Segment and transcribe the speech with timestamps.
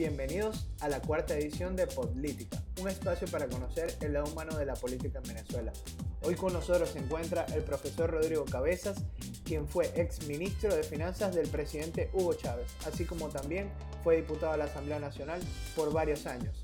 [0.00, 4.64] Bienvenidos a la cuarta edición de Política, un espacio para conocer el lado humano de
[4.64, 5.74] la política en Venezuela.
[6.22, 9.04] Hoy con nosotros se encuentra el profesor Rodrigo Cabezas,
[9.44, 13.70] quien fue ex ministro de Finanzas del presidente Hugo Chávez, así como también
[14.02, 15.42] fue diputado a la Asamblea Nacional
[15.76, 16.56] por varios años,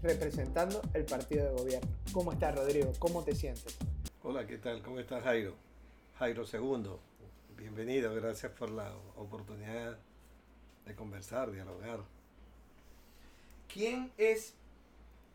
[0.00, 1.90] representando el partido de gobierno.
[2.12, 2.92] ¿Cómo estás, Rodrigo?
[3.00, 3.76] ¿Cómo te sientes?
[4.22, 4.82] Hola, ¿qué tal?
[4.82, 5.56] ¿Cómo estás, Jairo?
[6.20, 7.00] Jairo Segundo,
[7.56, 9.98] bienvenido, gracias por la oportunidad
[10.86, 12.13] de conversar, dialogar.
[13.74, 14.54] ¿Quién es,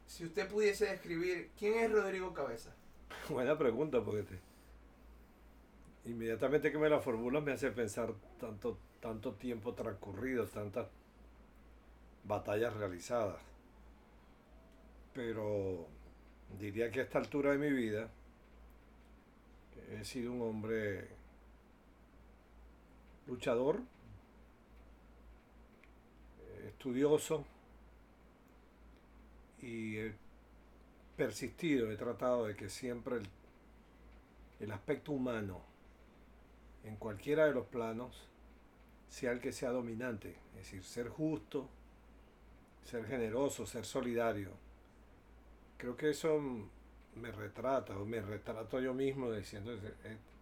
[0.08, 2.74] si usted pudiese describir, quién es Rodrigo Cabeza?
[3.30, 4.40] Buena pregunta, porque te,
[6.10, 10.88] inmediatamente que me la formulas me hace pensar tanto, tanto tiempo transcurrido, tantas
[12.24, 13.42] batallas realizadas.
[15.14, 15.88] Pero
[16.58, 18.10] diría que a esta altura de mi vida
[19.92, 21.10] he sido un hombre
[23.28, 23.82] luchador,
[26.70, 27.46] estudioso,
[29.62, 30.14] y he
[31.18, 33.28] persistido, he tratado de que siempre el,
[34.60, 35.62] el aspecto humano
[36.84, 38.28] en cualquiera de los planos
[39.10, 41.68] sea el que sea dominante, es decir, ser justo,
[42.84, 44.52] ser generoso, ser solidario.
[45.78, 46.40] Creo que eso
[47.16, 49.72] me retrata, o me retrato yo mismo diciendo,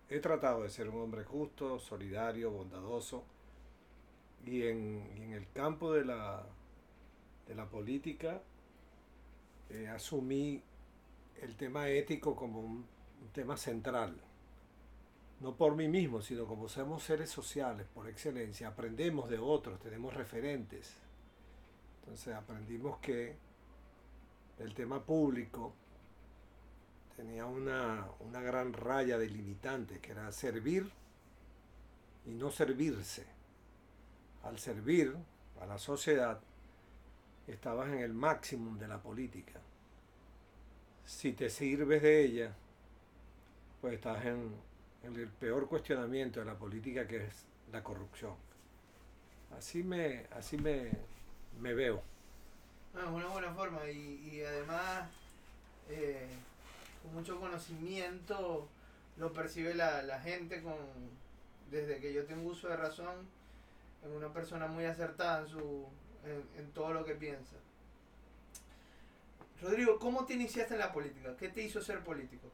[0.10, 3.24] he, tratado de ser un hombre justo, solidario, bondadoso,
[4.46, 6.46] y en, y en el campo de la,
[7.48, 8.42] de la política
[9.70, 10.62] eh, asumí
[11.42, 12.86] el tema ético como un,
[13.22, 14.16] un, tema central.
[15.40, 20.14] No por mí mismo, sino como somos seres sociales por excelencia, aprendemos de otros, tenemos
[20.14, 20.96] referentes.
[22.02, 23.36] Entonces aprendimos que
[24.60, 25.74] el tema público
[27.16, 30.90] tenía una, una gran raya delimitante, que era servir
[32.26, 33.26] y no servirse.
[34.44, 35.16] Al servir
[35.60, 36.40] a la sociedad,
[37.48, 39.60] estabas en el máximo de la política.
[41.06, 42.54] Si te sirves de ella,
[43.82, 44.54] pues estás en,
[45.04, 48.36] el peor cuestionamiento de la política que es la corrupción.
[49.58, 50.92] Así me, así me,
[51.62, 52.02] me veo.
[52.94, 55.10] Ah, una buena forma y, y además
[55.90, 56.28] eh,
[57.04, 58.68] con mucho conocimiento
[59.18, 60.76] lo percibe la, la gente con
[61.72, 63.16] desde que yo tengo uso de razón
[64.04, 65.86] en una persona muy acertada en su
[66.26, 67.56] en, todo lo que piensa.
[69.62, 71.36] Rodrigo, ¿cómo te iniciaste en la política?
[71.38, 72.48] ¿Qué te hizo ser político?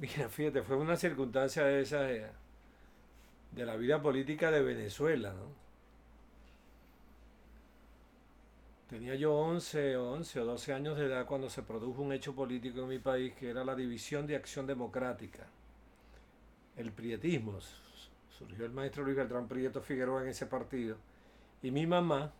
[0.00, 2.26] Mira, fíjate, fue una circunstancia de esa de,
[3.52, 5.68] de la vida política de Venezuela, ¿no?
[8.88, 12.80] Tenía yo 11, 11 o 12 años de edad cuando se produjo un hecho político
[12.80, 15.46] en mi país que era la división de acción democrática,
[16.74, 17.58] el prietismo.
[18.30, 20.96] Surgió el maestro Luis Beltrán Prieto Figueroa en ese partido
[21.62, 22.32] y mi mamá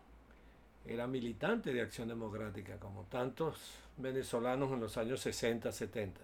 [0.86, 3.58] era militante de Acción Democrática, como tantos
[3.96, 6.20] venezolanos en los años 60, 70.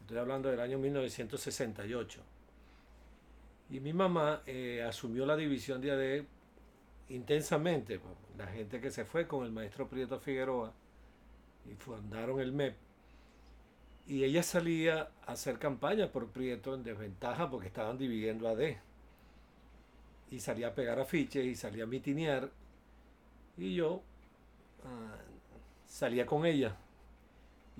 [0.00, 2.20] Estoy hablando del año 1968.
[3.70, 6.24] Y mi mamá eh, asumió la división de AD
[7.10, 8.00] intensamente.
[8.36, 10.72] La gente que se fue con el maestro Prieto Figueroa
[11.70, 12.74] y fundaron el MEP.
[14.08, 18.78] Y ella salía a hacer campaña por Prieto en desventaja porque estaban dividiendo AD
[20.30, 22.50] y salía a pegar afiches y salía a mitinear
[23.56, 24.02] y yo uh,
[25.86, 26.76] salía con ella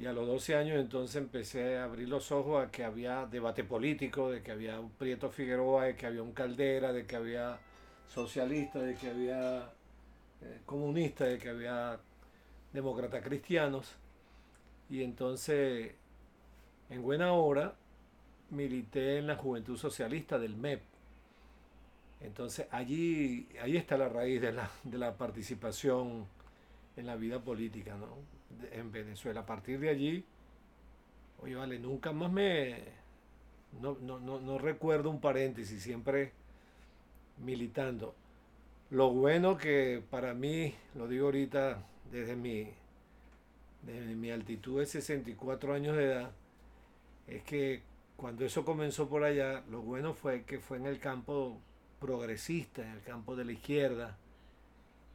[0.01, 3.65] y a los 12 años entonces empecé a abrir los ojos a que había debate
[3.65, 7.59] político, de que había un Prieto Figueroa, de que había un Caldera, de que había
[8.09, 9.71] socialistas, de que había
[10.41, 12.01] eh, comunistas, de que había
[12.73, 13.95] demócratas cristianos.
[14.89, 15.93] Y entonces,
[16.89, 17.75] en buena hora,
[18.49, 20.81] milité en la Juventud Socialista del MEP.
[22.21, 26.27] Entonces allí, ahí está la raíz de la, de la participación
[26.97, 28.09] en la vida política ¿no?
[28.73, 29.41] en Venezuela.
[29.41, 30.25] A partir de allí,
[31.43, 33.01] oye, vale, nunca más me...
[33.81, 36.33] No, no, no, no recuerdo un paréntesis, siempre
[37.39, 38.15] militando.
[38.91, 41.81] Lo bueno que para mí, lo digo ahorita
[42.11, 42.69] desde mi,
[43.83, 46.33] desde mi altitud de 64 años de edad,
[47.29, 47.83] es que
[48.17, 51.57] cuando eso comenzó por allá, lo bueno fue que fue en el campo
[52.01, 54.17] progresista en el campo de la izquierda.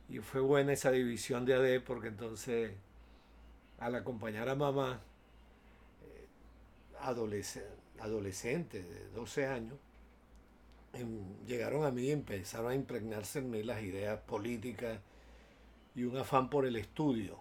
[0.08, 2.72] Y fue buena esa división de AD porque entonces
[3.80, 5.02] al acompañar a mamá,
[6.04, 6.28] eh,
[7.02, 9.78] adolescente, adolescente de 12 años,
[10.94, 15.00] em, llegaron a mí y empezaron a impregnarse en mí las ideas políticas
[15.96, 17.38] y un afán por el estudio,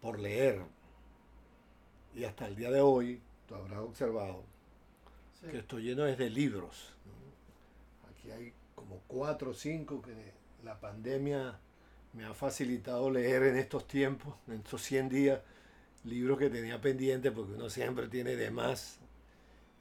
[0.00, 0.62] por leer.
[2.14, 4.42] Y hasta el día de hoy, tú habrás observado,
[5.40, 5.48] sí.
[5.48, 6.94] que estoy lleno de libros.
[7.06, 7.27] ¿no?
[8.32, 10.32] Hay como cuatro o cinco que
[10.64, 11.58] la pandemia
[12.12, 15.40] me ha facilitado leer en estos tiempos, en estos 100 días,
[16.04, 18.98] libros que tenía pendientes porque uno siempre tiene de más.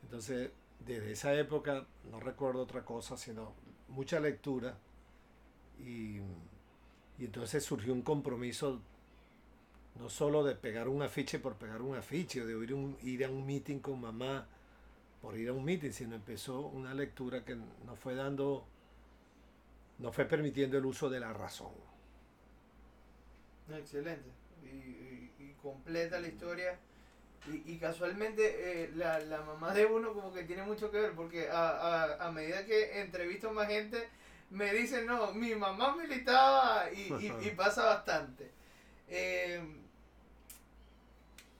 [0.03, 0.51] Entonces,
[0.85, 3.53] desde esa época no recuerdo otra cosa, sino
[3.89, 4.77] mucha lectura.
[5.79, 6.19] Y,
[7.19, 8.79] entonces surgió un compromiso
[9.95, 13.25] no solo de pegar un afiche por pegar un afiche, o de ir, un, ir
[13.25, 14.47] a un meeting con mamá
[15.21, 18.65] por ir a un meeting, sino empezó una lectura que nos fue dando,
[19.99, 21.71] nos fue permitiendo el uso de la razón.
[23.71, 24.29] Excelente.
[24.63, 26.79] Y, completa la historia.
[27.65, 32.31] Y, casualmente eh, la, mamá de uno como que tiene mucho que ver, porque a,
[32.33, 34.09] medida que entrevisto más gente,
[34.49, 38.51] me dicen, no, mi mamá militaba y, y pasa bastante.
[39.09, 39.61] Eh,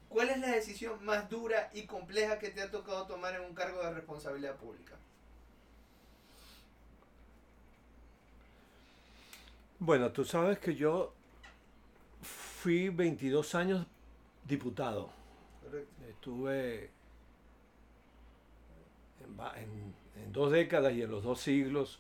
[0.10, 3.54] ¿Cuál es la decisión más dura y compleja que te ha tocado tomar en un
[3.54, 4.96] cargo de responsabilidad pública?
[9.80, 11.14] Bueno, tú sabes que yo
[12.22, 13.86] fui 22 años
[14.46, 15.10] diputado.
[16.10, 16.90] Estuve
[19.56, 19.94] en,
[20.32, 22.00] dos décadas y en los dos siglos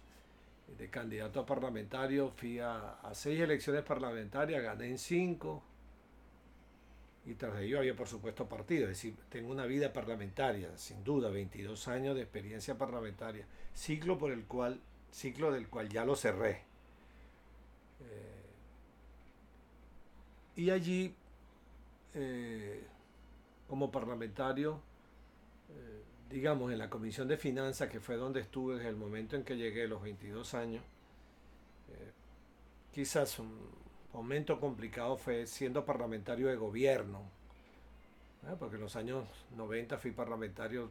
[0.78, 2.32] de candidato a parlamentario.
[2.32, 5.62] Fui a, a seis elecciones parlamentarias, gané en cinco
[7.28, 11.30] y tras ello había por supuesto partido, es decir, tengo una vida parlamentaria, sin duda,
[11.30, 14.80] 22 años de experiencia parlamentaria, ciclo por el cual,
[15.12, 16.62] ciclo del cual ya lo cerré.
[18.00, 18.46] Eh,
[20.56, 21.14] y allí,
[22.14, 22.88] eh,
[23.68, 24.80] como parlamentario,
[25.70, 29.44] eh, digamos, en la Comisión de Finanzas, que fue donde estuve desde el momento en
[29.44, 30.84] que llegué, los 22 años,
[32.94, 33.87] quizás un,
[34.18, 37.22] momento complicado fue siendo parlamentario de gobierno,
[38.58, 40.90] porque en los años 90 fui parlamentario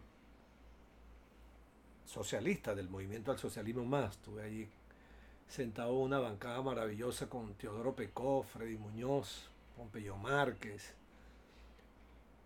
[2.05, 4.13] socialista del movimiento al socialismo más.
[4.13, 4.69] Estuve allí
[5.49, 10.95] sentado en una bancada maravillosa con Teodoro Pecó, Freddy Muñoz, Pompeyo Márquez.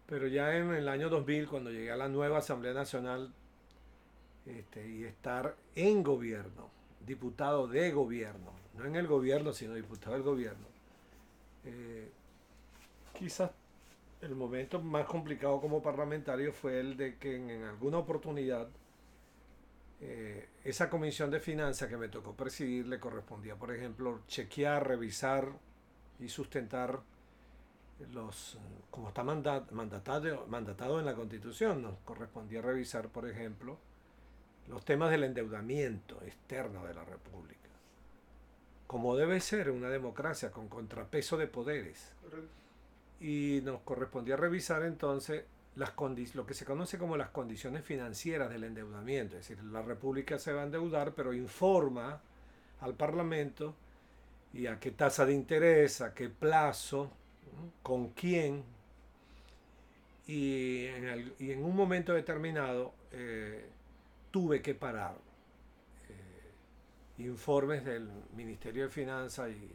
[0.06, 3.30] Pero ya en el año 2000, cuando llegué a la nueva Asamblea Nacional
[4.46, 6.70] este, y estar en gobierno,
[7.06, 10.69] diputado de gobierno, no en el gobierno, sino diputado del gobierno.
[11.64, 12.10] Eh,
[13.12, 13.50] quizás
[14.22, 18.68] el momento más complicado como parlamentario fue el de que en, alguna oportunidad
[20.00, 25.48] eh, esa comisión de finanzas que me tocó presidir le correspondía, por ejemplo, chequear, revisar
[26.18, 27.00] y sustentar
[28.12, 28.58] los,
[28.90, 33.78] como está mandatado, mandatado en la Constitución, nos correspondía revisar, por ejemplo,
[34.68, 37.69] los temas del endeudamiento externo de la República
[38.90, 42.10] como debe ser una democracia, con contrapeso de poderes.
[43.20, 45.44] Y nos correspondía revisar entonces
[45.76, 45.92] las
[46.34, 49.36] lo que se conoce como las condiciones financieras del endeudamiento.
[49.36, 52.20] Es decir, la República se va a endeudar, pero informa
[52.80, 53.76] al Parlamento
[54.52, 57.12] y a qué tasa de interés, a qué plazo,
[57.84, 58.64] con quién.
[60.26, 60.86] Y
[61.38, 63.66] en, un momento determinado eh,
[64.32, 65.14] tuve que parar
[67.26, 69.70] informes del Ministerio de Finanzas y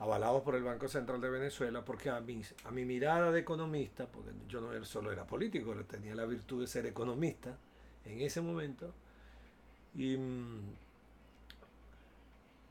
[0.00, 2.42] avalados por el Banco Central de Venezuela, porque a mi,
[2.84, 7.56] mirada de economista, porque yo no solo era político, tenía la virtud de ser economista
[8.06, 8.94] en ese momento,
[9.94, 10.60] y mm,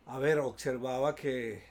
[0.08, 1.64] a ver, observaba que,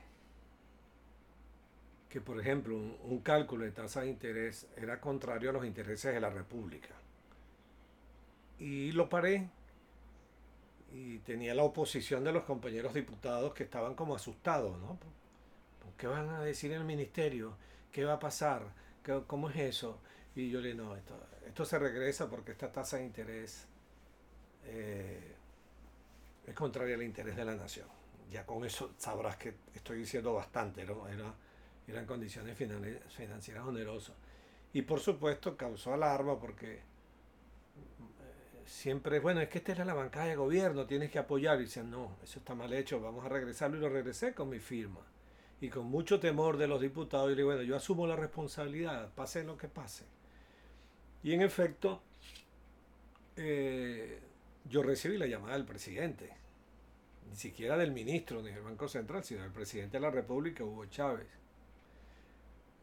[2.08, 6.14] que por ejemplo, un, un cálculo de tasa de interés era contrario a los intereses
[6.14, 6.94] de la República.
[8.60, 9.48] Y lo paré
[10.92, 14.98] y tenía la oposición de los compañeros diputados que estaban como asustados, ¿no?
[15.96, 17.56] ¿Qué van a decir en el ministerio?
[17.90, 18.62] ¿Qué va a pasar?
[19.26, 20.00] ¿Cómo es eso?
[20.36, 23.66] Y yo le no, esto, esto se regresa porque esta tasa de interés
[24.64, 25.34] eh,
[26.46, 27.88] es contraria al interés de la nación.
[28.30, 31.08] Ya con eso sabrás que estoy diciendo bastante, ¿no?
[31.08, 31.34] Era,
[31.86, 34.14] eran condiciones financieras onerosas.
[34.72, 36.80] Y por supuesto causó alarma porque
[38.68, 41.58] siempre, bueno, es que esta era la bancada de gobierno, tienes que apoyar.
[41.60, 43.78] Y dicen, no, eso está mal hecho, vamos a regresarlo.
[43.78, 45.00] Y lo regresé con mi firma.
[45.60, 49.12] Y con mucho temor de los diputados, y le digo, bueno, yo asumo la responsabilidad,
[49.14, 50.04] pase lo que pase.
[51.24, 52.00] Y en efecto,
[53.34, 54.20] eh,
[54.68, 56.30] yo recibí la llamada del presidente,
[57.28, 60.86] ni siquiera del ministro ni del Banco Central, sino del presidente de la República, Hugo
[60.86, 61.26] Chávez.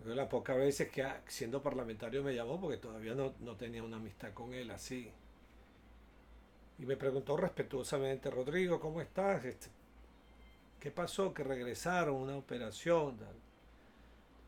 [0.04, 3.96] De las pocas veces que siendo parlamentario me llamó, porque todavía no, no tenía una
[3.96, 5.12] amistad con él así
[6.77, 9.46] y me preguntó respetuosamente, Rodrigo, ¿cómo estás?
[9.46, 9.67] Este,
[10.79, 11.34] ¿Qué pasó?
[11.34, 13.17] Que regresaron una operación.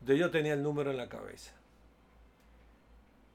[0.00, 1.52] De yo tenía el número en la cabeza.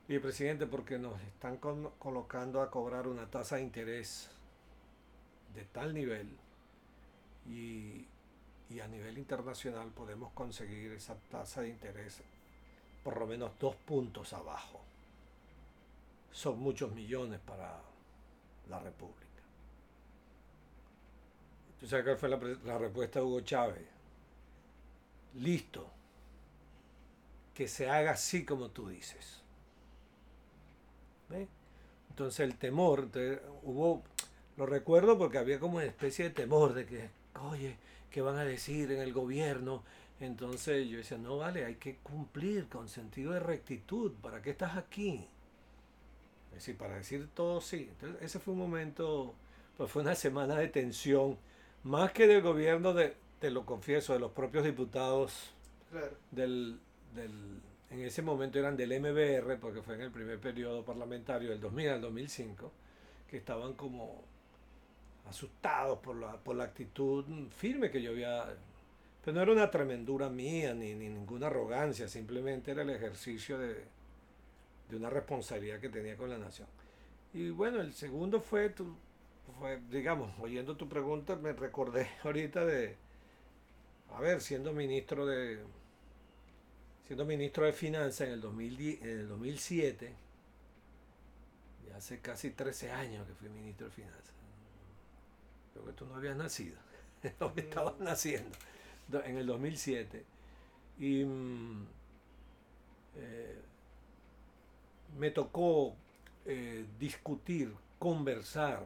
[0.07, 4.29] Y presidente, porque nos están colocando a cobrar una tasa de interés
[5.55, 6.27] de tal nivel
[7.47, 8.07] y,
[8.81, 12.21] a nivel internacional podemos conseguir esa tasa de interés
[13.03, 14.79] por lo menos dos puntos abajo.
[16.31, 17.81] Son muchos millones para
[18.69, 19.21] la República.
[21.79, 23.85] ¿Tú sabes cuál fue la, la respuesta de Hugo Chávez?
[25.35, 25.89] Listo.
[27.53, 29.41] Que se haga así como tú dices.
[31.29, 31.47] ¿Ves?
[32.09, 33.09] Entonces el temor,
[33.63, 34.03] hubo,
[34.55, 37.09] lo recuerdo porque había como una especie de temor de que,
[37.41, 37.75] oye,
[38.11, 39.83] ¿qué van a decir en el gobierno?
[40.19, 44.11] Entonces yo decía, no vale, hay que cumplir con sentido de rectitud.
[44.21, 45.27] ¿Para qué estás aquí?
[46.53, 47.89] Es decir, para decir todo sí.
[47.91, 49.33] Entonces ese fue un momento,
[49.77, 51.37] pues fue una semana de tensión,
[51.83, 55.51] más que del gobierno, de, te lo confieso, de los propios diputados
[55.91, 56.15] Claro.
[56.31, 56.79] del,
[57.13, 57.31] del,
[57.91, 61.89] en ese momento eran del MBR, porque fue en el primer periodo parlamentario del 2000
[61.89, 62.71] al 2005,
[63.29, 64.23] que estaban como
[65.29, 68.55] asustados por la, por la actitud firme que yo había.
[69.23, 73.83] Pero no era una tremendura mía ni, ni ninguna arrogancia, simplemente era el ejercicio de,
[74.89, 76.67] de una responsabilidad que tenía con la nación.
[77.33, 78.95] Y bueno, el segundo fue, tu,
[79.59, 82.97] fue, digamos, oyendo tu pregunta, me recordé ahorita de,
[84.11, 85.59] a ver, siendo ministro de,
[87.07, 90.13] siendo ministro de Finanzas en el, 2010, en el 2007,
[91.87, 94.33] ya hace casi 13 años que fui ministro de Finanzas.
[95.73, 96.77] Creo que tú no habías nacido,
[97.39, 98.57] no estabas naciendo,
[99.07, 100.23] do- en el 2007.
[100.99, 101.85] Y mm,
[103.15, 103.61] eh,
[105.17, 105.95] me tocó
[106.45, 108.83] eh, discutir, conversar,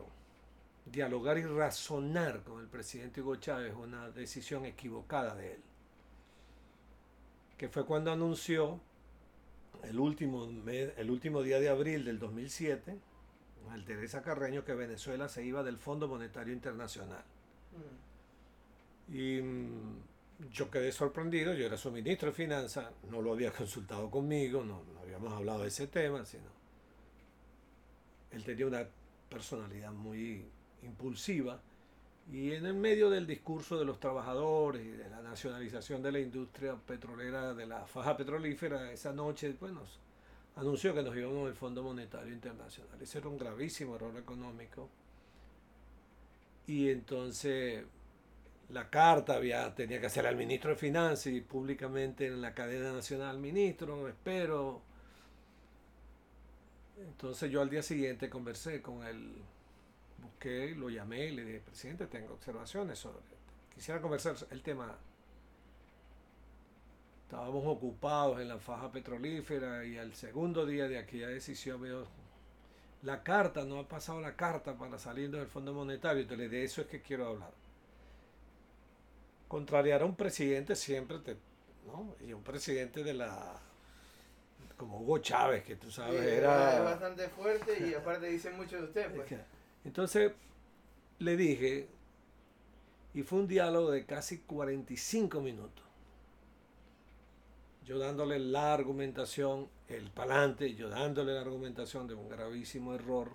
[0.86, 5.62] dialogar y razonar con el presidente Hugo Chávez una decisión equivocada de él
[7.58, 8.80] que fue cuando anunció
[9.84, 12.98] el último, mes- el último día de abril del 2007,
[13.72, 17.24] al Teresa Carreño, que Venezuela se iba del Fondo Monetario Internacional.
[19.10, 19.16] Mm.
[19.18, 19.98] Y mm,
[20.52, 24.84] yo quedé sorprendido, yo era su ministro de Finanzas, no lo había consultado conmigo, no,
[24.94, 26.46] no habíamos hablado de ese tema, sino
[28.32, 28.88] él tenía una
[29.30, 30.46] personalidad muy
[30.84, 31.60] impulsiva
[32.32, 36.20] y en el medio del discurso de los trabajadores y de la nacionalización de la
[36.20, 39.82] industria petrolera, de la faja petrolífera, esa noche, bueno,
[40.58, 43.02] anunció que nos íbamos del Fondo Monetario Internacional.
[43.02, 44.90] Ese era un gravísimo error económico.
[46.68, 47.86] Y entonces
[48.70, 52.92] la carta había, tenía que hacer al ministro de Finanzas y públicamente en la cadena
[52.92, 54.82] nacional, ministro, espero.
[56.98, 59.32] Entonces yo al día siguiente conversé con él,
[60.22, 63.20] busqué, lo llamé y le dije, presidente, tengo observaciones sobre,
[63.74, 64.98] quisiera conversar el tema.
[67.24, 72.06] Estábamos ocupados en la faja petrolífera y al segundo día de aquella decisión dijo,
[73.04, 76.82] la carta, no ha pasado la carta para salir del Fondo Monetario, entonces de eso
[76.82, 77.67] es que quiero hablar
[79.48, 81.36] contrariar a un presidente siempre te,
[81.86, 82.16] ¿no?
[82.26, 83.62] Y un presidente de la
[84.78, 88.78] como Hugo Chávez, que tú sabes, Sí, era es bastante fuerte y aparte dice mucho
[88.78, 89.34] de usted, pues.
[89.84, 90.32] Entonces
[91.20, 91.88] le dije
[93.14, 95.84] y fue un diálogo de casi 45 minutos.
[97.86, 103.32] Yo dándole la argumentación, el palante, yo dándole la argumentación de un gravísimo error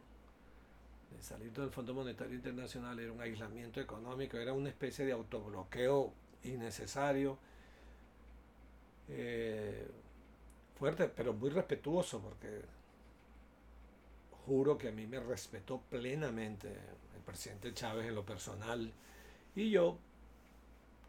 [1.17, 6.13] de salir del Fondo Monetario Internacional, era un aislamiento económico, era una especie de autobloqueo
[6.45, 7.39] innecesario,
[9.09, 9.89] eh,
[10.79, 12.63] fuerte, pero muy respetuoso, porque
[14.47, 18.93] juro que a mí me respetó plenamente el presidente Chávez en lo personal,
[19.55, 19.99] y yo,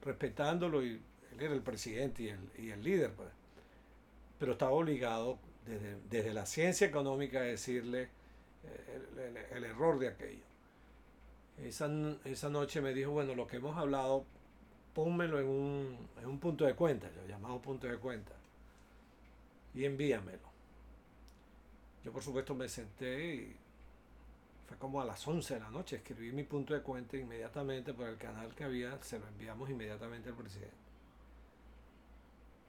[0.03, 3.29] respetándolo, y él era el presidente y el, y el líder, pues,
[4.37, 8.09] pero estaba obligado desde, desde la ciencia económica a decirle,
[8.63, 10.43] el, el- el error de aquello.
[11.57, 11.87] Esa,
[12.25, 14.25] esa noche me dijo, bueno, lo que hemos hablado,
[14.93, 18.33] pónmelo en un, en un punto de cuenta, yo llamado punto de cuenta,
[19.73, 20.53] y envíamelo.
[22.03, 23.55] Yo por supuesto me senté y
[24.67, 28.07] fue como a las 11 de la noche, escribí mi punto de cuenta inmediatamente por
[28.09, 30.75] el canal que había, se lo enviamos inmediatamente al presidente.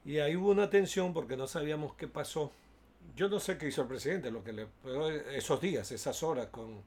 [0.04, 2.52] Y ahí hubo una tensión porque no sabíamos qué pasó.
[3.16, 4.68] Yo no sé qué hizo el presidente, lo que le
[5.36, 6.82] esos días, esas horas, con,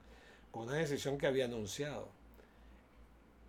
[0.52, 2.10] con una decisión que había anunciado.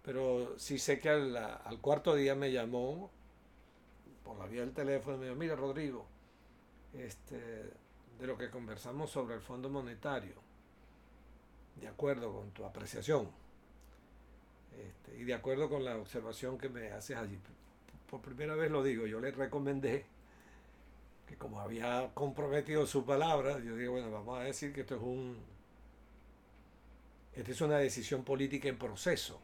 [0.05, 3.11] Pero sí sé que al, al cuarto día me llamó
[4.25, 6.07] por la vía del teléfono y me dijo, mira Rodrigo,
[6.95, 7.37] este,
[8.19, 10.35] de lo que conversamos sobre el Fondo Monetario,
[11.81, 13.29] de acuerdo con tu apreciación
[14.77, 17.39] este, y de acuerdo con la observación que me haces allí.
[18.11, 20.07] Por primera vez lo digo, yo le recomendé
[21.29, 25.03] que como había comprometido su palabra, yo digo, bueno, vamos a decir que esto es
[25.03, 25.37] un,
[27.37, 29.39] esta es una decisión política en proceso.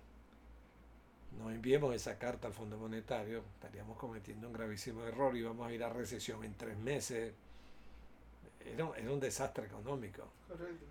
[1.38, 5.72] no enviemos esa carta al Fondo Monetario, estaríamos cometiendo un gravísimo error y vamos a
[5.72, 7.34] ir a recesión en tres meses.
[8.64, 10.26] Era, era un desastre económico.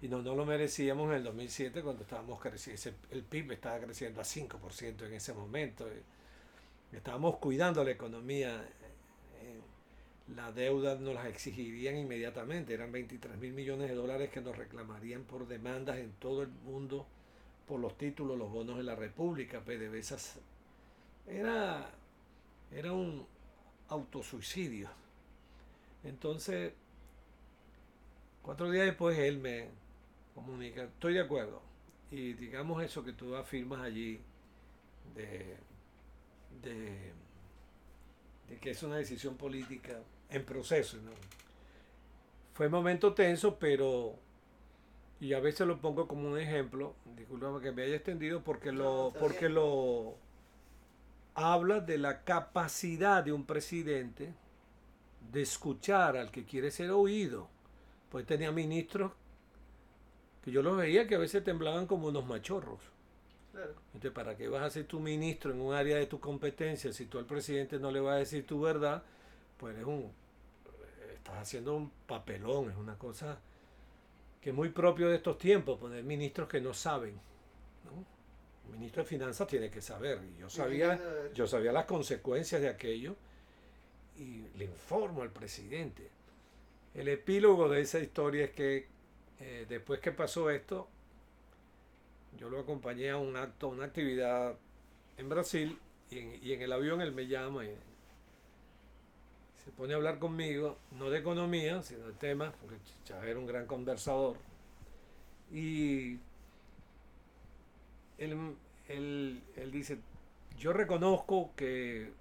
[0.01, 2.99] Y no, no lo merecíamos en el 2007 cuando estábamos creciendo.
[3.09, 5.87] El PIB estaba creciendo a 5% en ese momento.
[6.91, 8.63] Estábamos cuidando la economía.
[10.35, 12.73] La deuda nos la exigirían inmediatamente.
[12.73, 17.05] Eran 23 mil millones de dólares que nos reclamarían por demandas en todo el mundo
[17.67, 20.17] por los títulos, los bonos de la República, PDVSA.
[21.27, 21.89] Era,
[22.71, 23.25] era un
[23.89, 24.89] autosuicidio.
[26.03, 26.73] Entonces,
[28.41, 29.67] cuatro días después él me
[30.35, 31.61] comunica, estoy de acuerdo.
[32.11, 34.19] Y digamos eso que tú afirmas allí
[35.15, 35.55] de,
[36.61, 37.13] de,
[38.59, 39.99] que es una decisión política
[40.33, 40.97] en proceso.
[42.53, 44.15] Fue un momento tenso, pero
[45.23, 49.13] y a veces lo pongo como un ejemplo, disculpame que me haya extendido, porque lo,
[49.17, 50.15] porque lo
[51.33, 54.33] habla de la capacidad de un presidente
[55.31, 57.47] de escuchar al que quiere ser oído.
[58.11, 59.13] Pues tenía ministros
[60.43, 62.81] que yo los veía que a veces temblaban como unos machorros.
[63.93, 67.05] Entonces, ¿para qué vas a ser tu ministro en un área de tu competencia si
[67.05, 69.03] tú al presidente no le vas a decir tu verdad?
[69.57, 70.11] Pues eres un,
[71.23, 73.39] estás haciendo un papelón, es una cosa
[74.41, 77.13] que es muy propio de estos tiempos, poner ministros que no saben.
[77.85, 78.05] ¿no?
[78.65, 80.19] El ministro de Finanzas tiene que saber.
[80.35, 80.99] Y yo sabía,
[81.33, 83.15] yo sabía las consecuencias de aquello
[84.17, 86.09] y le informo al presidente.
[86.93, 88.87] El epílogo de esa historia es que
[89.39, 90.89] eh, después que pasó esto,
[92.37, 94.57] yo lo acompañé a un acto, una actividad
[95.17, 97.77] en Brasil y en, y en el avión él me llama y
[99.63, 103.45] se pone a hablar conmigo, no de economía, sino de temas, porque Chávez era un
[103.45, 104.37] gran conversador.
[105.51, 106.17] Y
[108.17, 109.99] él, él, dice,
[110.57, 112.11] yo reconozco que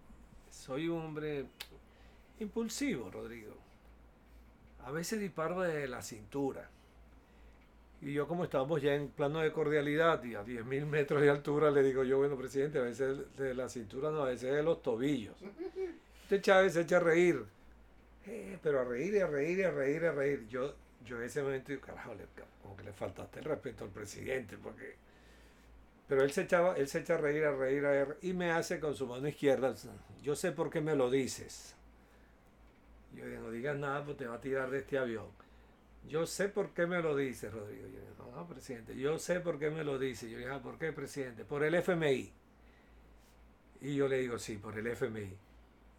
[0.51, 1.47] soy un hombre
[2.39, 3.55] impulsivo, Rodrigo.
[4.85, 6.69] A veces disparo de la cintura.
[8.01, 11.71] Y yo como estábamos ya en plano de cordialidad y a 10.000 metros de altura,
[11.71, 14.83] le digo yo, bueno, presidente, a veces de la cintura, no, a veces de los
[14.83, 15.37] tobillos.
[16.33, 17.45] Este Chávez se echa a reír.
[18.25, 20.49] Eh, pero a reír y a reír y a reír y a reír.
[20.49, 22.15] Yo, yo en ese momento digo, carajo,
[22.63, 24.95] como que le faltaste el respeto al presidente, porque...
[26.09, 28.51] Pero él se, echaba, él se echa a reír, a reír, a reír, y me
[28.51, 29.75] hace con su mano izquierda,
[30.23, 31.75] yo sé por qué me lo dices.
[33.15, 35.29] Yo digo, no digas nada, pues te va a tirar de este avión.
[36.09, 37.83] Yo sé por qué me lo dices, Rodrigo.
[37.89, 40.31] Yo digo, no, no, presidente, yo sé por qué me lo dices.
[40.31, 41.45] Yo digo, ah, ¿por qué, presidente?
[41.45, 42.33] Por el FMI.
[43.83, 45.52] Y yo le digo, sí, por el FMI.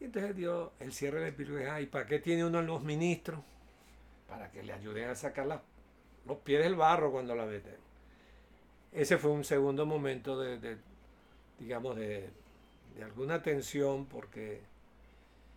[0.04, 1.80] Entonces dio el cierre del epílogo.
[1.80, 3.39] ¿Y para qué tiene uno los ministros?
[4.28, 5.48] Para que le ayuden a sacar
[6.26, 7.78] los pies del barro cuando la meten.
[8.92, 10.78] Ese fue un segundo momento de,
[11.58, 12.30] digamos, de,
[12.96, 14.62] de alguna tensión porque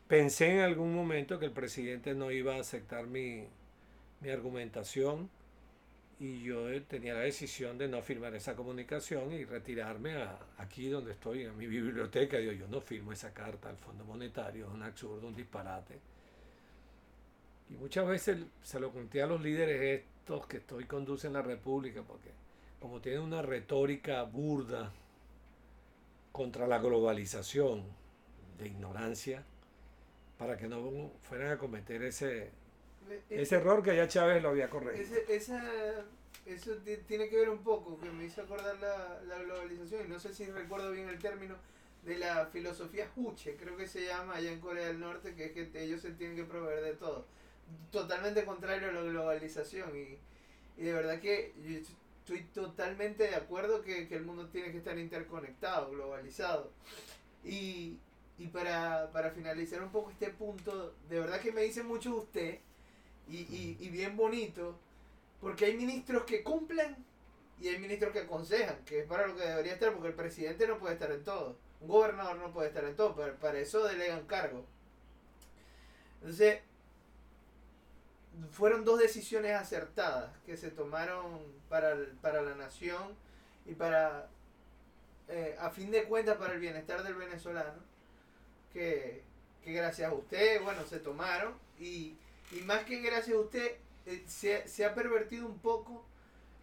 [0.06, 3.48] pensé en algún momento que el presidente no iba a aceptar mi
[4.30, 5.28] argumentación
[6.18, 11.12] y yo tenía la decisión de no firmar esa comunicación y retirarme a, aquí donde
[11.12, 12.38] estoy, en mi biblioteca.
[12.38, 16.00] Digo, yo no firmo esa carta al Fondo Monetario, es un absurdo, un disparate.
[17.68, 22.02] Y muchas veces se lo conté a los líderes estos que estoy conducen la República,
[22.02, 22.30] porque
[22.80, 24.92] como tienen una retórica burda
[26.32, 27.84] contra la globalización
[28.58, 29.44] de ignorancia,
[30.38, 32.50] para que no fueran a cometer ese,
[33.10, 35.18] eh, ese error que ya Chávez lo había corregido.
[35.28, 35.62] esa,
[36.46, 36.72] eso
[37.06, 40.32] tiene que ver un poco, que me hizo acordar la, la, globalización, y no sé
[40.32, 41.56] si recuerdo bien el término
[42.04, 45.52] de la filosofía Juche, creo que se llama allá en Corea del Norte, que es
[45.52, 47.26] que ellos se tienen que proveer de todo.
[47.90, 50.18] Totalmente contrario a la globalización, y,
[50.80, 51.52] y de verdad que
[52.26, 56.70] estoy totalmente de acuerdo que, que, el mundo tiene que estar interconectado, globalizado.
[57.44, 57.98] Y,
[58.38, 62.60] y para, para finalizar un poco este punto, de verdad que me dice mucho usted,
[63.28, 64.78] y, y, bien bonito,
[65.40, 66.96] porque hay ministros que cumplen
[67.60, 70.66] y hay ministros que aconsejan, que es para lo que debería estar, porque el presidente
[70.66, 73.84] no puede estar en todo, un gobernador no puede estar en todo, para, para eso
[73.84, 74.64] delegan cargo.
[76.20, 76.60] Entonces,
[78.52, 83.14] fueron dos decisiones acertadas que se tomaron para, para la nación
[83.64, 84.28] y para,
[85.28, 87.80] eh, a fin de cuentas, para el bienestar del venezolano,
[88.72, 89.22] que,
[89.64, 92.16] que gracias a usted, bueno, se tomaron y
[92.52, 96.04] y más que gracias a usted, eh, se, ha pervertido un poco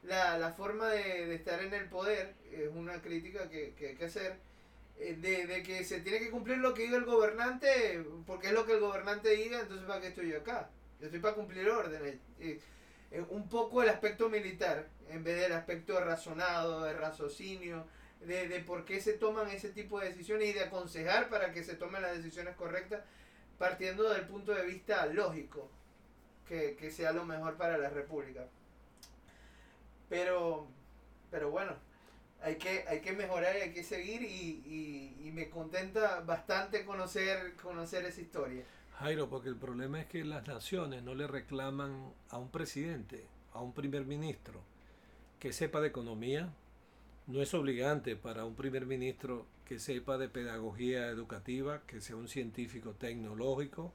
[0.03, 4.37] la, forma de, estar en el poder, es una crítica que, hay que hacer,
[4.97, 8.65] eh, de, que se tiene que cumplir lo que diga el gobernante, porque es lo
[8.65, 10.69] que el gobernante diga, entonces ¿para qué estoy yo acá?
[10.99, 12.15] Yo estoy para cumplir órdenes.
[12.39, 12.59] Eh,
[13.29, 17.85] un poco el aspecto militar, en vez del aspecto razonado, de raciocinio,
[18.21, 21.63] de, de por qué se toman ese tipo de decisiones y de aconsejar para que
[21.63, 23.01] se tomen las decisiones correctas
[23.57, 25.69] partiendo del punto de vista lógico,
[26.47, 28.45] que, que sea lo mejor para la República.
[30.09, 30.67] Pero,
[31.31, 31.73] pero bueno,
[32.43, 37.55] hay que, hay que mejorar y hay que seguir y, y, me contenta bastante conocer,
[37.55, 38.63] conocer esa historia.
[38.99, 43.61] Jairo, porque el problema es que las naciones no le reclaman a un presidente, a
[43.61, 44.61] un primer ministro,
[45.39, 46.53] que sepa de economía.
[47.25, 52.27] No es obligante para un primer ministro que sepa de pedagogía educativa, que sea un
[52.27, 53.91] científico tecnológico,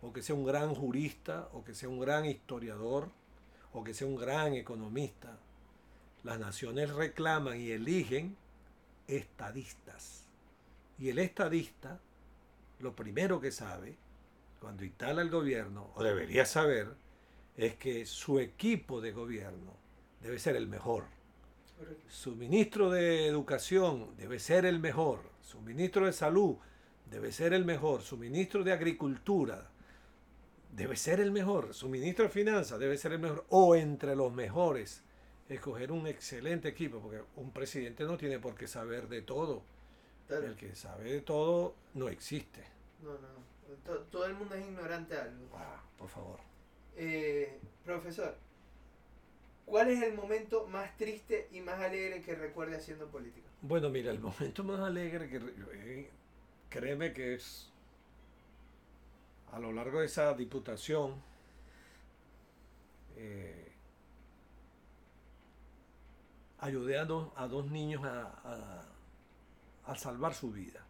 [0.00, 3.10] o que sea un gran jurista, o que sea un gran historiador,
[3.72, 5.36] o que sea un gran economista.
[6.22, 8.36] Las naciones reclaman y eligen
[9.08, 10.28] estadistas.
[11.00, 11.98] Y el estadista,
[12.78, 13.96] lo primero que sabe,
[14.60, 16.94] cuando instala el gobierno, o debería saber,
[17.56, 19.74] es que su equipo de gobierno
[20.22, 21.06] debe ser el mejor.
[22.08, 25.20] Su ministro de Educación debe ser el mejor.
[25.42, 26.56] Su ministro de Salud
[27.10, 28.02] debe ser el mejor.
[28.02, 29.70] Su ministro de Agricultura
[30.72, 31.74] debe ser el mejor.
[31.74, 33.44] Su ministro de Finanzas debe ser el mejor.
[33.50, 35.02] O entre los mejores.
[35.48, 39.62] Escoger un excelente equipo, porque un presidente no tiene por qué saber de todo.
[40.28, 42.62] El que sabe de todo no existe.
[43.02, 43.48] No, no.
[43.86, 45.48] To- Todo el mundo es ignorante de algo.
[45.54, 46.38] Ah, por favor.
[46.96, 48.36] Eh, profesor,
[49.68, 53.48] ¿cuál es el momento más triste y más alegre que recuerde haciendo política?
[53.62, 55.36] Bueno, mira, el momento más alegre que
[55.72, 56.10] eh,
[56.70, 57.70] créeme que es
[59.52, 61.14] a lo largo de esa diputación
[63.16, 63.72] eh,
[66.60, 68.84] ayudé a dos, a dos niños a, a-
[69.86, 70.84] a salvar su vida.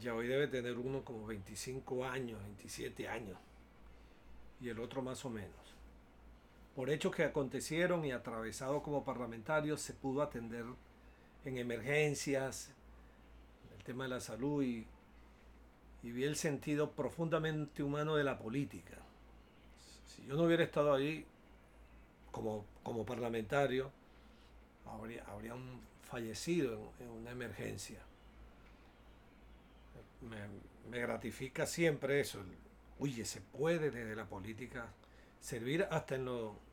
[0.00, 3.36] Ya hoy debe tener uno como 25 años, 27 años,
[4.60, 5.65] y el otro más o menos.
[6.76, 10.66] Por hechos que acontecieron y atravesado como parlamentario, se pudo atender
[11.46, 12.70] en emergencias,
[13.76, 14.86] el tema de la salud y,
[16.02, 18.98] y vi el sentido profundamente humano de la política.
[20.04, 21.24] Si yo no hubiera estado ahí
[22.30, 23.90] como, como parlamentario,
[24.84, 28.00] habría, habrían fallecido en, una emergencia.
[30.20, 32.40] Me, gratifica siempre eso.
[32.98, 34.88] Oye, se puede desde la política
[35.40, 36.65] servir hasta en lo,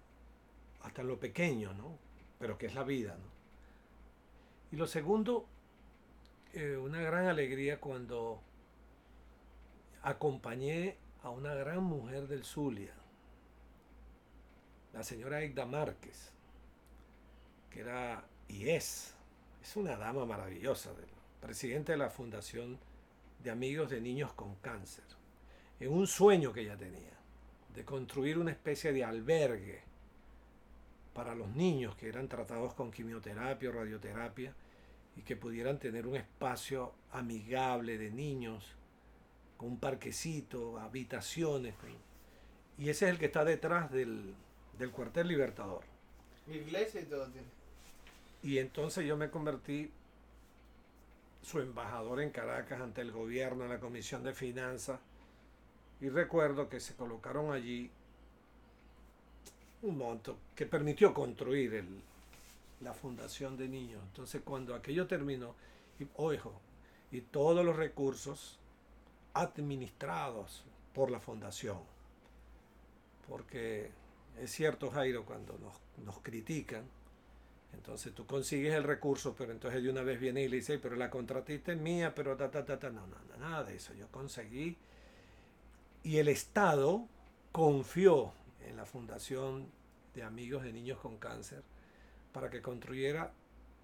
[0.83, 1.97] hasta en lo pequeño, ¿no?
[2.39, 3.33] Pero que es la vida, ¿no?
[4.71, 5.45] Y lo segundo,
[6.53, 8.41] eh, una gran alegría cuando
[10.01, 12.93] acompañé a una gran mujer del Zulia,
[14.93, 16.31] la señora Egda Márquez,
[17.69, 19.15] que era y es,
[19.61, 21.09] es una dama maravillosa, del-
[21.41, 22.79] presidente de la Fundación
[23.43, 25.03] de Amigos de Niños con Cáncer,
[25.79, 27.11] en un sueño que ella tenía,
[27.75, 29.81] de construir una especie de albergue
[31.13, 34.53] para los niños que eran tratados con quimioterapia o radioterapia
[35.15, 38.65] y que pudieran tener un espacio amigable de niños,
[39.57, 41.75] con un parquecito, habitaciones.
[42.77, 44.33] Y ese es el que está detrás del,
[44.77, 45.83] del cuartel Libertador.
[46.47, 47.47] Iglesia y todo tiene.
[48.41, 49.91] Y entonces yo me convertí
[51.43, 54.99] su embajador en Caracas ante el gobierno, en la Comisión de Finanzas.
[56.01, 57.91] Y recuerdo que se colocaron allí
[59.83, 61.85] un monto que permitió construir
[62.81, 64.01] la Fundación de Niños.
[64.09, 65.55] Entonces cuando aquello terminó,
[66.15, 66.53] ojo,
[67.11, 68.57] y todos los recursos
[69.33, 71.79] administrados por la Fundación.
[73.27, 73.91] Porque
[74.41, 76.83] es cierto, Jairo, cuando nos, nos critican,
[77.73, 80.95] entonces tú consigues el recurso, pero entonces de una vez viene y le dice, pero
[80.95, 82.89] la contratista es mía, pero ta, ta, ta, ta.
[82.89, 83.93] No, no, no, nada de eso.
[83.93, 84.77] Yo conseguí.
[86.03, 87.07] Y el Estado
[87.51, 88.33] confió
[88.67, 89.67] en la Fundación
[90.13, 91.61] de Amigos de Niños con Cáncer
[92.31, 93.31] para que construyera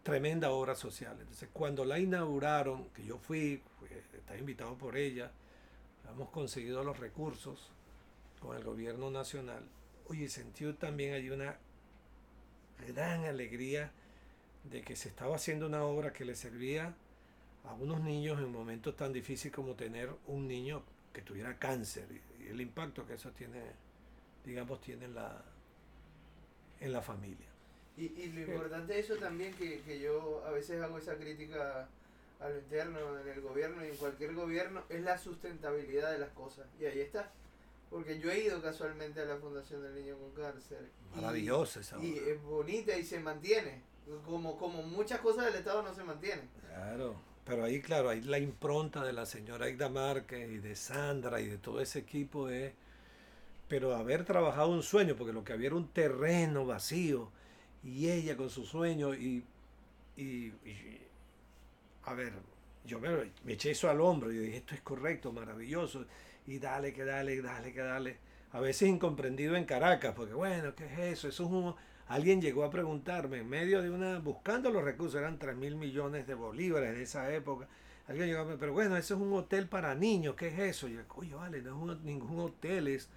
[0.04, 1.18] tremenda obra social.
[1.20, 3.62] Entonces, cuando la inauguraron, que yo fui,
[4.14, 5.32] estaba invitado por ella,
[6.12, 7.70] hemos conseguido los recursos
[8.40, 9.64] con el gobierno nacional.
[10.08, 11.58] Oye, sentí también allí una
[12.88, 13.92] gran alegría
[14.64, 16.94] de que se estaba haciendo una obra que le servía
[17.66, 22.08] a unos niños en momentos tan difíciles como tener un niño que tuviera cáncer
[22.40, 23.62] y el impacto que eso tiene,
[24.50, 25.42] digamos, tiene en la,
[26.80, 27.48] en la familia.
[27.98, 31.88] Y, y lo importante de eso también, que, que yo a veces hago esa crítica
[32.40, 36.30] a lo interno en el gobierno y en cualquier gobierno, es la sustentabilidad de las
[36.30, 36.66] cosas.
[36.80, 37.32] Y ahí está.
[37.90, 40.90] Porque yo he ido casualmente a la Fundación del Niño con Cáncer.
[41.16, 43.82] Maravillosa esa Y es bonita y se mantiene.
[44.26, 46.48] Como, como muchas cosas del Estado no se mantienen.
[46.62, 51.42] Claro, pero ahí, claro, ahí la impronta de la señora Aida Márquez y de Sandra
[51.42, 52.74] y de todo ese equipo es,
[53.70, 57.32] pero haber trabajado un sueño, porque lo que había era un terreno vacío
[57.84, 59.44] y ella con su sueño y,
[60.18, 60.52] y,
[62.04, 62.34] a ver,
[62.84, 66.06] yo me, eché eso al hombro y dije, esto es correcto, maravilloso,
[66.48, 68.18] y dale, que dale, dale, que dale.
[68.52, 71.28] A veces incomprendido en Caracas, porque bueno, ¿qué es eso?
[71.28, 71.76] Eso es un...
[72.08, 76.26] Alguien llegó a preguntarme en medio de una, buscando los recursos, eran 3 mil millones
[76.26, 77.68] de bolívares en esa época.
[78.08, 80.88] Alguien llegó a pero bueno, eso es un hotel para niños, ¿qué es eso?
[80.88, 83.08] Y yo, coño, vale, no es ningún hotel, es,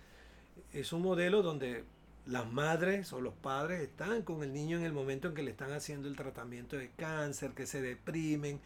[0.73, 1.85] es un modelo donde
[2.27, 5.51] las madres o los padres están con el niño en el momento en que le
[5.51, 8.61] están haciendo el tratamiento de cáncer, que se deprimen,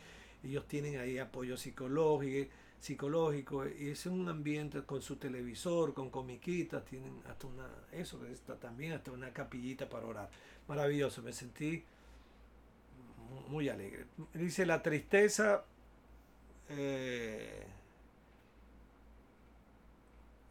[0.45, 6.85] ellos tienen ahí apoyo psicológico, psicológico y es un ambiente con su televisor, con comiquitas,
[6.85, 10.31] tienen hasta una, eso está también hasta una capillita para orar.
[10.69, 11.83] Maravilloso, me sentí
[13.49, 14.05] muy alegre.
[14.35, 15.65] Dice la tristeza
[16.69, 17.67] eh,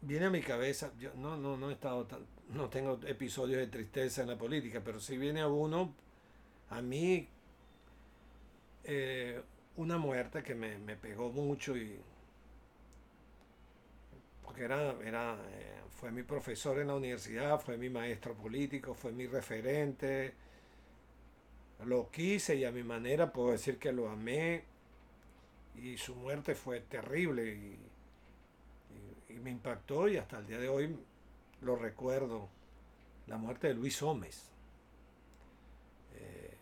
[0.06, 3.66] viene a mi cabeza, yo no, no, no he estado tan, no tengo episodios de
[3.66, 5.92] tristeza en la política, pero si viene a uno,
[6.70, 7.28] a mí,
[8.84, 9.42] eh,
[9.76, 11.98] una muerte que me, pegó mucho y
[14.44, 19.10] porque era, era eh, fue mi profesor en la universidad, fue mi maestro político, fue
[19.10, 20.34] mi referente,
[21.84, 24.62] lo quise y a mi manera puedo decir que lo amé
[25.74, 27.85] y su muerte fue terrible y
[29.40, 30.96] me impactó y hasta el día de hoy
[31.62, 32.48] lo recuerdo,
[33.26, 34.50] la muerte de Luis Gómez.
[36.14, 36.54] Eh,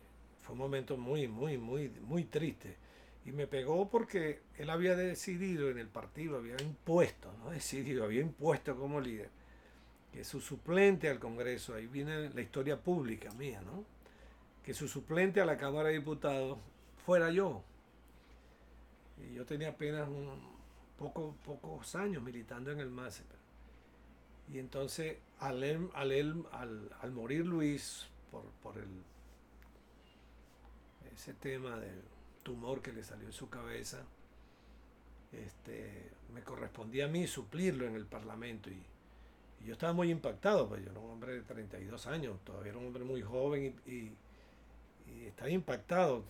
[0.42, 2.76] fue un momento muy, muy, muy, muy triste.
[3.26, 8.20] Y me pegó porque él había decidido en el partido, había impuesto, no decidido, había
[8.20, 9.30] impuesto como líder,
[10.12, 13.84] que su suplente al Congreso, ahí viene la historia pública mía, ¿no?
[14.62, 16.58] Que su suplente a la Cámara de Diputados
[17.04, 17.62] fuera yo.
[19.18, 20.54] Y yo tenía apenas un
[20.98, 23.24] poco, pocos años militando en el MASE.
[24.52, 25.62] Y entonces, al,
[25.94, 26.46] al,
[27.00, 28.07] al, morir Luis
[28.62, 29.02] por, el,
[31.14, 32.02] ese tema del
[32.42, 34.02] tumor que le salió en su cabeza,
[35.33, 38.70] este, me correspondía a mí suplirlo en el Parlamento.
[38.70, 38.83] Y,
[39.64, 42.88] yo estaba muy impactado, pues yo era un hombre de 32 años, todavía era un
[42.88, 44.12] hombre muy joven y
[45.24, 46.22] estaba impactado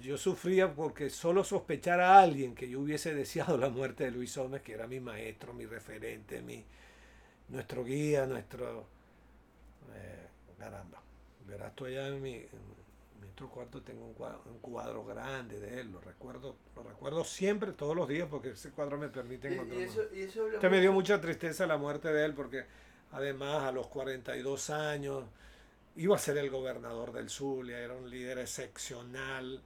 [0.00, 4.36] yo, sufría porque solo sospechar a alguien que yo hubiese deseado la muerte de Luis
[4.36, 6.64] Gómez, que era mi maestro, mi referente, mi,
[7.48, 8.86] nuestro guía, nuestro...
[9.94, 10.26] Eh,
[10.58, 11.00] caramba,
[11.46, 12.42] verás tú allá en mi,
[13.34, 18.08] otro cuarto tengo un cuadro, grande de él, lo recuerdo, lo recuerdo siempre, todos los
[18.08, 19.80] días, porque ese cuadro me permite encontrar.
[19.80, 22.64] Y, me dio mucha tristeza la muerte de él, porque
[23.10, 25.24] además a los 42 años
[25.96, 29.62] iba a ser el gobernador del Zulia, era un líder excepcional,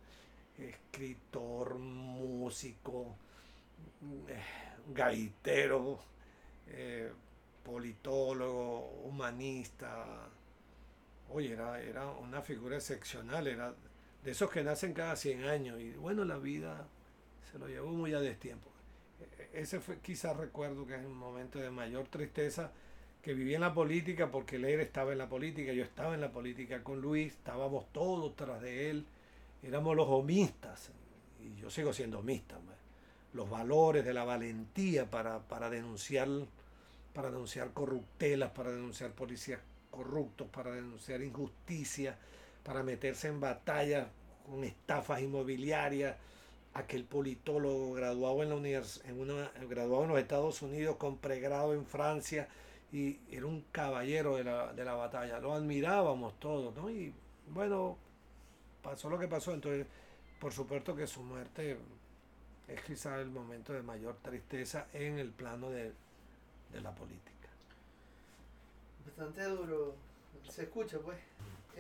[0.59, 3.17] escritor, músico,
[4.29, 4.43] eh,
[4.95, 6.01] gaitero,
[6.67, 7.11] eh,
[7.65, 10.29] politólogo, humanista.
[11.31, 13.75] Oye, era, era una figura excepcional, era
[14.25, 16.87] de esos que nacen cada 100 años y bueno, la vida
[17.51, 18.71] se lo llevó muy a destiempo.
[19.39, 22.73] E-, ese fue quizás recuerdo que es un momento de mayor tristeza
[23.29, 26.33] que vivía en la política porque él estaba en la política, yo estaba en la
[26.33, 29.05] política con Luis, estábamos todos tras de él,
[29.63, 30.89] éramos los homistas,
[31.39, 32.57] y yo sigo siendo homista,
[33.35, 36.27] los valores de la valentía para, para denunciar
[37.13, 39.61] para denunciar corruptelas, para denunciar policías
[39.91, 42.17] corruptos, para denunciar injusticia,
[42.63, 44.09] para meterse en batalla
[44.49, 46.17] con estafas inmobiliarias,
[46.73, 51.75] aquel politólogo graduado en la univers en una, graduado en los Estados Unidos con pregrado
[51.75, 52.49] en Francia,
[52.93, 56.91] y era un caballero de la, de la batalla, lo admirábamos todos, ¿no?
[56.91, 57.13] Y
[57.51, 57.97] bueno,
[58.83, 59.87] pasó lo que pasó, entonces
[60.39, 61.79] por supuesto que su muerte
[62.69, 65.93] es quizá el momento de mayor tristeza en el plano de,
[66.83, 67.49] la política.
[69.05, 69.95] Bastante duro,
[70.49, 71.19] se escucha pues.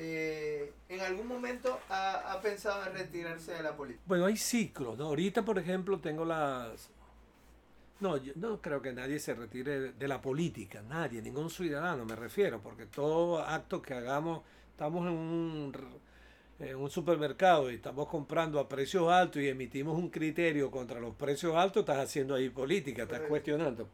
[0.00, 4.04] Eh, ¿En algún momento ha, ha, pensado en retirarse de la política?
[4.06, 5.06] Bueno, hay ciclos, ¿no?
[5.06, 6.88] Ahorita, por ejemplo, tengo las,
[8.00, 12.14] no, yo no creo que nadie se retire de la política, nadie, ningún ciudadano me
[12.14, 15.72] refiero, porque todo acto que hagamos, estamos en un,
[16.60, 21.14] en un supermercado y estamos comprando a precios altos y emitimos un criterio contra los
[21.14, 23.88] precios altos, estás haciendo ahí política, estás cuestionando.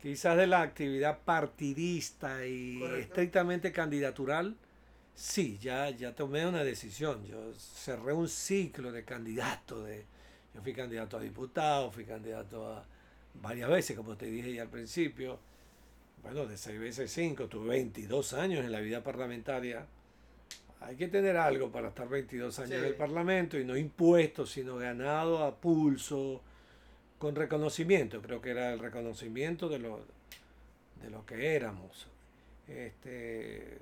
[0.00, 4.54] Quizás de la actividad partidista y estrictamente candidatural,
[5.16, 7.26] sí, ya, ya tomé una decisión.
[7.26, 9.82] Yo cerré un ciclo de candidato.
[9.82, 10.04] De,
[10.54, 12.84] yo fui candidato a diputado, fui candidato a,
[13.34, 15.38] varias veces, como te dije ya al principio.
[16.22, 19.86] Bueno, de seis veces cinco, tuve 22 años en la vida parlamentaria.
[20.80, 24.76] Hay que tener algo para estar 22 años en el Parlamento y no impuesto, sino
[24.76, 26.40] ganado a pulso,
[27.18, 28.22] con reconocimiento.
[28.22, 30.04] Creo que era el reconocimiento de lo,
[31.02, 32.06] de lo que éramos.
[32.68, 33.78] Este,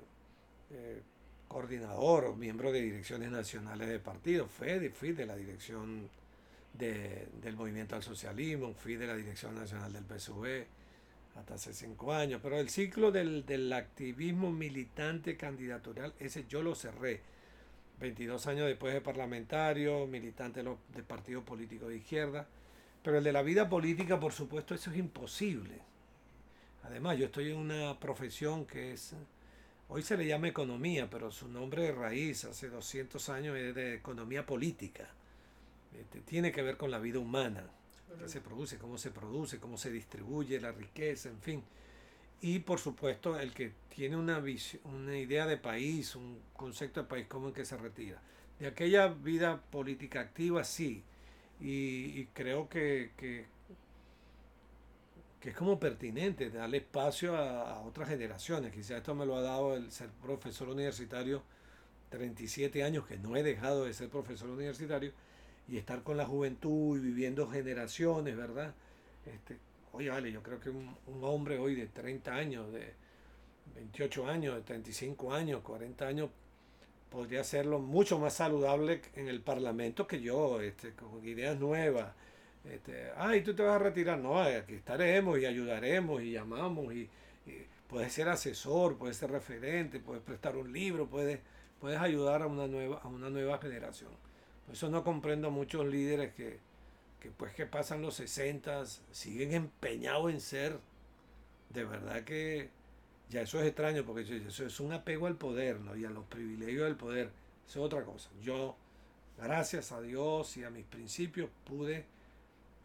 [0.71, 1.01] eh,
[1.47, 4.49] coordinador o miembro de direcciones nacionales de partidos.
[4.51, 6.09] Fui, fui de la dirección
[6.73, 10.65] del Movimiento al Socialismo, fui de la dirección nacional del PSV
[11.35, 16.75] hasta hace cinco años, pero el ciclo del, del activismo militante candidatural, ese yo lo
[16.75, 17.21] cerré
[17.99, 22.47] 22 años después de parlamentario, militante de partidos políticos de izquierda.
[23.03, 25.79] Pero el de la vida política, por supuesto, eso es imposible.
[26.83, 29.13] Además, yo estoy en una profesión que es,
[29.89, 33.95] hoy se le llama economía, pero su nombre de raíz hace 200 años es de
[33.95, 35.09] economía política.
[35.99, 37.69] Este, tiene que ver con la vida humana,
[38.19, 41.63] qué se produce, cómo se produce, cómo se distribuye la riqueza, en fin
[42.41, 44.43] y por supuesto el que tiene una,
[44.83, 48.21] una idea de país, un concepto de país, como en que se retira.
[48.59, 51.03] De aquella vida política activa, sí,
[51.59, 53.45] y, creo que, que,
[55.41, 58.73] es como pertinente darle espacio a, otras generaciones.
[58.73, 61.41] Quizá esto me lo ha dado el ser profesor universitario
[62.09, 65.13] 37 años, que no he dejado de ser profesor universitario,
[65.69, 68.73] y estar con la juventud y viviendo generaciones, ¿verdad?
[69.25, 69.57] Este,
[69.91, 72.93] oye, vale, yo creo que un, hombre hoy de 30 años, de
[73.75, 76.29] 28 años, de 35 años, 40 años,
[77.09, 82.13] podría hacerlo mucho más saludable en el Parlamento que yo, este, con ideas nuevas.
[82.65, 84.19] Este, ay, tú te vas a retirar.
[84.19, 87.09] No, aquí estaremos y ayudaremos y llamamos y,
[87.87, 91.39] puedes ser asesor, puedes ser referente, puedes prestar un libro, puedes,
[91.79, 94.11] puedes ayudar a una nueva, a una nueva generación.
[94.71, 96.59] Eso no comprendo a muchos líderes que,
[97.19, 100.79] que pues que pasan los 60, siguen empeñados en ser,
[101.69, 102.69] de verdad que
[103.29, 105.95] ya eso es extraño porque eso es un apego al poder ¿no?
[105.95, 107.29] y a los privilegios del poder.
[107.67, 108.29] Eso es otra cosa.
[108.41, 108.75] Yo,
[109.37, 112.05] gracias a Dios y a mis principios, pude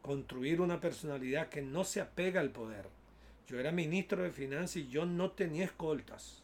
[0.03, 2.87] construir una personalidad que no se apega al poder.
[3.47, 6.43] Yo era ministro de finanzas y yo no tenía escoltas.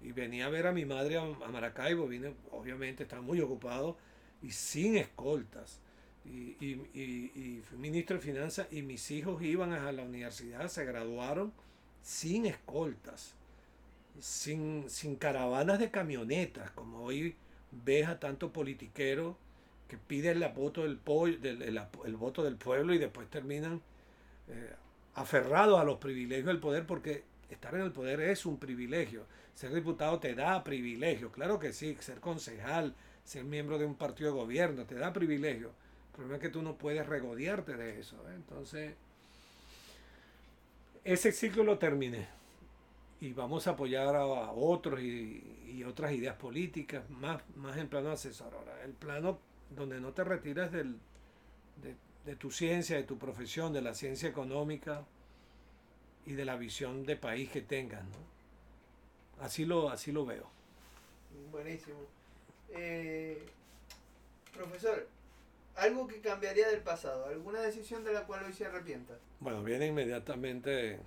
[0.00, 3.96] Y venía a ver a mi madre a Maracaibo, vine, obviamente estaba muy ocupado
[4.42, 5.80] y sin escoltas
[6.24, 11.52] y, fui ministro de Finanzas y mis hijos iban a la universidad, se graduaron
[12.02, 13.34] sin escoltas,
[14.20, 17.36] sin, sin caravanas de camionetas, como hoy
[17.70, 19.36] ves a tanto politiquero
[19.88, 21.00] que piden el voto del,
[21.40, 21.62] del
[22.04, 23.80] el, voto del pueblo y después terminan
[24.48, 24.74] eh,
[25.14, 29.24] aferrados a los privilegios del poder porque estar en el poder es un privilegio.
[29.54, 32.94] Ser diputado te da privilegio, claro que sí, ser concejal,
[33.28, 35.72] ser miembro de un partido de gobierno te da privilegio
[36.18, 38.16] el problema es que tú no puedes regodearte de eso.
[38.28, 38.34] ¿eh?
[38.34, 38.92] Entonces,
[41.04, 42.26] ese ciclo lo terminé.
[43.20, 48.52] Y vamos a apoyar a, otros y, otras ideas políticas, más, más en plano asesor.
[48.52, 49.38] Ahora, el plano
[49.70, 50.98] donde no te retiras del,
[52.24, 55.04] de, tu ciencia, de tu profesión, de la ciencia económica
[56.26, 58.02] y de la visión de país que tengas.
[59.40, 60.50] Así, lo, así lo veo.
[61.52, 62.17] Buenísimo.
[62.70, 63.42] Eh,
[64.54, 65.06] profesor,
[65.76, 69.14] algo que cambiaría del pasado, alguna decisión de la cual hoy se arrepienta.
[69.40, 70.98] Bueno, viene inmediatamente.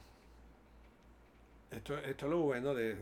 [1.69, 2.97] Esto, esto es lo bueno de,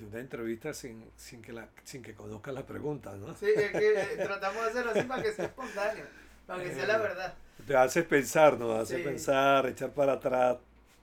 [0.00, 3.34] una entrevista sin, sin, que la, sin que conozca la pregunta, ¿no?
[3.34, 6.04] Sí, es que eh, tratamos de hacerlo así para que sea espontáneo,
[6.46, 7.34] para que sea la verdad.
[7.66, 8.72] Te hace pensar, ¿no?
[8.72, 10.58] Hace pensar, echar para atrás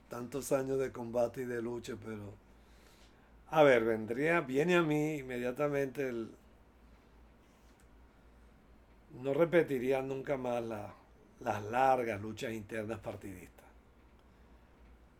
[0.08, 2.34] tantos años de combate y de lucha, pero.
[3.50, 6.30] A ver, vendría, viene a mí inmediatamente el,
[9.20, 10.62] no repetiría nunca más
[11.40, 13.66] las largas luchas internas partidistas.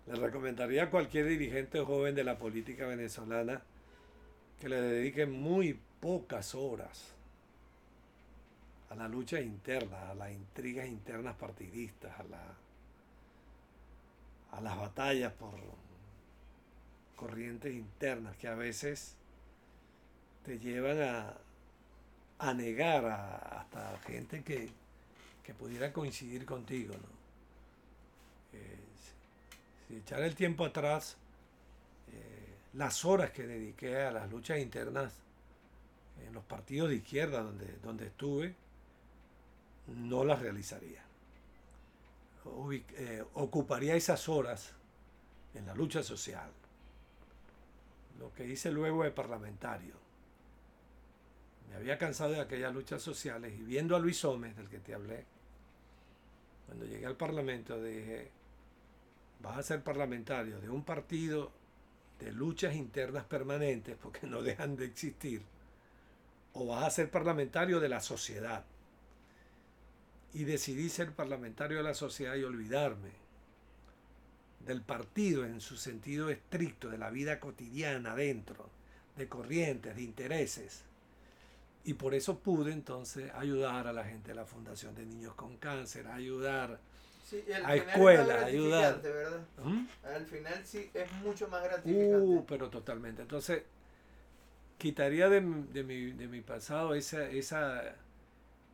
[0.06, 3.62] Le recomendaría a cualquier dirigente joven de la política venezolana
[4.60, 7.14] que le dedique muy pocas horas
[8.90, 12.24] a la lucha interna, a las intrigas internas partidistas, a,
[14.56, 15.54] a las batallas por
[17.16, 19.16] corrientes internas que a veces
[20.44, 21.34] te llevan a,
[22.42, 24.70] a negar a, hasta gente que,
[25.58, 26.94] pudiera coincidir contigo.
[26.94, 28.58] ¿no?
[28.58, 28.78] Eh,
[29.86, 31.18] si, echar el tiempo atrás,
[32.10, 35.12] eh, las horas que dediqué a las luchas internas
[36.26, 38.54] en los partidos de izquierda donde, donde estuve,
[39.88, 41.02] no las realizaría.
[42.96, 44.72] Eh, ocuparía esas horas
[45.54, 46.50] en la lucha social.
[48.18, 50.01] Lo que hice luego de parlamentario
[51.74, 55.24] había cansado de aquellas luchas sociales y viendo a Luis Gómez, del que te hablé,
[56.66, 58.30] cuando llegué al Parlamento dije,
[59.40, 61.52] vas a ser parlamentario de un partido
[62.18, 65.42] de luchas internas permanentes, porque no dejan de existir,
[66.54, 68.64] o vas a ser parlamentario de la sociedad.
[70.34, 73.10] Y decidí ser parlamentario de la sociedad y olvidarme
[74.64, 78.70] del partido en su sentido estricto, de la vida cotidiana dentro
[79.16, 80.84] de corrientes, de intereses.
[81.84, 85.56] Y por eso pude entonces ayudar a la gente de la Fundación de Niños con
[85.56, 86.78] Cáncer, ayudar
[87.64, 89.02] a escuelas, ayudar.
[89.02, 89.40] ¿verdad?
[89.64, 89.86] ¿Mm?
[90.04, 92.16] Al final sí es mucho más gratificante.
[92.18, 93.22] Uh, pero totalmente.
[93.22, 93.62] Entonces,
[94.78, 97.96] quitaría de, de, mi, de mi pasado esa, esa,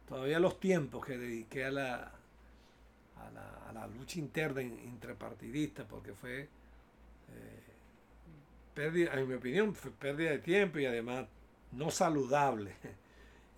[0.07, 1.95] todavía los tiempos que dediqué a la,
[3.17, 6.49] a la, a la lucha interna intrapartidista, porque fue, eh,
[8.75, 11.27] pérdida, en mi opinión, fue pérdida de tiempo y además
[11.73, 12.75] no saludable.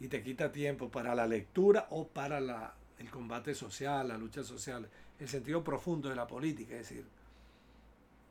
[0.00, 4.42] y te quita tiempo para la lectura o para la, el combate social, la lucha
[4.42, 4.88] social,
[5.18, 7.04] el sentido profundo de la política, es decir,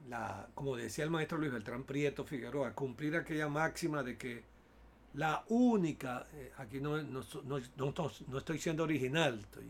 [0.10, 4.44] la, como decía el maestro Luis Beltrán Prieto Figueroa, cumplir aquella máxima de que
[5.14, 9.66] la única, eh, aquí no, no, no, estoy siendo original, estoy,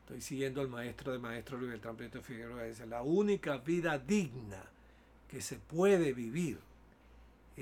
[0.00, 4.62] estoy siguiendo al maestro de maestro Luis Beltrán Prieto Figueroa, dice, la única vida digna
[5.28, 6.58] que se puede vivir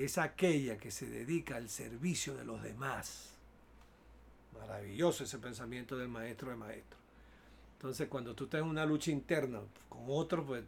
[0.05, 3.31] es aquella que se dedica al servicio de los demás.
[4.57, 6.97] Maravilloso ese pensamiento del maestro de maestro.
[7.73, 10.63] Entonces, cuando tú estás en una lucha interna con otro, pues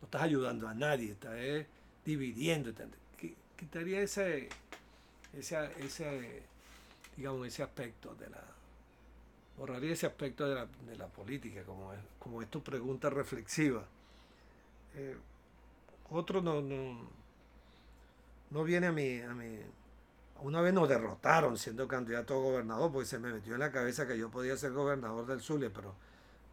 [0.00, 1.66] no estás ayudando a nadie, estás eh,
[2.04, 2.70] dividiendo.
[3.56, 4.50] Quitaría ese,
[5.32, 6.42] ese, ese,
[7.16, 8.44] digamos, ese aspecto de la,
[9.56, 13.86] borraría ese aspecto de la, de la política, como es, como es tu pregunta reflexiva.
[14.94, 15.16] Eh,
[16.10, 17.08] otro no, no,
[18.50, 19.58] no viene a mi, a mi...
[20.42, 24.06] Una vez nos derrotaron siendo candidato a gobernador, porque se me metió en la cabeza
[24.06, 25.94] que yo podía ser gobernador del Zulia, pero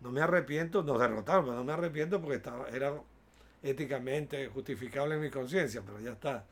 [0.01, 2.93] no me arrepiento, nos derrotaron, pero no me arrepiento porque estaba, era
[3.61, 6.45] éticamente justificable en mi conciencia, pero ya está.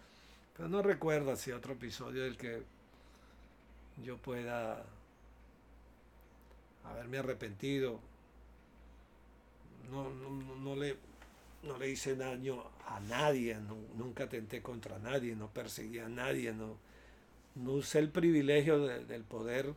[0.56, 2.64] Pero no recuerdo si otro episodio del que
[4.04, 4.84] yo pueda
[6.86, 8.00] haberme arrepentido.
[9.92, 10.98] No, no, no, le,
[11.64, 13.57] no le hice daño a nadie,
[13.95, 16.78] nunca tenté contra nadie, no perseguí a nadie, no,
[17.55, 19.74] no usé el privilegio del poder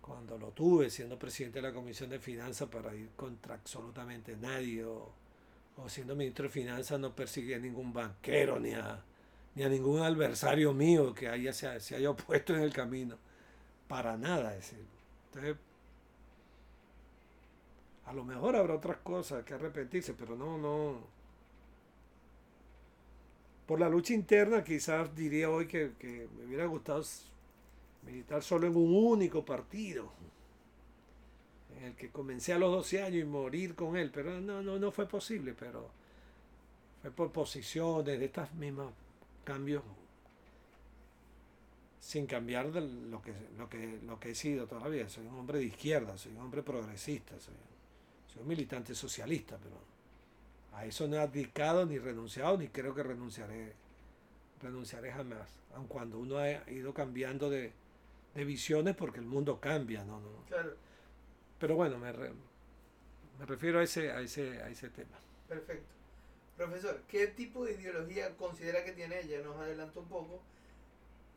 [0.00, 4.84] cuando lo tuve siendo presidente de la Comisión de Finanzas para ir contra absolutamente nadie
[4.84, 5.12] o,
[5.86, 9.02] siendo ministro de Finanzas no perseguí a ningún banquero ni a,
[9.54, 13.16] ni a ningún adversario mío que haya, se, haya opuesto en el camino.
[13.88, 14.54] Para nada.
[14.56, 14.84] Es decir,
[15.26, 15.56] entonces,
[18.10, 20.98] a lo mejor habrá otras cosas que arrepentirse, pero no, no.
[23.66, 25.92] Por la lucha interna, quizás diría hoy que,
[26.36, 27.04] me hubiera gustado
[28.04, 30.10] militar solo en un único partido,
[31.78, 34.76] en el que comencé a los 12 años y morir con él, pero no, no,
[34.76, 35.88] no fue posible, pero
[37.02, 38.92] fue por posiciones de estos mismos
[39.44, 39.84] cambios
[42.00, 45.08] sin cambiar lo que, lo, que, lo que he sido todavía.
[45.08, 47.54] Soy un hombre de izquierda, soy un hombre progresista, soy,
[48.32, 49.76] soy militante socialista, pero
[50.72, 53.74] a eso no he abdicado ni renunciado, ni creo que renunciaré,
[54.62, 57.72] renunciaré jamás, aun cuando uno ha ido cambiando de,
[58.34, 60.20] visiones porque el mundo cambia, ¿no?
[60.20, 60.28] no
[61.58, 65.18] Pero bueno, me, me refiero a ese, a, ese, a ese tema.
[65.48, 65.92] Perfecto.
[66.56, 69.40] Profesor, ¿qué tipo de ideología considera que tiene ella?
[69.42, 70.42] Nos adelantó un poco.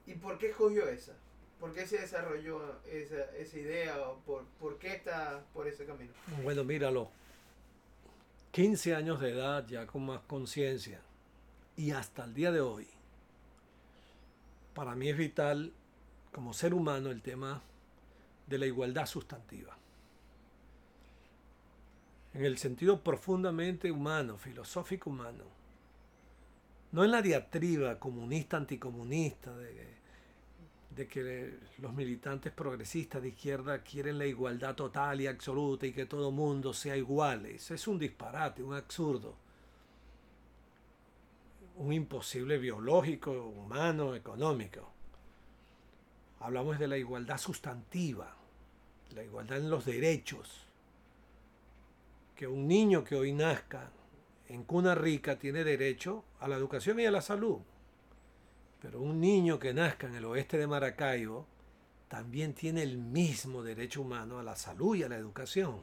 [0.06, 1.14] ¿Y por qué escogió esa?
[1.60, 3.96] ¿Por qué se desarrolló esa, esa idea?
[4.26, 6.12] Por, por, qué está por ese camino?
[6.44, 7.10] Bueno, míralo.
[8.52, 11.02] 15 años de edad, ya con más conciencia,
[11.76, 12.88] y hasta el día de hoy,
[14.76, 15.72] para mí es vital
[16.32, 17.62] como ser humano el tema
[18.48, 19.76] de la igualdad sustantiva.
[22.34, 25.44] En el sentido profundamente humano, filosófico humano.
[26.92, 30.03] No en la diatriba comunista, anticomunista, de
[30.96, 36.06] de que los militantes progresistas de izquierda quieren la igualdad total y absoluta y que
[36.06, 37.46] todo mundo sea igual.
[37.46, 39.36] Es un disparate, un absurdo.
[41.78, 44.92] Un imposible biológico, humano, económico.
[46.40, 48.36] Hablamos de la igualdad sustantiva,
[49.16, 50.68] la igualdad en los derechos.
[52.36, 53.90] Que un niño que hoy nazca
[54.48, 57.62] en cuna rica tiene derecho a la educación y a la salud
[58.84, 61.48] pero un niño que nazca en el oeste de Maracaibo
[62.10, 65.82] también tiene el mismo derecho humano a la salud y a la educación.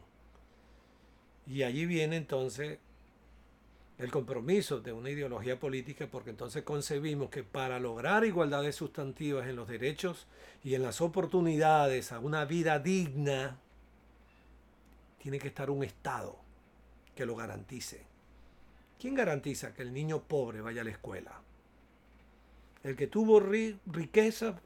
[1.46, 2.78] Y allí viene entonces
[3.96, 9.56] el compromiso de una ideología política, porque entonces concebimos que para lograr igualdades sustantivas en
[9.56, 10.26] los derechos
[10.62, 13.58] y en las oportunidades a una vida digna,
[15.22, 16.36] tiene que estar un Estado
[17.14, 18.02] que lo garantice.
[18.98, 21.40] ¿Quién garantiza que el niño pobre vaya a la escuela?
[22.82, 24.60] El que tuvo riqueza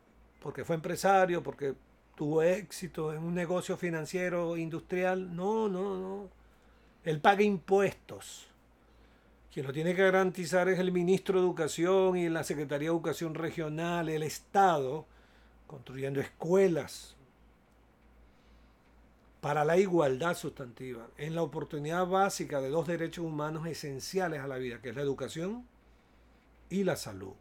[0.44, 1.74] porque fue empresario, porque
[2.14, 6.28] tuvo éxito en un negocio financiero industrial, no, no, no.
[7.02, 8.46] Él paga impuestos.
[9.50, 13.34] Quien lo tiene que garantizar es el ministro de Educación y la Secretaría de Educación
[13.34, 15.06] Regional, el Estado,
[15.66, 17.16] construyendo escuelas
[19.40, 24.56] para la igualdad sustantiva, en la oportunidad básica de dos derechos humanos esenciales a la
[24.56, 25.66] vida, que es la educación
[26.68, 27.34] y la salud.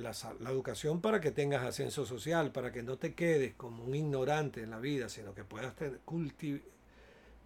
[0.00, 4.62] La, educación para que tengas ascenso social, para que no te quedes como un ignorante
[4.62, 6.00] en la vida, sino que puedas tener,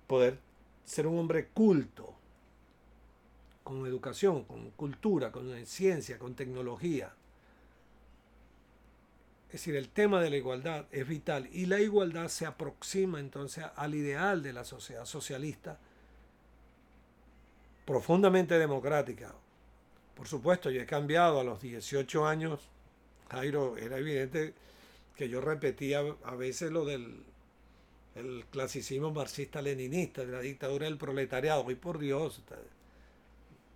[0.06, 0.38] poder
[0.84, 2.14] ser un hombre culto,
[3.62, 7.12] con educación, con cultura, con ciencia, con tecnología.
[9.48, 13.66] Es decir, el tema de la igualdad es vital y la igualdad se aproxima entonces
[13.76, 15.78] al ideal de la sociedad socialista
[17.84, 19.34] profundamente democrática.
[20.18, 22.60] Por supuesto, yo he cambiado a los 18 años.
[23.30, 24.52] Jairo, era evidente
[25.14, 27.22] que yo repetía a veces lo del
[28.16, 31.70] el clasicismo marxista-leninista, de la dictadura del proletariado.
[31.70, 32.42] Y por Dios,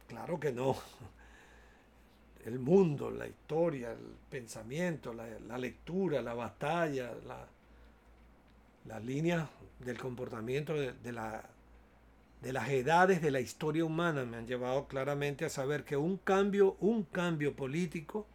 [0.09, 0.77] Claro que no.
[2.45, 7.47] El mundo, la historia, el pensamiento, la, lectura, la batalla, la,
[8.87, 11.41] las líneas del comportamiento de, la,
[12.43, 16.17] de las edades de la historia humana me han llevado claramente a saber que un
[16.17, 18.27] cambio, un cambio político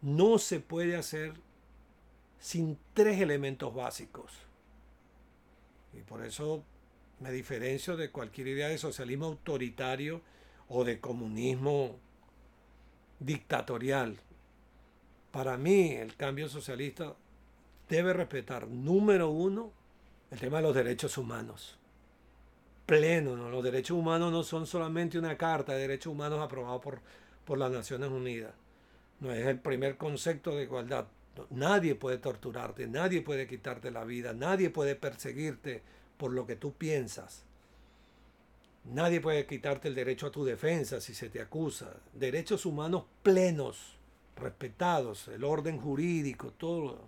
[0.00, 1.34] no se puede hacer
[2.38, 4.32] sin tres elementos básicos.
[5.92, 6.62] Y por eso
[7.18, 10.20] me diferencio de cualquier idea de socialismo autoritario
[10.68, 11.96] o de comunismo
[13.18, 14.16] dictatorial.
[15.32, 17.16] Para mí el cambio socialista
[17.88, 19.72] debe respetar, número uno,
[20.30, 21.76] el tema de los derechos humanos.
[22.88, 23.50] Pleno, ¿no?
[23.50, 27.02] los derechos humanos no son solamente una carta de derechos humanos aprobada por,
[27.44, 28.54] por las Naciones Unidas.
[29.20, 31.06] No es el primer concepto de igualdad.
[31.50, 35.82] Nadie puede torturarte, nadie puede quitarte la vida, nadie puede perseguirte
[36.16, 37.44] por lo que tú piensas.
[38.86, 41.92] Nadie puede quitarte el derecho a tu defensa si se te acusa.
[42.14, 43.98] Derechos humanos plenos,
[44.34, 47.06] respetados, el orden jurídico, todo.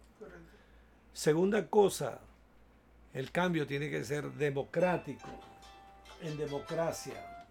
[1.14, 2.20] Segunda cosa,
[3.14, 5.26] el cambio tiene que ser democrático,
[6.22, 7.46] en democracia,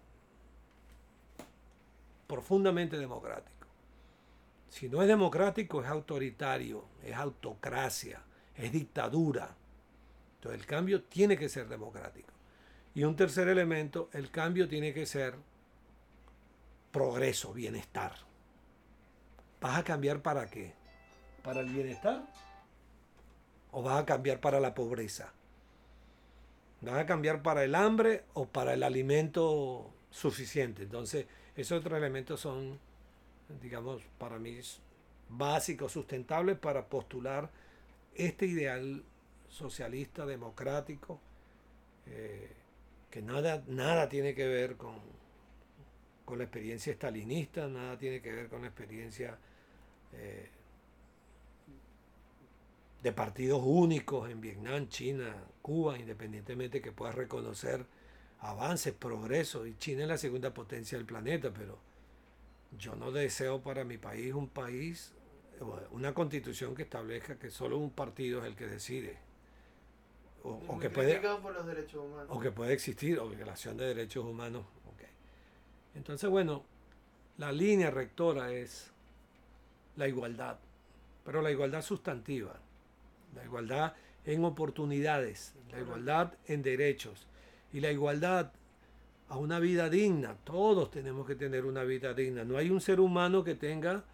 [2.26, 3.66] profundamente democrático.
[4.68, 8.22] Si no es democrático, es autoritario, es autocracia,
[8.54, 9.56] es dictadura.
[10.36, 12.32] Entonces el cambio tiene que ser democrático.
[12.94, 15.34] Y un tercer elemento, el cambio tiene que ser
[16.92, 18.14] progreso, bienestar.
[19.60, 20.74] ¿Vas a cambiar para qué?
[21.42, 22.22] ¿Para el bienestar?
[23.72, 25.32] ¿O vas a cambiar para la pobreza?
[26.80, 30.84] ¿Vas a cambiar para el hambre o para el alimento suficiente?
[30.84, 32.78] Entonces, esos otros elementos son,
[33.60, 34.58] digamos, para mí
[35.28, 37.50] básicos, sustentables para postular
[38.14, 39.04] este ideal
[39.48, 41.20] socialista, democrático,
[42.06, 42.50] eh,
[43.10, 44.96] que nada, nada tiene que ver con,
[46.24, 49.36] con la experiencia estalinista, nada tiene que ver con la experiencia
[50.12, 50.48] eh,
[53.02, 57.86] de partidos únicos en Vietnam, China, Cuba, independientemente que puedas reconocer
[58.40, 61.78] avances, progresos, y China es la segunda potencia del planeta, pero
[62.78, 65.12] yo no deseo para mi país un país,
[65.90, 69.18] una constitución que establezca que solo un partido es el que decide.
[70.42, 71.20] O, que puede
[72.28, 74.64] o que puede existir o violación de derechos humanos
[75.94, 76.64] entonces bueno
[77.36, 78.90] la línea rectora es
[79.96, 80.56] la igualdad
[81.26, 82.58] pero la igualdad sustantiva
[83.34, 87.26] la igualdad en oportunidades la igualdad en derechos
[87.72, 88.52] y la igualdad
[89.28, 93.00] a una vida digna todos tenemos que tener una vida digna no hay un ser
[93.00, 94.04] humano que tenga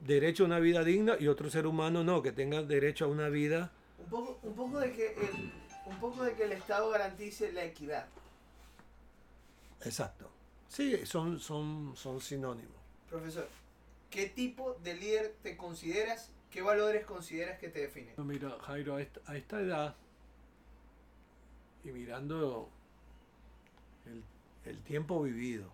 [0.00, 3.28] derecho a una vida digna y otro ser humano no que tenga derecho a una
[3.28, 5.52] vida un poco, un poco de que el,
[5.86, 8.06] un poco de que el Estado garantice la equidad.
[9.84, 10.30] Exacto.
[10.68, 12.76] Sí, son, son, son sinónimos.
[13.08, 13.48] Profesor,
[14.10, 16.30] ¿qué tipo de líder te consideras?
[16.54, 18.14] ¿Qué valores consideras que te definen?
[18.18, 19.96] mira, Jairo, a esta, edad
[21.82, 22.70] y mirando
[24.06, 24.22] el,
[24.64, 25.68] el tiempo vivido,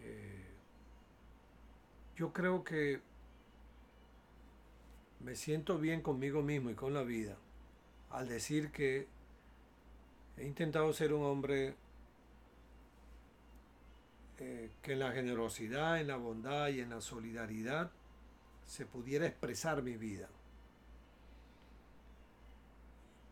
[0.00, 0.44] eh,
[2.16, 3.00] yo creo que
[5.20, 7.36] me siento bien conmigo mismo y con la vida
[8.10, 9.06] al decir que
[10.36, 11.76] he intentado ser un hombre
[14.40, 17.92] eh, que en la generosidad, en la bondad y en la solidaridad
[18.72, 20.30] se pudiera expresar mi vida.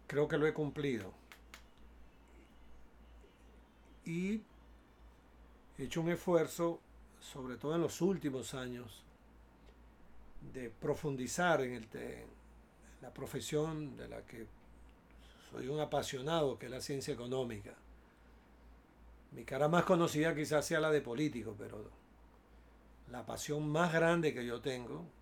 [0.07, 1.14] Creo que lo he cumplido.
[4.05, 4.43] Y
[5.78, 6.78] he hecho un esfuerzo,
[7.20, 9.03] sobre todo en los últimos años,
[10.53, 11.88] de profundizar en, el,
[13.01, 14.47] la profesión de la que
[15.51, 17.72] soy un apasionado, que es la ciencia económica.
[19.32, 21.88] Mi cara más conocida quizás sea la de político, pero
[23.11, 25.18] la pasión más grande que yo tengo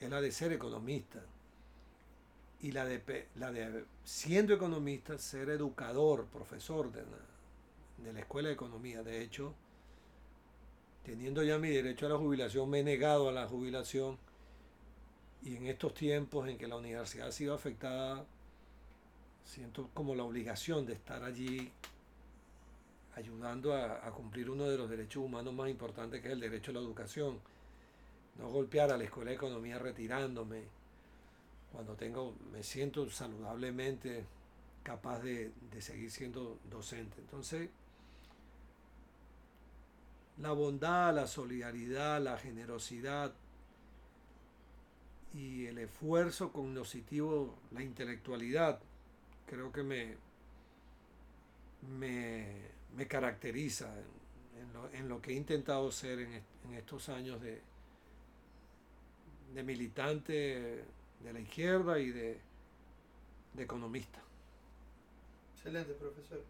[0.00, 1.22] es la de ser economista.
[2.60, 8.48] Y la de, la de siendo economista, ser educador, profesor de la, de la Escuela
[8.48, 9.02] de Economía.
[9.02, 9.54] De hecho,
[11.04, 14.18] teniendo ya mi derecho a la jubilación, me he negado a la jubilación.
[15.42, 18.24] Y en estos tiempos en que la universidad ha sido afectada,
[19.44, 21.70] siento como la obligación de estar allí
[23.14, 26.74] ayudando a, cumplir uno de los derechos humanos más importantes que es el derecho a
[26.74, 27.40] la educación.
[28.38, 30.64] No golpear a la escuela de economía retirándome.
[31.72, 34.24] Cuando tengo, me siento saludablemente
[34.82, 37.20] capaz de, de seguir siendo docente.
[37.20, 37.68] Entonces,
[40.38, 43.32] la bondad, la solidaridad, la generosidad
[45.34, 48.80] y el esfuerzo cognoscitivo, la intelectualidad,
[49.46, 50.16] creo que me,
[51.98, 52.46] me,
[52.96, 53.92] me caracteriza
[54.58, 57.60] en, lo, en, lo, que he intentado ser en, en estos años de,
[59.52, 60.84] de, militante
[61.20, 62.38] de la izquierda y de,
[63.54, 64.20] de economista.
[65.56, 66.42] Excelente, profesor.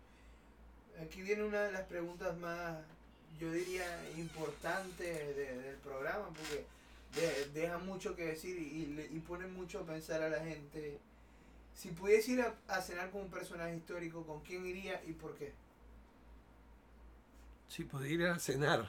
[1.03, 2.79] Aquí viene una de las preguntas más,
[3.41, 3.87] yo diría,
[4.17, 6.65] importantes de, del programa, porque
[7.15, 10.99] de, deja mucho que decir y, y, pone mucho a pensar a la gente.
[11.75, 15.37] Si pudiese ir a, a cenar con un personaje histórico, ¿con quién iría y por
[15.37, 15.53] qué?
[17.69, 18.89] Si pudiera cenar.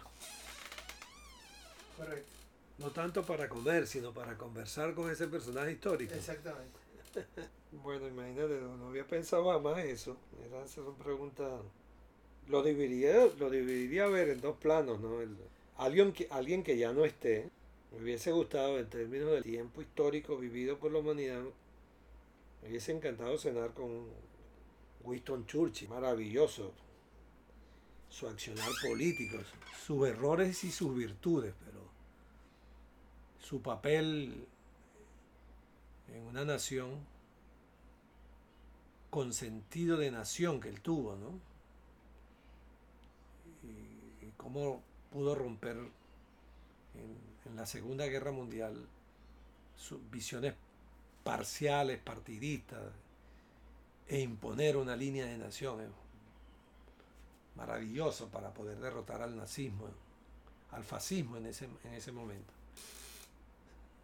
[1.98, 2.37] Correcto.
[2.78, 6.14] No tanto para comer, sino para conversar con ese personaje histórico.
[6.14, 6.78] Exactamente.
[7.84, 10.18] bueno, imagínate, no había pensado más eso.
[12.48, 15.22] Lo dividiría, lo dividiría a ver en dos planos, ¿no?
[15.22, 15.36] El,
[15.78, 17.50] alguien, que, alguien que ya no esté.
[17.92, 21.42] Me hubiese gustado, en términos del tiempo histórico vivido por la humanidad,
[22.62, 24.06] me hubiese encantado cenar con
[25.04, 25.90] Winston Churchill.
[25.90, 26.74] Maravilloso
[28.10, 29.38] su accionar político,
[29.86, 31.54] sus errores y sus virtudes,
[33.48, 34.46] su papel
[36.14, 37.00] en una nación
[39.10, 41.40] con sentido de nación que él tuvo, ¿no?
[43.64, 44.82] Y, cómo
[45.12, 48.86] pudo romper en, la Segunda Guerra Mundial
[49.78, 50.54] sus visiones
[51.24, 52.92] parciales, partidistas,
[54.10, 55.80] e imponer una línea de nación
[57.56, 59.88] maravilloso para poder derrotar al nazismo,
[60.72, 62.57] al fascismo en ese, en ese momento.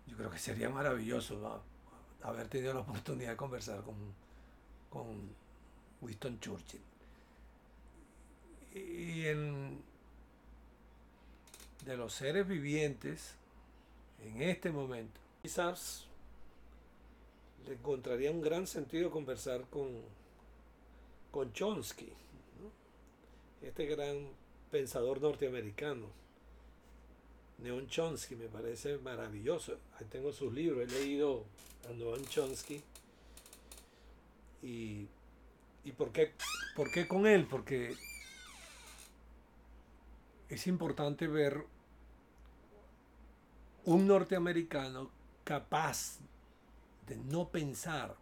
[0.07, 1.61] Yo creo que sería maravilloso ¿no?
[2.27, 3.95] haber tenido la oportunidad de conversar con,
[4.89, 5.29] con
[6.01, 6.81] Winston Churchill.
[8.73, 9.81] Y en,
[11.85, 13.35] de los seres vivientes,
[14.21, 16.05] en este momento, quizás
[17.67, 19.89] le encontraría un gran sentido conversar con,
[21.31, 22.11] con Chomsky
[23.61, 24.27] este gran
[24.71, 26.07] pensador norteamericano,
[27.63, 29.77] Neon Chomsky, me parece maravilloso.
[29.97, 31.45] Ahí tengo sus libros, he leído
[31.89, 32.81] a Neon Chomsky.
[34.61, 35.07] Y,
[35.85, 36.33] ¿Y por, qué,
[36.75, 37.47] por qué con él?
[37.49, 37.95] Porque
[40.49, 41.65] es importante ver
[43.85, 45.09] un norteamericano
[45.43, 46.19] capaz
[47.07, 48.15] de no pensar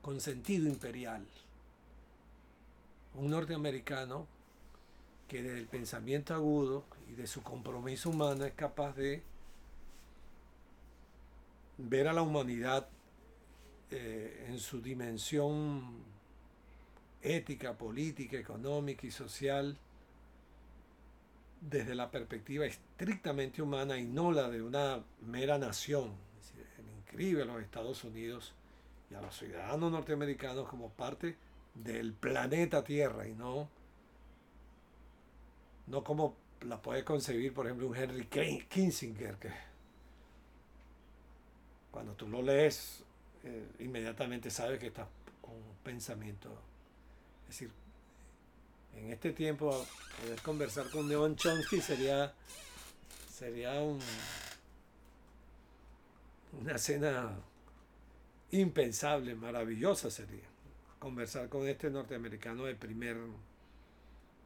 [0.00, 1.26] con sentido imperial
[3.14, 4.26] un norteamericano
[5.28, 9.22] que del pensamiento agudo y de su compromiso humano es capaz de
[11.78, 12.88] ver a la humanidad
[13.90, 16.04] eh, en su dimensión
[17.22, 19.76] ética, política, económica y social
[21.60, 26.12] desde la perspectiva estrictamente humana y no la de una mera nación.
[26.38, 28.54] Es decir, inscribe a los Estados Unidos
[29.10, 31.36] y a los ciudadanos norteamericanos como parte
[31.74, 33.68] del planeta Tierra y no,
[35.88, 39.50] no como la puede concebir, por ejemplo, un Henry Kissinger, que
[41.90, 43.02] cuando tú lo lees,
[43.44, 45.08] eh, inmediatamente sabes que estás
[45.40, 46.50] con un pensamiento.
[47.42, 47.70] Es decir,
[48.96, 49.86] en este tiempo
[50.22, 52.32] poder conversar con Neon Chomsky sería,
[53.32, 53.98] sería un,
[56.60, 57.30] una escena
[58.50, 60.50] impensable, maravillosa sería
[60.98, 63.16] conversar con este norteamericano de primer,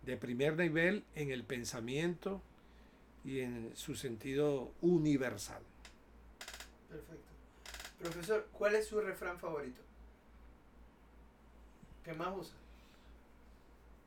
[0.04, 2.42] de primer nivel en el pensamiento
[3.24, 5.62] y en su sentido universal.
[6.88, 7.32] Perfecto.
[7.98, 9.80] Profesor, ¿cuál es su refrán favorito?
[12.04, 12.54] ¿Qué más usa?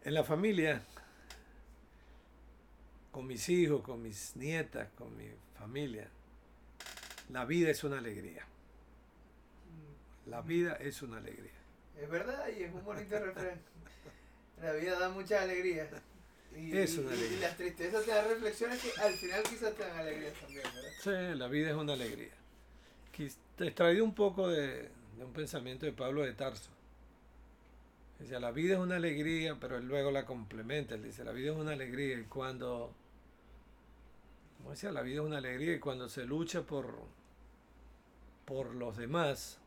[0.03, 0.83] En la familia,
[3.11, 5.25] con mis hijos, con mis nietas, con mi
[5.57, 6.07] familia,
[7.29, 8.45] la vida es una alegría.
[10.27, 11.51] La vida es una alegría.
[11.99, 13.59] Es verdad y es un bonito refrán.
[14.61, 15.87] La vida da muchas alegrías.
[16.55, 17.39] Y, Es una y- y alegría.
[17.47, 20.91] las tristezas te dan reflexiones que al final quizás te dan alegrías también, ¿verdad?
[21.33, 22.31] Sí, la vida es una alegría.
[23.59, 26.69] Extraído un poco de, de un pensamiento de Pablo de Tarso.
[28.19, 30.95] Decía, la vida es una alegría, pero él luego la complementa.
[30.95, 32.91] Él dice, la vida es una alegría y cuando...
[34.57, 36.95] Como decía, la vida es una alegría y cuando se lucha por,
[38.45, 39.59] por los demás,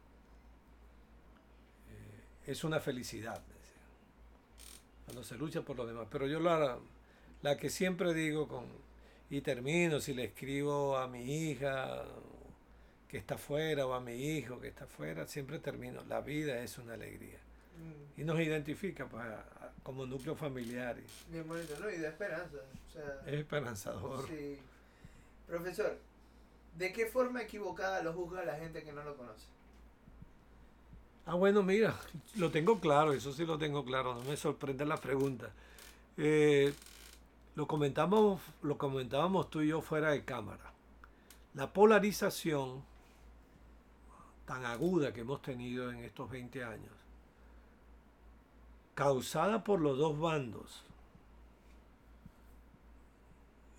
[1.90, 3.40] eh, es una felicidad.
[5.10, 6.06] Cuando se lucha por los demás.
[6.08, 6.78] Pero yo la,
[7.42, 8.64] la que siempre digo con,
[9.28, 12.04] y termino si le escribo a mi hija
[13.08, 16.78] que está afuera o a mi hijo que está afuera, siempre termino, la vida es
[16.78, 17.38] una alegría.
[17.76, 21.90] Mm, Y nos identifica pues, a- a- como núcleo familiar y Bien bonito, ¿no?
[21.90, 22.58] Y de esperanza.
[22.88, 24.28] O sea, es esperanzador.
[24.28, 24.60] sí.
[25.48, 25.98] Profesor,
[26.78, 29.46] ¿de qué forma equivocada lo juzga la gente que no lo conoce?
[31.30, 31.94] Ah, bueno, mira,
[32.38, 35.52] lo tengo claro, eso sí lo tengo claro, no me sorprende la pregunta.
[36.16, 36.74] Eh,
[37.54, 40.72] lo, comentamos, lo comentábamos tú y yo fuera de cámara.
[41.54, 42.82] La polarización
[44.44, 46.94] tan aguda que hemos tenido en estos 20 años,
[48.96, 50.82] causada por los dos bandos,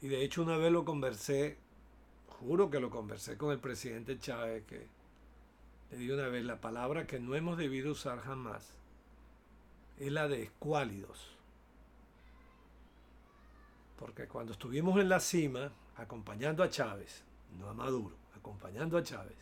[0.02, 1.58] y de hecho una vez lo conversé,
[2.40, 5.01] juro que lo conversé con el presidente Chávez, que
[5.92, 8.66] le di una vez la palabra que no hemos debido usar jamás,
[10.00, 11.36] es la de escuálidos.
[13.98, 17.24] Porque cuando estuvimos en la cima, acompañando a Chávez,
[17.60, 19.38] no a Maduro, acompañando a Chávez,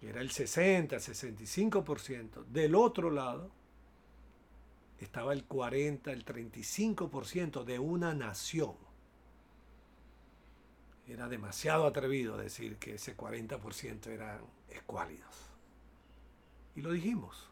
[0.00, 3.50] que era el 60, 65%, del otro lado
[5.00, 8.74] estaba el 40, el 35% de una nación.
[11.08, 15.34] Era demasiado atrevido decir que ese 40% eran escuálidos.
[16.76, 17.48] Y lo dijimos.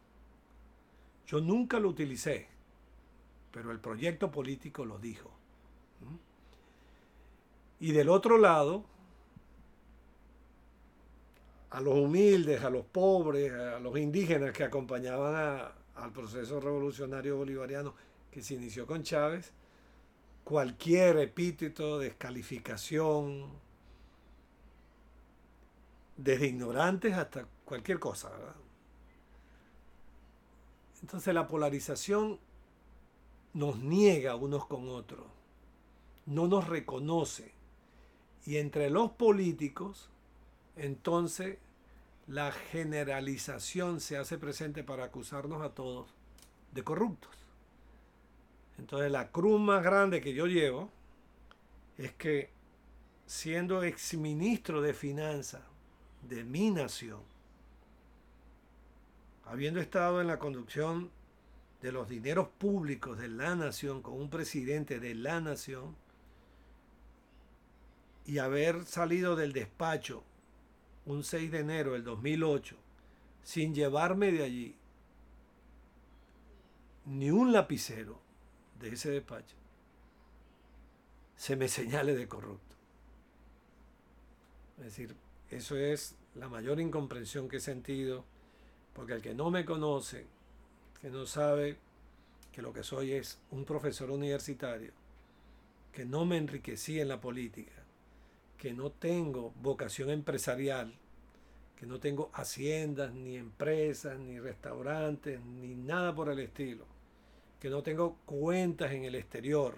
[1.26, 2.48] Yo nunca lo utilicé,
[3.50, 5.30] pero el proyecto político lo dijo.
[6.00, 7.84] ¿Mm?
[7.84, 8.84] Y del otro lado,
[11.70, 17.94] a los humildes, a los pobres, a los indígenas que acompañaban al proceso revolucionario bolivariano
[18.30, 19.52] que se inició con Chávez,
[20.46, 23.46] cualquier epíteto, descalificación,
[26.16, 28.54] desde ignorantes hasta cualquier cosa, ¿verdad?
[31.02, 32.38] Entonces la polarización
[33.54, 35.26] nos niega unos con otros,
[36.26, 37.50] no nos reconoce.
[38.44, 40.10] Y entre los políticos,
[40.76, 41.58] entonces
[42.28, 46.06] la generalización se hace presente para acusarnos a todos
[46.70, 47.45] de corruptos.
[48.78, 50.90] Entonces la cruz más grande que yo llevo
[51.98, 52.50] es que
[53.26, 55.62] siendo exministro de finanzas
[56.22, 57.20] de mi nación,
[59.44, 61.10] habiendo estado en la conducción
[61.80, 65.94] de los dineros públicos de la nación con un presidente de la nación
[68.24, 70.24] y haber salido del despacho
[71.04, 72.76] un 6 de enero del 2008
[73.42, 74.76] sin llevarme de allí
[77.04, 78.25] ni un lapicero
[78.80, 79.56] de ese despacho,
[81.36, 82.76] se me señale de corrupto.
[84.78, 85.14] Es decir,
[85.50, 88.24] eso es la mayor incomprensión que he sentido,
[88.94, 90.26] porque el que no me conoce,
[91.00, 91.78] que no sabe
[92.52, 94.92] que lo que soy es un profesor universitario,
[95.92, 97.72] que no me enriquecí en la política,
[98.58, 100.94] que no tengo vocación empresarial,
[101.76, 106.86] que no tengo haciendas, ni empresas, ni restaurantes, ni nada por el estilo,
[107.60, 109.74] que no tengo cuentas en el exterior,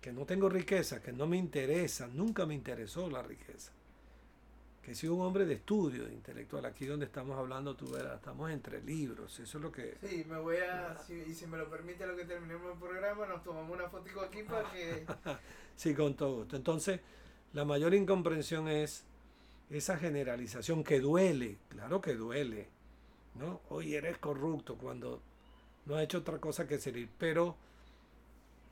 [0.00, 3.72] que no tengo riqueza, que no me interesa, nunca me interesó la riqueza,
[4.82, 8.50] que soy un hombre de estudio, de intelectual, aquí donde estamos hablando, tú verás, estamos
[8.50, 9.98] entre libros, eso es lo que...
[10.02, 13.26] Sí, me voy a, si, y si me lo permite lo que terminemos el programa,
[13.26, 15.06] nos tomamos una fotico aquí para que...
[15.76, 16.56] Sí, con todo gusto.
[16.56, 17.00] Entonces,
[17.54, 19.04] la mayor incomprensión es
[19.70, 22.68] esa generalización que duele, claro que duele,
[23.36, 23.60] ¿no?
[23.70, 25.22] Hoy eres corrupto cuando
[25.86, 27.08] no has hecho otra cosa que servir.
[27.18, 27.56] Pero,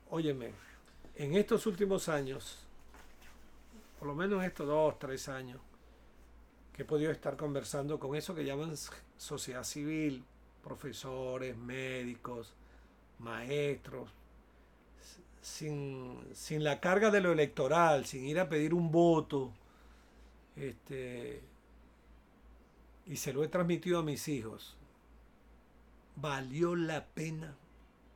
[0.09, 0.53] óyeme,
[1.15, 2.65] en estos últimos años,
[3.99, 5.59] por lo menos estos dos, tres años,
[6.73, 8.73] que he podido estar conversando con eso que llaman
[9.17, 10.23] sociedad civil,
[10.63, 12.53] profesores, médicos,
[13.19, 14.09] maestros,
[15.41, 19.51] sin, sin la carga de lo electoral, sin ir a pedir un voto,
[20.55, 21.41] este,
[23.07, 24.75] y se lo he transmitido a mis hijos,
[26.21, 27.55] valió la pena,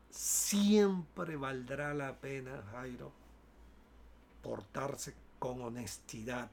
[0.09, 3.11] siempre valdrá la pena, Jairo,
[4.41, 6.49] portarse con honestidad,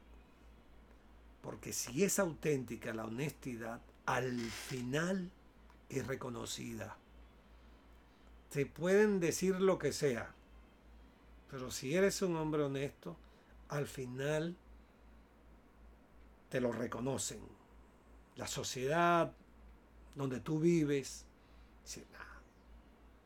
[1.42, 5.30] porque si es auténtica la honestidad, al final
[5.88, 6.96] es reconocida.
[8.50, 10.34] Te pueden decir lo que sea,
[11.50, 13.16] pero si eres un hombre honesto,
[13.68, 14.56] al final
[16.48, 17.40] te lo reconocen.
[18.36, 19.32] La sociedad
[20.14, 21.26] donde tú vives,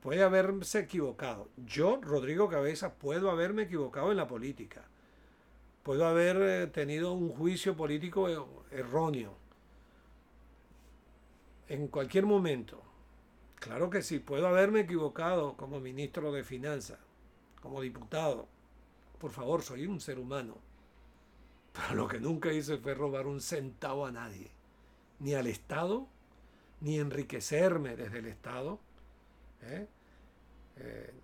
[0.05, 1.49] puede haberse equivocado.
[1.57, 4.85] Yo, Rodrigo Cabeza, puedo haberme equivocado en la política.
[5.83, 8.39] Puedo haber eh, tenido un juicio político eh,
[8.71, 9.35] erróneo.
[11.69, 12.83] En cualquier momento.
[13.55, 16.99] Claro que sí, puedo haberme equivocado como ministro de Finanzas,
[17.63, 18.47] como diputado.
[19.19, 20.59] Por favor, soy un ser humano.
[21.73, 24.51] Pero lo que nunca hice fue robar un centavo a nadie.
[25.19, 26.07] Ni al Estado,
[26.85, 28.79] ni enriquecerme desde el Estado.
[29.63, 29.87] ¿eh?
[30.77, 31.15] Eh,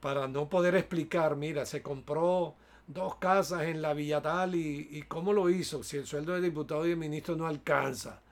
[0.00, 2.54] para no poder explicar, mira, se compró
[2.86, 6.40] dos casas en la Villa Tal y, y cómo lo hizo, si el sueldo de
[6.40, 8.22] diputado y de ministro no alcanza,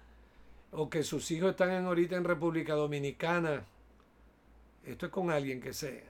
[0.72, 3.64] o que sus hijos están en, ahorita en República Dominicana,
[4.84, 6.04] esto es con alguien que sé,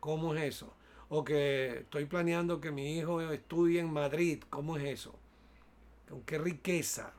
[0.00, 0.74] ¿cómo es eso?
[1.10, 5.14] O que estoy planeando que mi hijo estudie en Madrid, ¿cómo es eso?
[6.08, 7.12] ¿Con qué riqueza?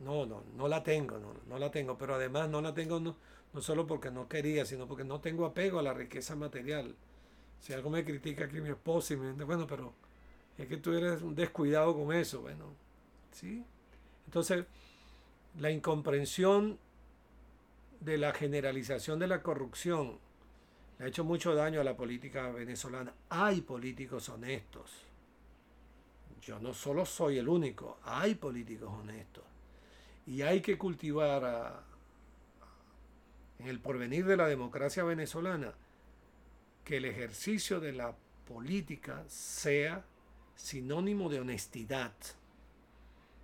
[0.00, 3.16] No, no, no la tengo, no, no la tengo, pero además no la tengo no,
[3.52, 6.94] no solo porque no quería, sino porque no tengo apego a la riqueza material.
[7.60, 9.94] Si algo me critica aquí mi esposa y me dice, bueno, pero
[10.58, 12.66] es que tú eres un descuidado con eso, bueno,
[13.32, 13.64] ¿sí?
[14.26, 14.66] Entonces,
[15.58, 16.78] la incomprensión
[18.00, 20.18] de la generalización de la corrupción
[20.98, 23.14] le ha hecho mucho daño a la política venezolana.
[23.30, 24.90] Hay políticos honestos.
[26.42, 29.45] Yo no solo soy el único, hay políticos honestos.
[30.26, 31.84] Y hay que cultivar
[33.58, 35.72] en el porvenir de la democracia venezolana,
[36.84, 38.14] que el ejercicio de la
[38.46, 40.04] política sea
[40.54, 42.12] sinónimo de honestidad.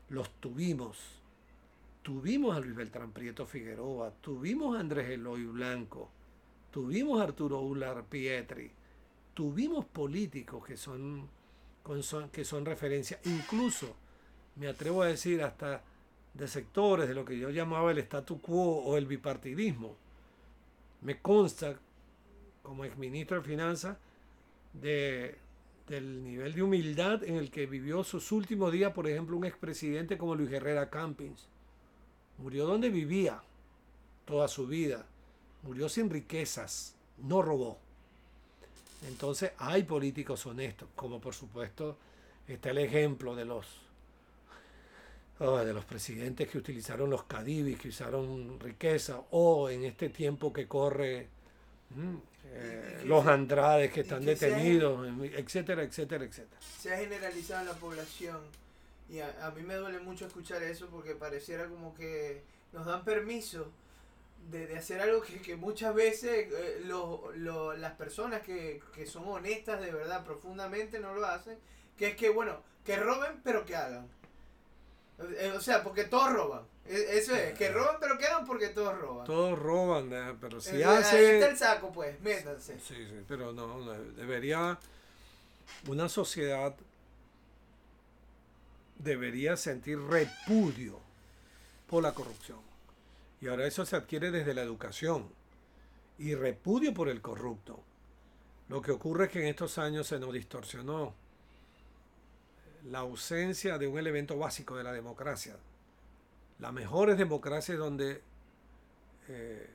[0.08, 0.98] Los tuvimos.
[2.02, 6.10] Tuvimos a Luis Beltrán Prieto Figueroa, tuvimos a Andrés Eloy Blanco,
[6.72, 8.72] tuvimos a Arturo Ular Pietri,
[9.34, 11.28] tuvimos políticos que son,
[12.32, 13.94] que son referencia, incluso
[14.56, 15.84] me atrevo a decir hasta
[16.34, 19.96] de sectores de lo que yo llamaba el statu quo o el bipartidismo,
[21.02, 21.78] me consta,
[22.62, 23.96] como exministro de Finanzas,
[24.72, 25.36] de,
[25.88, 30.16] del nivel de humildad en el que vivió sus últimos días, por ejemplo, un expresidente
[30.16, 31.46] como Luis Herrera Campins.
[32.38, 33.42] Murió donde vivía
[34.24, 35.04] toda su vida.
[35.62, 37.78] Murió sin riquezas, no robó.
[39.08, 41.96] Entonces hay políticos honestos, como por supuesto
[42.46, 43.81] está el ejemplo de los
[45.42, 50.68] de los presidentes que utilizaron los cadibis, que usaron riqueza, o en este tiempo que
[50.68, 51.28] corre
[52.54, 56.60] eh, los Andrades que están detenidos, etcétera, etcétera, etcétera.
[56.78, 58.38] Se ha generalizado la población
[59.10, 63.70] y a, mí me duele mucho escuchar eso porque pareciera como que nos dan permiso
[64.50, 70.24] de, hacer algo que, muchas veces eh, las personas que, que son honestas de verdad
[70.24, 71.58] profundamente no lo hacen,
[71.98, 74.08] que es que, bueno, que roben pero que hagan.
[75.18, 76.62] Eh, o sea, porque todos roban.
[76.86, 79.24] E, eso es, que roban pero quedan porque todos roban.
[79.24, 81.16] Todos roban, eh, pero si eh, hace...
[81.16, 82.78] Ahí está el saco, pues, métanse.
[82.80, 84.78] Sí, sí, pero no, debería...
[85.88, 86.74] Una sociedad
[88.98, 91.00] debería sentir repudio
[91.86, 92.58] por la corrupción.
[93.40, 95.28] Y ahora eso se adquiere desde la educación.
[96.18, 97.80] Y repudio por el corrupto.
[98.68, 101.14] Lo que ocurre es que en estos años se nos distorsionó
[102.86, 105.56] la ausencia de un elemento básico de la democracia.
[106.58, 108.22] La mejor es democracia donde
[109.28, 109.70] eh,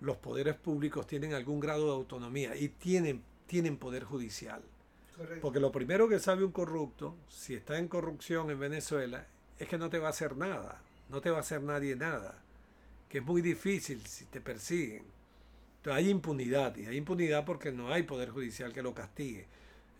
[0.00, 4.62] los poderes públicos tienen algún grado de autonomía y tienen, tienen poder judicial.
[5.40, 9.26] Porque lo primero que sabe un corrupto, si está en corrupción en Venezuela,
[9.58, 12.42] es que no te va a hacer nada, no te va a hacer nadie nada,
[13.08, 15.04] que es muy difícil si te persiguen.
[15.78, 19.46] Entonces hay impunidad, y hay impunidad porque no hay poder judicial que lo castigue.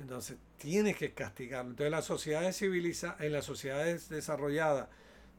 [0.00, 1.70] Entonces, tienes que castigarlo.
[1.70, 4.88] Entonces, las sociedades civilizadas, en las sociedades desarrolladas,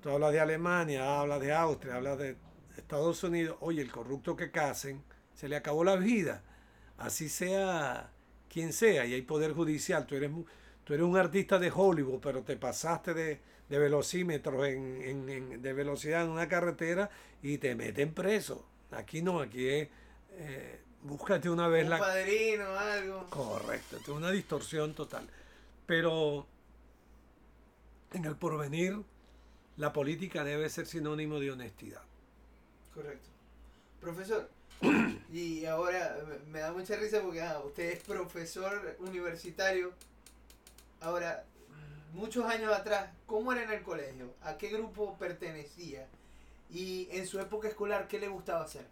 [0.02, 2.36] tú hablas de Alemania, hablas de Austria, hablas de
[2.78, 5.04] Estados Unidos, oye, el corrupto que casen,
[5.34, 6.44] se le acabó la vida.
[6.98, 8.12] Así sea
[8.50, 10.08] quien sea, y hay poder judicial.
[10.08, 10.32] Tú eres,
[10.84, 13.40] tú eres un artista de Hollywood, pero te pasaste de,
[13.70, 17.10] de velocímetros en, de velocidad en una carretera
[17.44, 18.66] y te meten preso.
[18.92, 19.90] Aquí no, aquí es...
[20.32, 22.00] Eh, búscate una vez un la...
[22.00, 23.26] padrino, algo.
[23.30, 25.28] Correcto, es una distorsión total.
[25.86, 26.46] Pero
[28.14, 29.02] en el porvenir,
[29.78, 32.02] la política debe ser sinónimo de honestidad.
[32.94, 33.30] Correcto.
[34.02, 34.50] Profesor,
[35.34, 36.18] y ahora
[36.52, 39.94] me da mucha risa porque ah, usted es profesor universitario.
[41.00, 41.46] Ahora,
[42.14, 44.34] muchos años atrás, ¿cómo era en el colegio?
[44.44, 46.08] ¿A qué grupo pertenecía?
[46.70, 48.86] Y en su época escolar, ¿qué le gustaba hacer?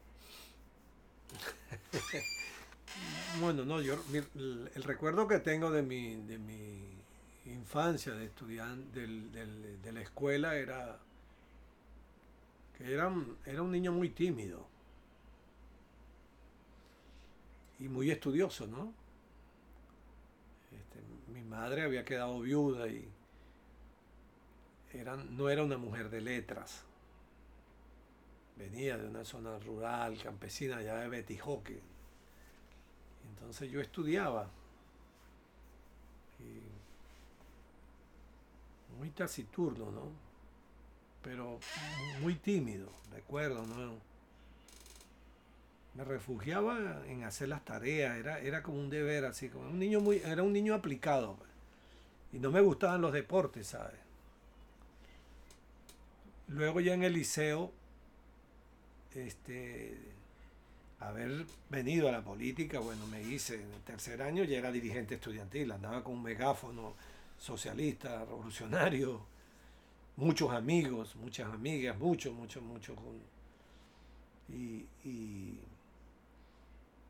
[3.42, 6.96] bueno, no, yo el, recuerdo que tengo de mi, de mi
[7.46, 11.00] infancia de estudiante de la escuela era
[12.78, 13.12] que era,
[13.46, 14.68] era un niño muy tímido
[17.80, 18.94] y muy estudioso, ¿no?
[20.72, 21.00] Este,
[21.32, 23.08] mi madre había quedado viuda y
[24.94, 26.84] era, no era una mujer de letras.
[28.56, 31.80] Venía de una zona rural, campesina, allá de Betijoque.
[33.30, 34.50] Entonces yo estudiaba.
[38.98, 40.10] muy taciturno, ¿no?
[41.22, 41.60] Pero
[42.22, 44.00] muy tímido, recuerdo, ¿no?
[45.96, 50.02] me refugiaba en hacer las tareas, era, era como un deber, así como un niño
[50.02, 51.36] muy, era un niño aplicado.
[51.36, 51.50] Pues.
[52.34, 53.98] Y no me gustaban los deportes, ¿sabes?
[56.50, 57.72] Luego ya en el liceo,
[59.16, 59.98] este,
[61.00, 65.16] haber venido a la política, bueno, me hice en el tercer año, ya era dirigente
[65.16, 66.94] estudiantil, andaba con un megáfono
[67.38, 69.22] socialista, revolucionario,
[70.18, 72.98] muchos amigos, muchas amigas, muchos, muchos, muchos.
[74.50, 75.60] Y, y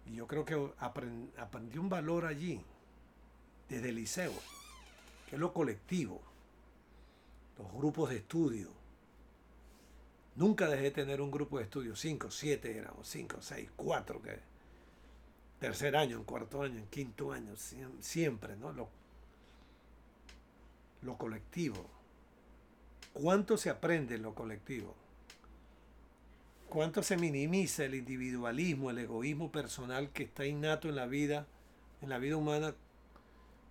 [0.06, 2.62] y yo creo que aprendí un valor allí,
[3.68, 4.34] desde el liceo,
[5.28, 6.22] que es lo colectivo,
[7.58, 8.70] los grupos de estudio.
[10.36, 14.39] Nunca dejé de tener un grupo de estudio, cinco, siete éramos, cinco, seis, cuatro, que
[15.59, 17.53] tercer año, en cuarto año, en quinto año,
[18.01, 18.73] siempre, ¿no?
[18.73, 18.89] Lo,
[21.01, 21.89] lo colectivo.
[23.13, 24.93] ¿Cuánto se aprende en lo colectivo?
[26.75, 31.47] cuánto se minimiza el individualismo, el egoísmo personal que está innato en la vida,
[32.01, 32.75] en la vida humana,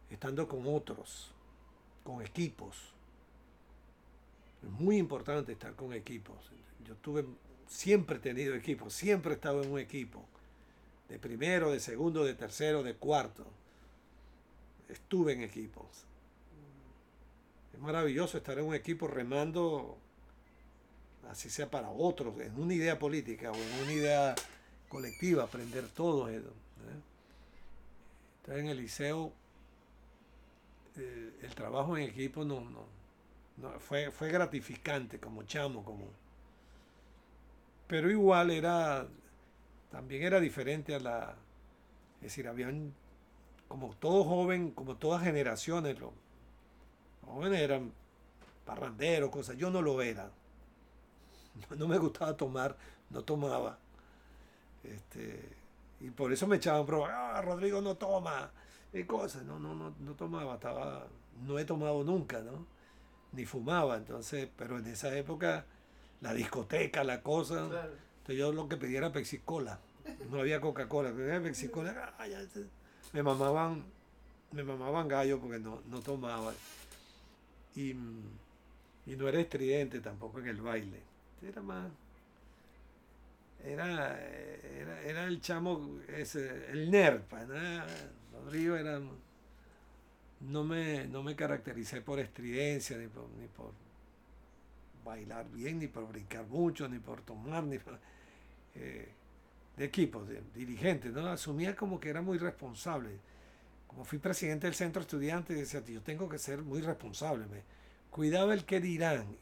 [0.08, 1.30] estando con otros,
[2.02, 2.93] con equipos.
[4.64, 6.36] Es muy importante estar con equipos.
[6.86, 7.24] Yo tuve,
[7.68, 10.24] siempre he tenido equipos, siempre he estado en un equipo,
[11.08, 13.44] de primero, de segundo, de tercero, de cuarto.
[14.88, 15.86] Estuve en equipos.
[17.72, 19.98] Es maravilloso estar en un equipo remando
[21.30, 24.34] así sea para otros, en una idea política o en una idea
[24.88, 26.52] colectiva, aprender todo eso.
[28.40, 29.32] Entonces en el liceo
[30.96, 32.86] eh, el trabajo en equipo no, no,
[33.78, 36.08] fue, fue gratificante como chamo, como
[37.86, 39.06] pero igual era
[39.90, 41.34] también era diferente a la
[42.16, 42.94] es decir, habían
[43.68, 46.12] como todo joven, como todas generaciones, los
[47.26, 47.92] jóvenes eran
[48.64, 50.30] parranderos, cosas, yo no lo era
[51.78, 52.76] no me gustaba tomar,
[53.10, 53.78] no tomaba.
[54.82, 55.40] Este,
[56.00, 58.50] y por eso me echaban prueba, ah, Rodrigo no toma,
[58.92, 61.06] y cosas, no, no, no, no tomaba, estaba,
[61.46, 62.66] no he tomado nunca, ¿no?
[63.34, 65.64] Ni fumaba, entonces, pero en esa época,
[66.20, 69.80] la discoteca, la cosa, entonces yo lo que pedía era Pepsi Cola,
[70.30, 72.14] no había Coca-Cola, pedía Pepsi Cola,
[73.12, 73.84] me mamaban,
[74.52, 76.52] me mamaban gallo porque no, no tomaba.
[77.74, 81.14] Y, y no era estridente tampoco en el baile
[81.48, 81.90] era más.
[83.64, 84.20] Era,
[85.06, 87.54] era, el chamo, ese, el nerpa, ¿no?
[88.32, 89.00] Rodrigo era.
[90.40, 93.72] No me, no me caractericé por estridencia, ni por, ni por
[95.04, 97.98] bailar bien, ni por brincar mucho, ni por tomar, ni por.
[98.74, 99.08] Eh,
[99.76, 101.26] de equipos, de dirigentes, ¿no?
[101.26, 103.10] Asumía como que era muy responsable.
[103.88, 107.46] Como fui presidente del centro estudiante, decía, yo tengo que ser muy responsable.
[107.46, 107.62] Me
[108.10, 109.36] cuidaba el que dirán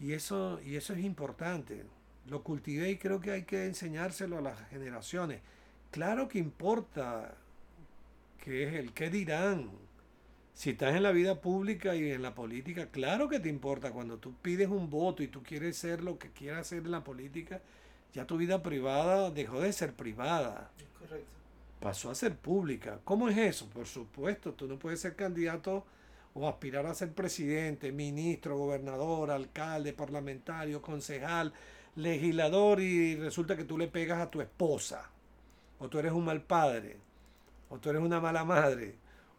[0.00, 1.84] y eso, y eso es importante.
[2.26, 5.40] Lo cultivé y creo que hay que enseñárselo a las generaciones.
[5.90, 7.34] Claro que importa
[8.42, 9.70] que es el qué dirán.
[10.58, 13.92] Si estás en la vida pública y en la política, claro que te importa.
[13.92, 17.04] Cuando tú pides un voto y tú quieres ser lo que quieras hacer en la
[17.04, 17.60] política,
[18.12, 20.72] ya tu vida privada dejó de ser privada.
[20.98, 21.30] Correcto.
[21.78, 22.98] Pasó a ser pública.
[23.04, 23.70] ¿Cómo es eso?
[23.70, 25.84] Por supuesto, tú no puedes ser candidato
[26.34, 31.52] o aspirar a ser presidente, ministro, gobernador, alcalde, parlamentario, concejal,
[31.94, 35.08] legislador y resulta que tú le pegas a tu esposa,
[35.78, 36.96] o tú eres un mal padre,
[37.70, 38.96] o tú eres una mala madre,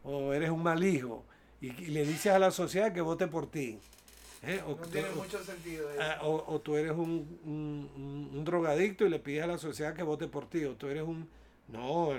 [0.09, 1.25] o eres un mal hijo,
[1.61, 3.79] y, le dices a la sociedad que vote por ti.
[4.43, 4.61] ¿eh?
[4.65, 5.89] O, no tiene mucho sentido.
[5.99, 10.27] Ah, o, tú eres un, un, drogadicto y le pides a la sociedad que vote
[10.27, 11.27] por ti, o tú eres un...
[11.67, 12.09] No,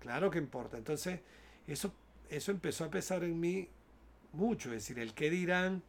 [0.00, 0.76] claro que importa.
[0.76, 1.20] Entonces,
[1.66, 1.92] eso,
[2.28, 3.68] eso empezó a pesar en mí
[4.32, 5.82] mucho, es decir, el que dirán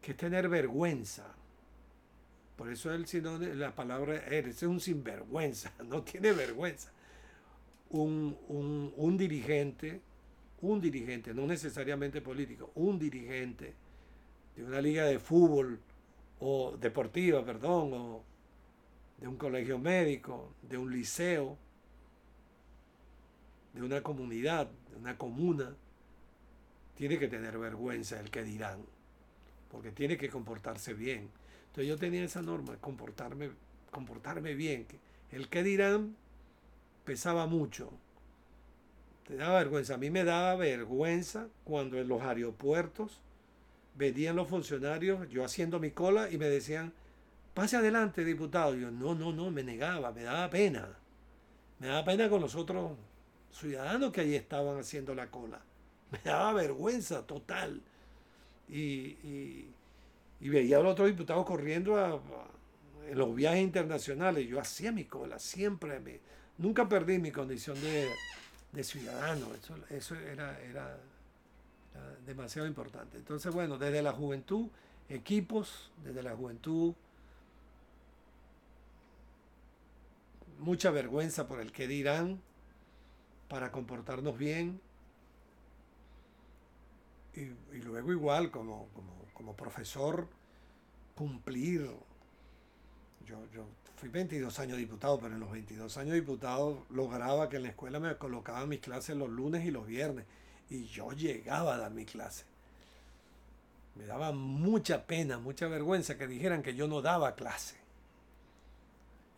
[0.00, 1.26] que es tener vergüenza.
[2.56, 3.06] Por eso el
[3.58, 6.90] la palabra eres es un sinvergüenza, no tiene vergüenza.
[7.90, 8.36] Un,
[8.96, 10.00] un, dirigente,
[10.62, 13.74] un dirigente, no necesariamente político, un dirigente
[14.56, 15.80] de una liga de fútbol
[16.40, 18.22] o deportiva, perdón, o
[19.18, 21.56] de un colegio médico, de un liceo,
[23.74, 25.74] de una comunidad, de una comuna,
[26.94, 28.84] tiene que tener vergüenza el que dirán,
[29.70, 31.30] porque tiene que comportarse bien.
[31.68, 33.50] Entonces yo tenía esa norma, comportarme,
[33.90, 34.86] comportarme bien.
[35.30, 36.16] El que dirán
[37.04, 37.90] pesaba mucho.
[39.30, 39.94] Te daba vergüenza.
[39.94, 43.20] A mí me daba vergüenza cuando en los aeropuertos
[43.94, 46.92] venían los funcionarios, yo haciendo mi cola y me decían,
[47.54, 48.74] pase adelante, diputado.
[48.74, 50.88] yo, no, no, no, me negaba, me daba pena.
[51.78, 52.98] Me daba pena con los otros
[53.52, 55.60] ciudadanos que allí estaban haciendo la cola.
[56.10, 57.80] Me daba vergüenza total.
[58.68, 59.68] Y,
[60.40, 62.20] veía a los otros diputados corriendo
[63.08, 64.48] en los viajes internacionales.
[64.48, 66.00] Yo hacía mi cola, siempre.
[66.00, 66.18] Me,
[66.58, 68.08] nunca perdí mi condición de,
[68.82, 69.46] ciudadano.
[69.54, 70.96] Eso, eso era, era
[72.26, 73.18] demasiado importante.
[73.18, 74.68] Entonces, bueno, desde la juventud,
[75.08, 76.94] equipos, desde la juventud,
[80.58, 82.40] mucha vergüenza por el que dirán
[83.48, 84.80] para comportarnos bien.
[87.34, 88.88] Y, luego igual como,
[89.32, 90.28] como, profesor,
[91.14, 91.90] cumplir.
[93.24, 93.64] Yo, yo
[94.00, 98.00] fui 22 años diputado, pero en los 22 años diputado lograba que en la escuela
[98.00, 100.24] me colocaban mis clases los lunes y los viernes
[100.70, 102.44] y yo llegaba a dar mi clase.
[103.96, 107.76] Me daba mucha pena, mucha vergüenza que dijeran que yo no daba clase.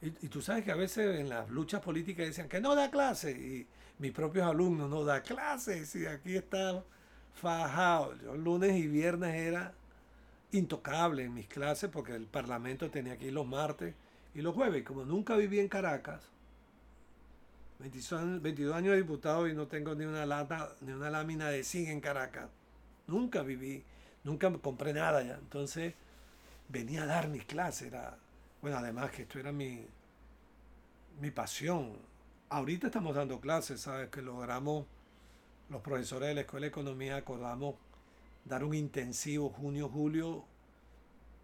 [0.00, 3.32] Y, tú sabes que a veces en las luchas políticas decían que no da clase
[3.32, 3.66] y
[3.98, 6.84] mis propios alumnos no da clase y aquí está
[7.34, 8.16] fajado.
[8.18, 9.72] Yo lunes y viernes era
[10.52, 13.94] intocable en mis clases porque el parlamento tenía que ir los martes
[14.34, 14.84] y los jueves.
[14.84, 16.22] Como nunca viví en Caracas,
[17.78, 21.88] 22 años de diputado y no tengo ni una lata, ni una lámina de zinc
[21.88, 22.48] en Caracas.
[23.06, 23.82] Nunca viví,
[24.24, 25.34] nunca compré nada ya.
[25.34, 25.94] Entonces
[26.68, 27.88] venía a dar mis clases.
[27.88, 28.16] Era,
[28.60, 29.84] bueno, además que esto era mi,
[31.20, 31.96] mi pasión.
[32.48, 34.10] Ahorita estamos dando clases, ¿sabes?
[34.10, 34.86] Que logramos,
[35.68, 37.74] los profesores de la Escuela de Economía acordamos
[38.44, 40.44] dar un intensivo junio-julio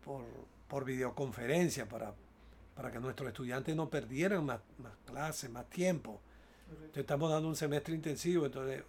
[0.05, 0.24] por,
[0.68, 2.12] por videoconferencia para,
[2.79, 6.22] para que nuestros estudiantes no perdieran más, más clases, más tiempo
[6.95, 8.85] estamos dando un semestre intensivo, entonces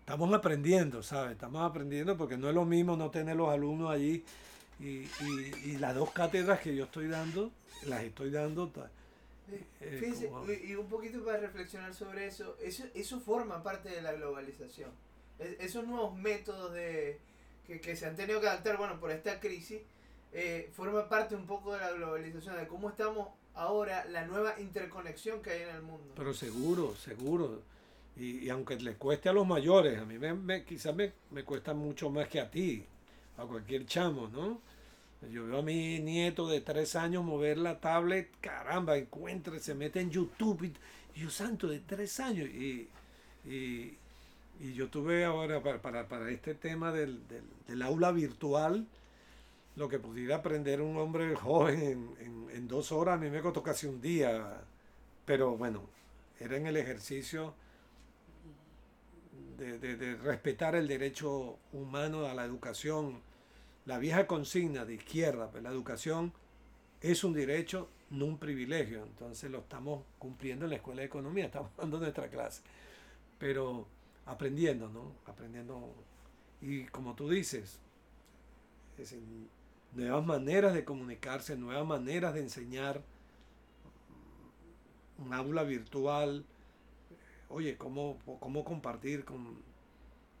[0.00, 1.32] estamos aprendiendo, ¿sabes?
[1.32, 4.24] Estamos aprendiendo porque no es lo mismo no tener los alumnos allí
[4.80, 5.06] y,
[5.64, 7.52] y, las dos cátedras que yo estoy dando,
[7.86, 8.72] las estoy dando.
[9.80, 10.30] Eh, Fíjense,
[10.66, 14.90] y un poquito para reflexionar sobre eso, eso, eso forma parte de la globalización.
[15.38, 17.20] esos nuevos métodos de,
[17.68, 19.80] que, que, se han tenido que adaptar, bueno, por esta crisis,
[20.32, 25.42] eh, forma parte un poco de la globalización, de cómo estamos ahora la nueva interconexión
[25.42, 26.12] que hay en el mundo.
[26.14, 27.62] Pero seguro, seguro.
[28.16, 32.10] Y, aunque les cueste a los mayores, a mí me, quizás me, me, cuesta mucho
[32.10, 32.84] más que a ti,
[33.36, 34.60] a cualquier chamo, ¿no?
[35.30, 40.00] Yo veo a mi nieto de tres años mover la tablet, caramba, encuentra, se mete
[40.00, 42.48] en YouTube, y, yo santo, de tres años.
[42.48, 42.88] Y,
[43.44, 43.96] y,
[44.74, 47.20] yo tuve ahora para, para, este tema del,
[47.68, 48.84] del aula virtual,
[49.78, 53.86] lo que pudiera aprender un hombre joven en, dos horas, a mí me costó casi
[53.86, 54.60] un día.
[55.24, 55.84] Pero bueno,
[56.40, 57.54] era en el ejercicio
[59.56, 63.22] de, respetar el derecho humano a la educación.
[63.86, 66.32] La vieja consigna de izquierda, pues la educación
[67.00, 69.04] es un derecho, no un privilegio.
[69.04, 72.62] Entonces lo estamos cumpliendo en la Escuela de Economía, estamos dando nuestra clase.
[73.38, 73.86] Pero
[74.26, 75.12] aprendiendo, ¿no?
[75.24, 75.94] Aprendiendo.
[76.60, 77.78] Y como tú dices,
[78.98, 79.14] es
[79.94, 83.02] nuevas maneras de comunicarse, nuevas maneras de enseñar,
[85.18, 86.44] un aula virtual,
[87.48, 89.66] oye, ¿cómo, cómo compartir con...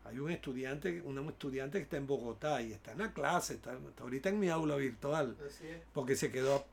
[0.04, 3.76] Hay un estudiante, un estudiante que está en Bogotá y está en la clase, está,
[4.00, 5.36] ahorita en mi aula virtual,
[5.92, 6.64] porque se quedó,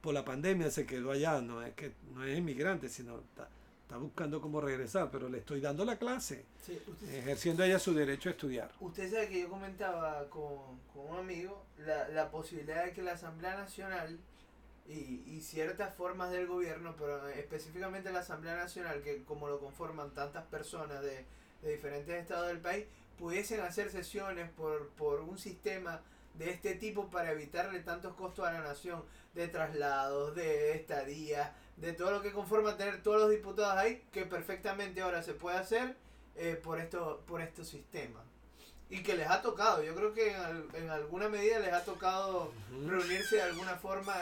[0.00, 3.48] por la pandemia se quedó allá, no es que no es inmigrante, sino está,
[3.92, 6.46] está buscando cómo regresar, pero le estoy dando la clase,
[7.12, 8.72] ejerciendo ella su derecho a estudiar.
[8.80, 13.12] Usted sabe que yo comentaba con, con un amigo la, la, posibilidad de que la
[13.12, 14.18] Asamblea Nacional
[14.88, 20.14] y, y, ciertas formas del gobierno, pero específicamente la Asamblea Nacional, que como lo conforman
[20.14, 21.26] tantas personas de,
[21.60, 22.86] de diferentes estados del país,
[23.18, 26.00] pudiesen hacer sesiones por, por un sistema
[26.38, 29.04] de este tipo para evitarle tantos costos a la nación
[29.34, 34.24] de traslados, de estadía, de todo lo que conforma tener todos los diputados ahí, que
[34.24, 35.96] perfectamente ahora se puede hacer
[36.36, 38.22] eh, por, esto, por estos sistemas.
[38.90, 40.34] Y que les ha tocado, yo creo que
[40.74, 42.52] en, alguna medida les ha tocado
[42.86, 44.14] reunirse de alguna forma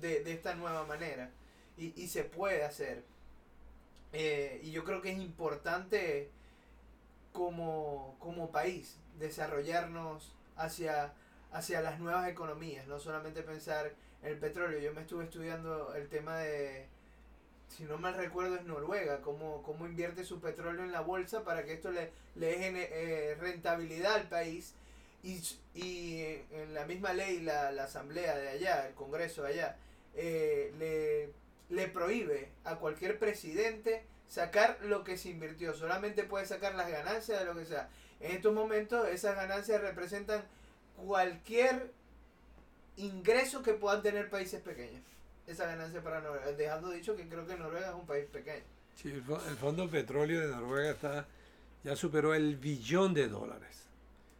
[0.00, 1.30] de, esta nueva manera.
[1.76, 3.04] Y, se puede hacer.
[4.12, 6.28] Eh, y yo creo que es importante
[7.32, 11.12] como, como país desarrollarnos hacia
[11.52, 14.78] hacia las nuevas economías, no solamente pensar en el petróleo.
[14.80, 16.86] Yo me estuve estudiando el tema de,
[17.68, 21.64] si no mal recuerdo, es Noruega, cómo, cómo invierte su petróleo en la bolsa para
[21.64, 24.74] que esto le, le eh, rentabilidad al país.
[25.22, 25.42] Y,
[25.74, 26.22] y
[26.52, 29.76] en la misma ley, la, la asamblea de allá, el congreso de allá,
[30.14, 31.30] eh, le,
[31.74, 37.38] le prohíbe a cualquier presidente sacar lo que se invirtió, solamente puede sacar las ganancias
[37.38, 37.88] de lo que sea.
[38.20, 40.42] En estos momentos esas ganancias representan
[40.96, 41.92] cualquier
[42.98, 45.02] ingreso que puedan tener países pequeños.
[45.46, 46.52] Esa ganancia para Noruega.
[46.52, 48.64] Dejando dicho que creo que Noruega es un país pequeño.
[48.94, 51.26] Sí, el, Fondo Petróleo de Noruega está
[51.84, 53.84] ya superó el billón de dólares.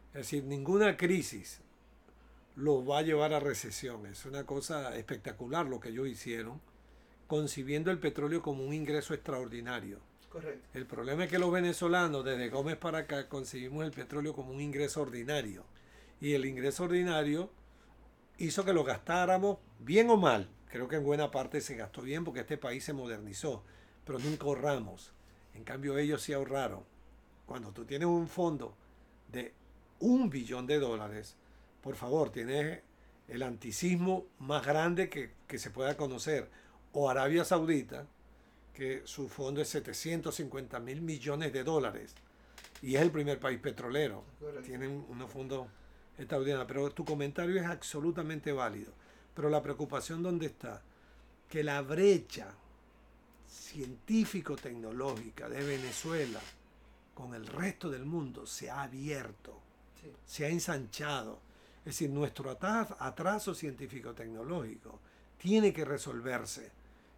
[0.09, 1.61] Es decir, ninguna crisis
[2.55, 4.05] lo va a llevar a recesión.
[4.05, 6.59] Es una cosa espectacular lo que ellos hicieron,
[7.27, 9.99] concibiendo el petróleo como un ingreso extraordinario.
[10.29, 10.67] Correcto.
[10.73, 14.61] El problema es que los venezolanos, desde Gómez para acá, concibimos el petróleo como un
[14.61, 15.63] ingreso ordinario.
[16.21, 17.49] Y el ingreso ordinario
[18.39, 20.49] hizo que lo gastáramos bien o mal.
[20.69, 23.63] Creo que en buena parte se gastó bien porque este país se modernizó,
[24.05, 25.13] pero nunca ahorramos.
[25.53, 26.83] En cambio ellos sí ahorraron.
[27.45, 28.75] Cuando tú tienes un fondo
[29.31, 29.53] de
[29.99, 31.35] un billón de dólares,
[31.81, 32.81] por favor, tienes
[33.27, 36.49] el anticismo más grande que, que se pueda conocer.
[36.93, 38.07] O Arabia Saudita,
[38.73, 42.15] que su fondo es 750 mil millones de dólares
[42.81, 44.23] y es el primer país petrolero.
[44.63, 45.67] Tienen unos fondos
[46.19, 46.67] extraordinarios.
[46.67, 48.93] Pero tu comentario es absolutamente válido.
[49.33, 50.81] Pero la preocupación dónde está?
[51.49, 52.53] Que la brecha
[53.47, 56.39] científico-tecnológica de Venezuela
[57.13, 59.59] con el resto del mundo se ha abierto,
[60.25, 61.39] se ha ensanchado.
[61.79, 64.99] Es decir, nuestro atraso científico-tecnológico
[65.37, 66.71] tiene que resolverse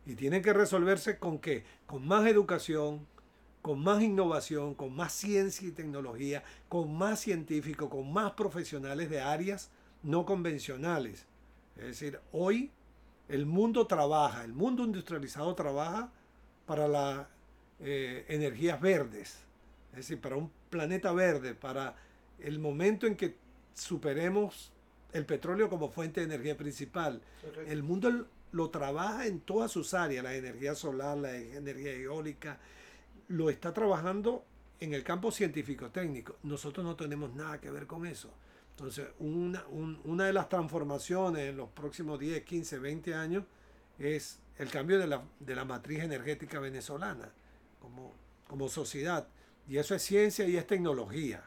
[0.05, 1.63] y tiene que resolverse con qué?
[1.85, 3.05] Con más educación,
[3.61, 9.21] con más innovación, con más ciencia y tecnología, con más científicos, con más profesionales de
[9.21, 9.69] áreas
[10.03, 11.25] no convencionales.
[11.77, 12.71] Es decir, hoy
[13.29, 16.11] el mundo trabaja, el mundo industrializado trabaja
[16.65, 17.27] para las
[17.79, 19.37] eh, energías verdes,
[19.91, 21.95] es decir, para un planeta verde, para
[22.39, 23.35] el momento en que
[23.73, 24.71] superemos
[25.13, 27.21] el petróleo como fuente de energía principal.
[27.67, 32.59] El mundo lo trabaja en todas sus áreas, la energía solar, la energía eólica,
[33.31, 34.45] lo está trabajando
[34.79, 36.37] en el campo científico-técnico.
[36.43, 38.29] Nosotros no tenemos nada que ver con eso.
[38.71, 39.63] Entonces, una,
[40.05, 43.43] una de las transformaciones en los próximos 10, 15, 20 años
[43.99, 47.31] es el cambio de la, de la matriz energética venezolana
[47.79, 48.13] como,
[48.47, 49.27] como sociedad.
[49.67, 51.43] Y eso es ciencia y es tecnología.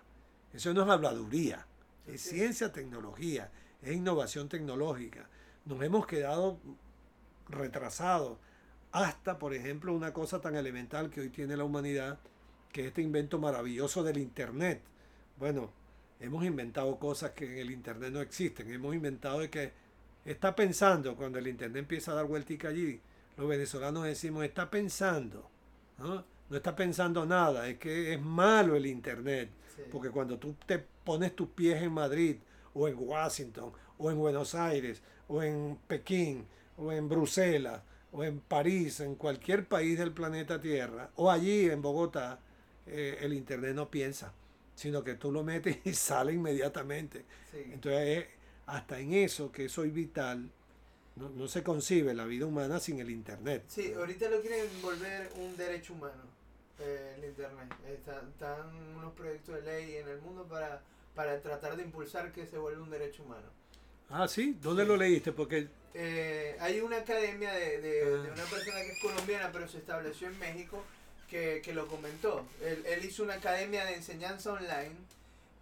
[0.52, 1.66] Eso no es habladuría.
[2.06, 3.51] Es ciencia, tecnología,
[3.82, 5.28] es innovación tecnológica.
[5.65, 6.59] Nos hemos quedado
[7.48, 8.39] retrasado
[8.95, 12.21] hasta, por ejemplo, una cosa tan elemental que hoy tiene la humanidad,
[12.71, 14.83] que es este invento maravilloso del Internet.
[15.37, 15.73] Bueno,
[16.21, 18.71] hemos inventado cosas que en el Internet no existen.
[18.71, 19.73] Hemos inventado de que
[20.25, 23.01] está pensando, cuando el Internet empieza a dar vueltica allí,
[23.37, 25.51] los venezolanos decimos, está pensando.
[25.99, 26.25] ¿no?
[26.49, 29.51] no está pensando nada, es que es malo el Internet.
[29.91, 32.37] Porque cuando tú te pones tus pies en Madrid,
[32.73, 36.47] o en Washington, o en Buenos Aires, o en Pekín,
[36.77, 37.83] o en Bruselas,
[38.15, 42.39] o en París, en cualquier país del planeta Tierra, o allí en Bogotá,
[42.86, 44.32] eh, el Internet no piensa,
[44.77, 47.24] sino que tú lo metes y sale inmediatamente.
[47.53, 48.27] Entonces,
[48.66, 50.49] hasta en eso, que soy vital,
[51.16, 53.65] no, se concibe la vida humana sin el Internet.
[53.66, 56.23] Sí, ahorita lo quieren volver un derecho humano,
[56.78, 57.74] eh, el Internet.
[57.89, 60.82] Están, unos proyectos de ley en el mundo para,
[61.16, 63.49] para tratar de impulsar que se vuelva un derecho humano.
[64.10, 65.32] Ah, sí, ¿dónde lo leíste?
[65.32, 68.32] Porque eh, hay una academia de, de, ah.
[68.32, 70.82] una persona que es colombiana, pero se estableció en México,
[71.28, 72.44] que, que lo comentó.
[72.60, 74.97] Él, él, hizo una academia de enseñanza online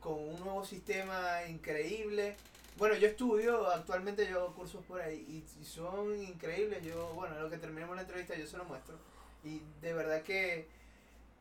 [0.01, 2.37] con un nuevo sistema increíble.
[2.79, 6.83] Bueno, yo estudio, actualmente yo hago cursos por ahí y, son increíbles.
[6.83, 8.97] Yo, bueno, lo que terminemos la entrevista yo se lo muestro.
[9.45, 10.67] Y de verdad que,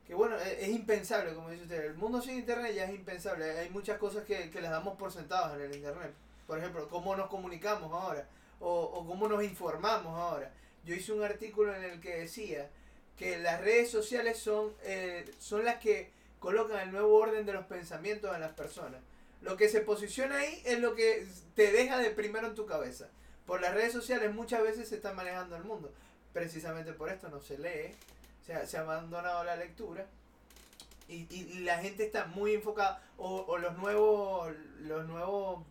[0.05, 1.85] que bueno, es, es, impensable, como dice usted.
[1.85, 3.57] El mundo sin internet ya es impensable.
[3.57, 6.13] Hay muchas cosas que, que las damos por sentadas en el internet.
[6.51, 8.27] Por ejemplo, cómo nos comunicamos ahora
[8.59, 10.51] o, cómo nos informamos ahora.
[10.83, 12.69] Yo hice un artículo en el que decía
[13.17, 17.67] que las redes sociales son, eh, son las que colocan el nuevo orden de los
[17.67, 18.99] pensamientos en las personas.
[19.41, 21.25] Lo que se posiciona ahí es lo que
[21.55, 23.07] te deja de primero en tu cabeza.
[23.45, 25.93] Por las redes sociales muchas veces se está manejando el mundo.
[26.33, 27.95] Precisamente por esto no se lee,
[28.45, 30.05] se ha, abandonado la lectura
[31.07, 33.01] y, y, la gente está muy enfocada.
[33.17, 34.51] O, o los nuevos,
[34.81, 35.63] los nuevos,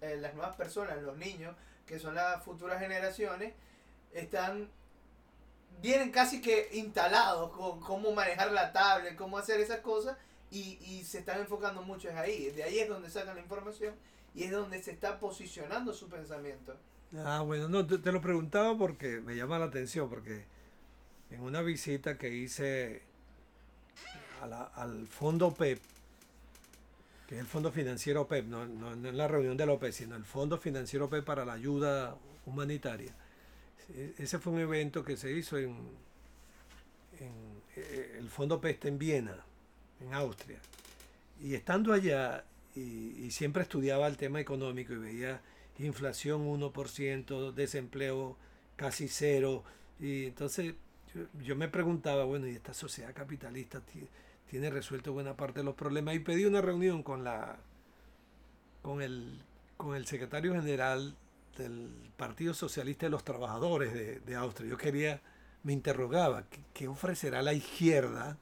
[0.00, 1.54] eh, las nuevas personas, los niños,
[1.86, 3.54] que son las futuras generaciones,
[4.12, 4.68] están
[5.80, 10.16] vienen casi que instalados con cómo manejar la tablet, cómo hacer esas cosas
[10.50, 12.50] y, y se están enfocando mucho es ahí.
[12.50, 13.94] De ahí es donde sacan la información
[14.34, 16.76] y es donde se está posicionando su pensamiento.
[17.16, 20.44] Ah, bueno, no, te, lo preguntaba porque me llama la atención, porque
[21.30, 23.02] en una visita que hice
[24.74, 25.80] al fondo PEP,
[27.30, 30.24] que es el Fondo Financiero PEP, no, no, en la reunión de OPE, sino el
[30.24, 33.14] Fondo Financiero PEP para la Ayuda Humanitaria.
[33.94, 35.76] E, ese fue un evento que se hizo en,
[37.20, 37.62] en
[38.18, 39.36] el Fondo PEP en Viena,
[40.00, 40.58] en Austria.
[41.40, 42.44] Y estando allá,
[42.74, 42.80] y,
[43.24, 45.40] y siempre estudiaba el tema económico y veía
[45.78, 48.36] inflación 1%, desempleo
[48.74, 49.62] casi cero.
[50.00, 50.74] Y entonces
[51.42, 53.80] yo, me preguntaba, bueno, ¿y esta sociedad capitalista
[54.50, 56.14] tiene resuelto buena parte de los problemas?
[56.14, 57.56] Y pedí una reunión con, la,
[58.82, 59.42] con, el,
[59.76, 61.16] con el secretario general
[61.56, 64.68] del Partido Socialista de los Trabajadores de, Austria.
[64.68, 65.20] Yo quería,
[65.62, 66.44] me interrogaba,
[66.74, 68.36] ¿qué, ofrecerá la izquierda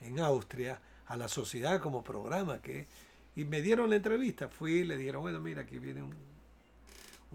[0.00, 2.60] en Austria a la sociedad como programa?
[2.60, 2.86] que
[3.34, 6.32] Y me dieron la entrevista, fui y le dijeron, bueno, mira, aquí viene un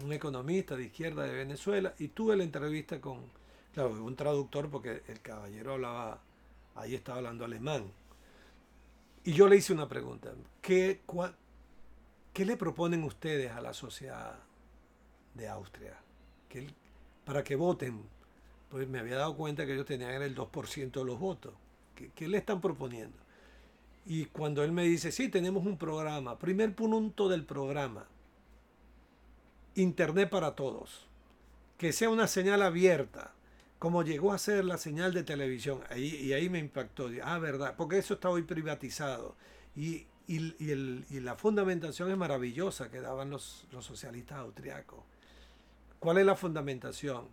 [0.02, 3.22] un economista de izquierda de Venezuela, y tuve la entrevista con,
[3.74, 6.20] claro, un traductor porque el caballero hablaba,
[6.80, 7.84] ahí estaba hablando alemán.
[9.24, 10.32] Y yo le hice una pregunta,
[10.62, 11.00] ¿qué,
[12.32, 14.38] ¿qué le proponen ustedes a la sociedad
[15.34, 15.96] de Austria?
[17.24, 18.02] para que voten,
[18.70, 21.52] pues me había dado cuenta que ellos tenían el 2% de los votos.
[21.94, 23.18] ¿Qué, ¿Qué le están proponiendo?
[24.06, 28.06] Y cuando él me dice, sí, tenemos un programa, primer punto del programa,
[29.74, 31.06] Internet para todos.
[31.76, 33.32] Que sea una señal abierta,
[33.78, 35.80] como llegó a ser la señal de televisión.
[35.90, 37.08] Ahí, y ahí me impactó.
[37.22, 39.36] Ah, verdad, porque eso está hoy privatizado.
[39.76, 45.00] Y, la fundamentación es maravillosa que daban los, los socialistas austriacos.
[45.98, 47.26] ¿Cuál es la fundamentación?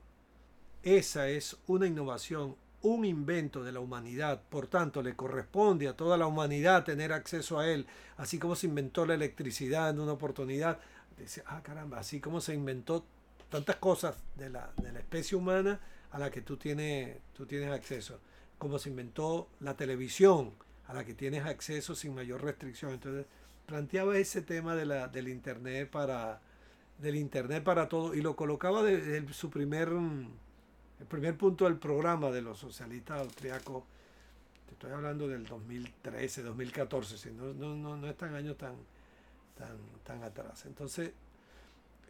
[0.81, 4.41] Esa es una innovación, un invento de la humanidad.
[4.49, 7.85] Por tanto, le corresponde a toda la humanidad tener acceso a él,
[8.17, 10.79] así como se inventó la electricidad en una oportunidad
[11.17, 13.05] dice, ah, caramba, así como se inventó
[13.49, 15.79] tantas cosas de la, de la especie humana
[16.15, 18.21] a la que tú tienes, tú tienes acceso,
[18.57, 20.53] como se inventó la televisión
[20.87, 22.93] a la que tienes acceso sin mayor restricción.
[22.93, 23.25] Entonces,
[23.65, 26.41] planteaba ese tema de la, del Internet para
[26.97, 32.31] del Internet para todo y lo colocaba desde su primer el primer punto del programa
[32.31, 33.83] de los socialistas austriacos
[34.65, 38.75] te estoy hablando del 2013 2014 si no, no, no, no es tan año tan
[39.57, 40.65] tan, tan atrás.
[40.65, 41.11] Entonces,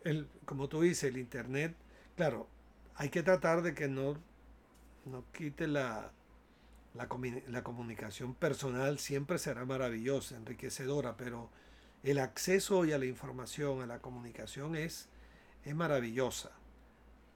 [0.04, 1.76] el, como tú dices, el Internet,
[2.16, 2.48] claro,
[2.96, 4.18] hay que tratar de que no,
[5.06, 6.12] no quite la,
[6.94, 7.08] la,
[7.48, 11.50] la comunicación personal, siempre será maravillosa, enriquecedora, pero
[12.04, 15.10] el acceso hoy a la información, a la comunicación es,
[15.64, 16.52] es maravillosa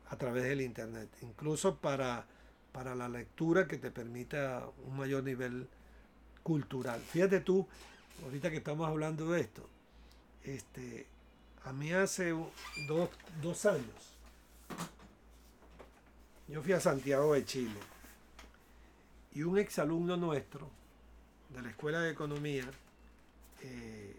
[0.10, 2.26] a través del Internet, incluso para,
[2.72, 5.68] para la lectura que te permita un mayor nivel
[6.44, 7.00] cultural.
[7.00, 7.68] Fíjate tú,
[8.24, 9.68] ahorita que estamos hablando de esto,
[10.44, 11.08] este,
[11.64, 12.34] a mí hace
[12.88, 14.18] dos, años,
[16.50, 17.80] yo fui a Santiago de Chile
[19.34, 20.68] y un exalumno nuestro
[21.50, 22.70] de la Escuela de Economía,
[23.62, 24.16] eh,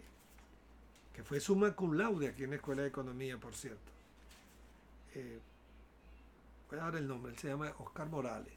[1.13, 3.91] que fue suma cum laude aquí en la Escuela de Economía, por cierto,
[5.13, 5.39] eh,
[6.69, 8.53] voy a dar el nombre, él se llama Oscar Morales,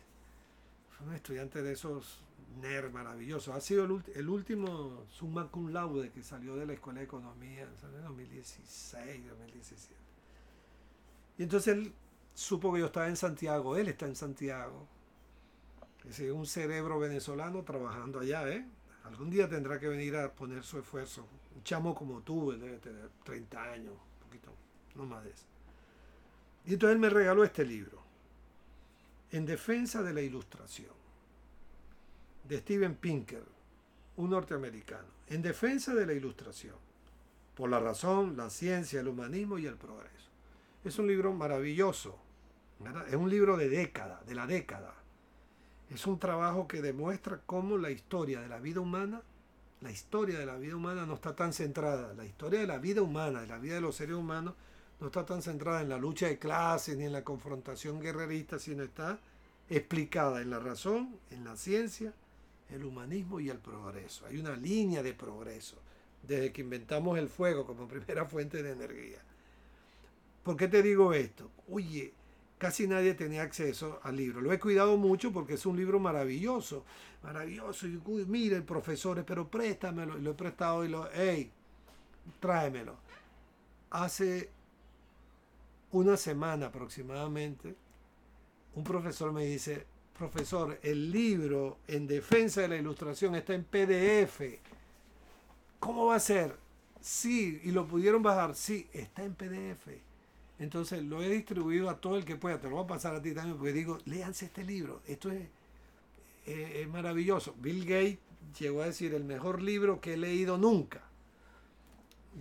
[0.97, 2.21] fue un estudiante de esos
[2.61, 3.53] NER maravilloso.
[3.53, 3.85] Ha sido
[4.15, 9.95] el, último summa cum laude que salió de la Escuela de Economía en 2016, 2017.
[11.39, 11.93] Y entonces él
[12.35, 14.87] supo que yo estaba en Santiago, él está en Santiago.
[16.09, 18.67] Es un cerebro venezolano trabajando allá, ¿eh?
[19.05, 21.27] Algún día tendrá que venir a poner su esfuerzo.
[21.55, 24.53] Un chamo como tú, debe tener 30 años, un poquito,
[24.95, 25.45] no más de eso.
[26.67, 28.03] Y entonces él me regaló este libro,
[29.31, 30.93] En defensa de la ilustración
[32.49, 33.45] de Steven Pinker,
[34.17, 36.77] un norteamericano, en defensa de la ilustración,
[37.55, 40.31] por la razón, la ciencia, el humanismo y el progreso.
[40.85, 42.19] Es un libro maravilloso,
[43.09, 44.95] es un libro de década, de la década.
[45.91, 49.23] Es un trabajo que demuestra cómo la historia de la vida humana,
[49.81, 53.03] la historia de la vida humana no está tan centrada, la historia de la vida
[53.03, 54.55] humana, de la vida de los seres humanos,
[55.01, 58.83] no está tan centrada en la lucha de clases ni en la confrontación guerrerista, sino
[58.83, 59.19] está
[59.69, 62.13] explicada en la razón, en la ciencia
[62.71, 64.27] el humanismo y el progreso.
[64.27, 65.77] Hay una línea de progreso
[66.23, 69.19] desde que inventamos el fuego como primera fuente de energía.
[70.43, 71.51] ¿Por qué te digo esto?
[71.71, 72.13] Oye,
[72.59, 74.41] casi nadie tenía acceso al libro.
[74.41, 76.85] Lo he cuidado mucho porque es un libro maravilloso,
[77.23, 77.87] maravilloso.
[77.87, 80.19] Y mire, profesores, pero préstamelo.
[80.19, 81.51] Y lo he prestado y lo, hey,
[82.41, 82.97] tráemelo.
[83.91, 84.51] Hace
[85.93, 87.77] una semana aproximadamente,
[88.75, 89.87] un profesor me dice,
[90.19, 94.41] profesor, el libro en defensa de la ilustración está en PDF.
[95.79, 96.57] ¿Cómo va a ser?
[97.01, 98.55] Sí, y lo pudieron bajar.
[98.55, 100.14] Sí, está en PDF.
[100.59, 102.61] Entonces lo he distribuido a todo el que pueda.
[102.61, 105.03] Te lo voy a pasar a ti también porque digo, léanse este libro.
[105.07, 105.49] Esto es,
[106.47, 107.55] es maravilloso.
[107.59, 108.19] Bill Gates
[108.59, 111.03] llegó a decir el mejor libro que he leído nunca.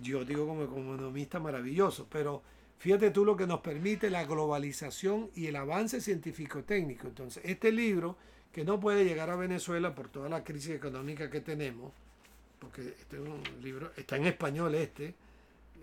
[0.00, 2.42] Yo digo como economista maravilloso, pero
[2.78, 7.08] fíjate tú lo que nos permite la globalización y el avance científico-técnico.
[7.08, 8.16] Entonces, este libro,
[8.52, 11.92] que no puede llegar a Venezuela por toda la crisis económica que tenemos,
[12.58, 15.14] porque este es un libro, está en español este,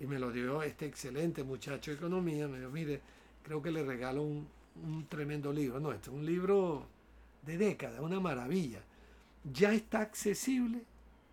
[0.02, 3.00] y me lo dio este excelente muchacho de economía, me dijo, mire,
[3.44, 4.48] creo que le regalo un,
[4.84, 5.80] un tremendo libro.
[5.80, 6.88] No, este es un libro
[7.44, 8.80] de décadas, una maravilla.
[9.54, 10.82] Ya está accesible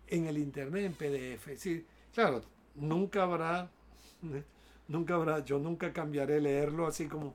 [0.07, 1.83] en el internet en PDF.
[2.13, 2.43] Claro,
[2.75, 3.71] nunca habrá,
[4.87, 7.33] nunca habrá, yo nunca cambiaré leerlo así como,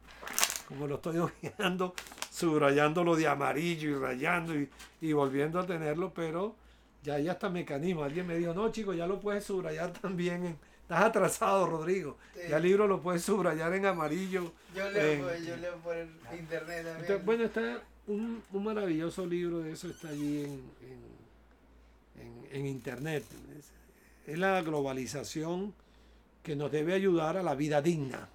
[0.69, 1.95] como lo estoy ojeando,
[2.31, 4.69] subrayándolo de amarillo y rayando y,
[5.01, 6.55] y volviendo a tenerlo, pero
[7.03, 8.05] ya hay hasta mecanismo.
[8.05, 12.19] Alguien me dijo, no, chicos, ya lo puedes subrayar también en, Estás atrasado, Rodrigo.
[12.47, 14.53] Ya el libro lo puedes subrayar en amarillo.
[14.77, 15.97] Yo leo, pues, yo leo por
[16.39, 17.23] internet también.
[17.25, 20.61] bueno, está un, un, maravilloso libro de eso, está allí en,
[22.21, 23.25] en, en, internet.
[24.27, 25.73] Es, la globalización
[26.43, 28.29] que nos debe ayudar a la vida digna.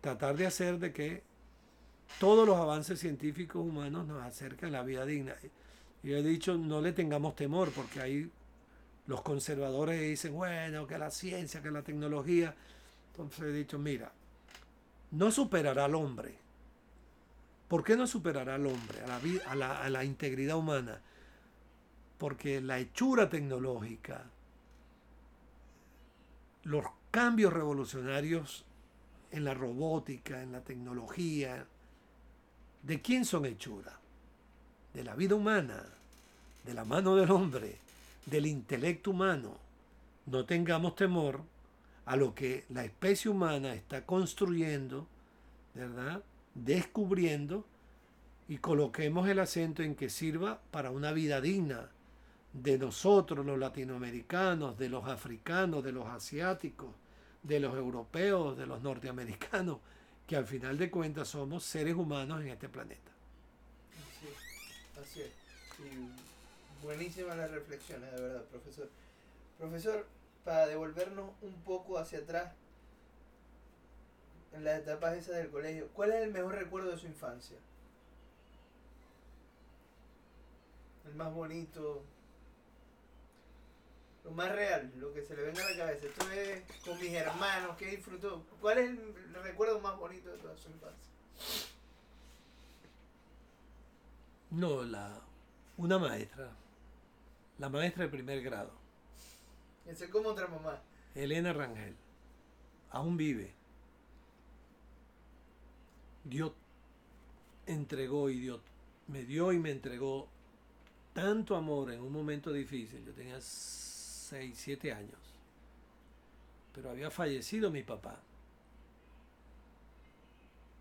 [0.00, 1.24] Tratar de hacer de que
[2.20, 5.34] todos los avances científicos humanos nos acerquen a la vida digna.
[6.04, 8.30] Y he dicho, no le tengamos temor, porque hay
[9.08, 12.54] los conservadores dicen, bueno, que la ciencia, que la tecnología.
[13.10, 14.12] Entonces he dicho, mira,
[15.12, 16.36] no superará al hombre.
[17.68, 21.00] ¿Por qué no superará al hombre, a la, a la, a la integridad humana?
[22.18, 24.24] Porque la hechura tecnológica,
[26.64, 28.66] los cambios revolucionarios
[29.30, 31.66] en la robótica, en la tecnología,
[32.82, 33.98] ¿de quién son hechura?
[34.92, 35.82] De la vida humana,
[36.64, 37.87] de la mano del hombre
[38.30, 39.58] del intelecto humano.
[40.26, 41.42] No tengamos temor
[42.04, 45.06] a lo que la especie humana está construyendo,
[45.74, 46.22] ¿verdad?
[46.54, 47.64] Descubriendo
[48.48, 51.90] y coloquemos el acento en que sirva para una vida digna
[52.52, 56.90] de nosotros, los latinoamericanos, de los africanos, de los asiáticos,
[57.42, 59.78] de los europeos, de los norteamericanos,
[60.26, 63.12] que al final de cuentas somos seres humanos en este planeta.
[65.00, 66.17] Así es.
[66.82, 68.88] Buenísimas las reflexiones, de verdad, profesor.
[69.58, 70.06] Profesor,
[70.44, 72.52] para devolvernos un poco hacia atrás,
[74.52, 77.58] en las etapas esas del colegio, ¿cuál es el mejor recuerdo de su infancia?
[81.06, 82.02] El más bonito,
[84.24, 86.06] lo más real, lo que se le venga a la cabeza.
[86.06, 88.44] Esto es con mis hermanos, que disfrutó.
[88.60, 91.12] ¿Cuál es el recuerdo más bonito de toda su infancia?
[94.50, 95.20] No, la
[95.76, 96.50] una maestra
[97.58, 98.72] la maestra de primer grado.
[99.86, 100.80] ¿Ese es como otra mamá?
[101.14, 101.94] Elena Rangel.
[102.90, 103.52] Aún vive.
[106.24, 106.52] Dios
[107.66, 108.60] entregó y Dios
[109.08, 110.28] me dio y me entregó
[111.12, 113.04] tanto amor en un momento difícil.
[113.04, 115.18] Yo tenía 6, 7 años.
[116.74, 118.20] Pero había fallecido mi papá.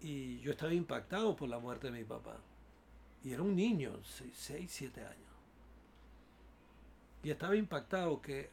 [0.01, 2.37] Y yo estaba impactado por la muerte de mi papá.
[3.23, 5.26] Y era un niño, 6, 7 años
[7.27, 8.49] y estaba impactado que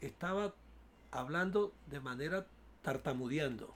[0.00, 0.54] estaba
[1.10, 2.46] hablando de manera
[2.80, 3.74] tartamudeando.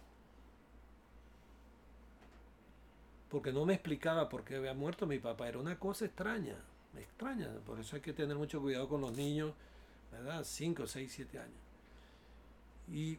[3.29, 5.49] Porque no me explicaba por qué había muerto mi papá.
[5.49, 6.57] Era una cosa extraña,
[6.97, 7.51] extraña.
[7.67, 9.53] Por eso hay que tener mucho cuidado con los niños,
[10.11, 10.43] ¿verdad?
[10.43, 11.61] 5, 6, 7 años.
[12.89, 13.19] Y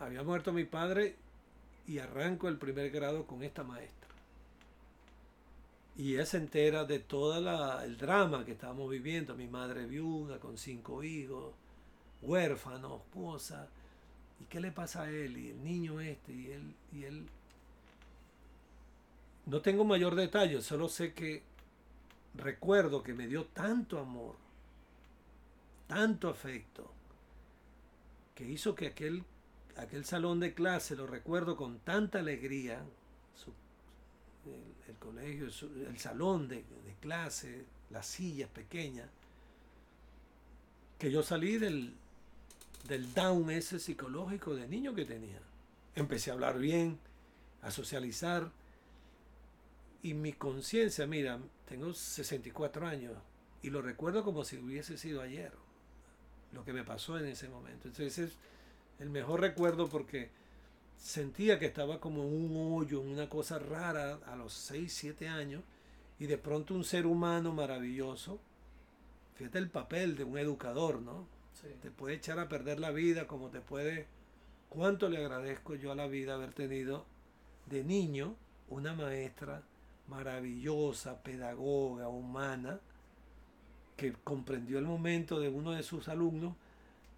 [0.00, 1.16] había muerto mi padre
[1.86, 4.05] y arranco el primer grado con esta maestra.
[5.96, 7.38] Y ella se entera de todo
[7.82, 9.34] el drama que estábamos viviendo.
[9.34, 11.54] Mi madre viuda, con cinco hijos,
[12.22, 13.68] huérfano, esposa.
[14.40, 15.36] ¿Y qué le pasa a él?
[15.38, 17.26] Y el niño este, y él, y él.
[19.46, 21.42] No tengo mayor detalle, solo sé que
[22.34, 24.34] recuerdo que me dio tanto amor,
[25.86, 26.90] tanto afecto,
[28.34, 29.22] que hizo que aquel,
[29.76, 32.82] aquel salón de clase lo recuerdo con tanta alegría,
[34.88, 36.64] el, colegio, el salón de,
[37.00, 39.08] clase, las sillas pequeñas,
[40.98, 41.94] que yo salí del,
[42.88, 45.40] del down ese psicológico de niño que tenía.
[45.94, 46.98] Empecé a hablar bien,
[47.62, 48.50] a socializar,
[50.02, 53.14] y mi conciencia, mira, tengo 64 años,
[53.62, 55.52] y lo recuerdo como si hubiese sido ayer,
[56.52, 57.88] lo que me pasó en ese momento.
[57.88, 58.36] Entonces es
[58.98, 60.30] el mejor recuerdo porque
[60.96, 65.28] sentía que estaba como en un hoyo, en una cosa rara a los 6, 7
[65.28, 65.62] años,
[66.18, 68.40] y de pronto un ser humano maravilloso,
[69.34, 71.26] fíjate el papel de un educador, ¿no?
[71.82, 74.06] Te puede echar a perder la vida, como te puede...
[74.68, 77.06] ¿Cuánto le agradezco yo a la vida haber tenido
[77.66, 78.34] de niño
[78.68, 79.62] una maestra
[80.08, 82.80] maravillosa, pedagoga, humana,
[83.96, 86.54] que comprendió el momento de uno de sus alumnos,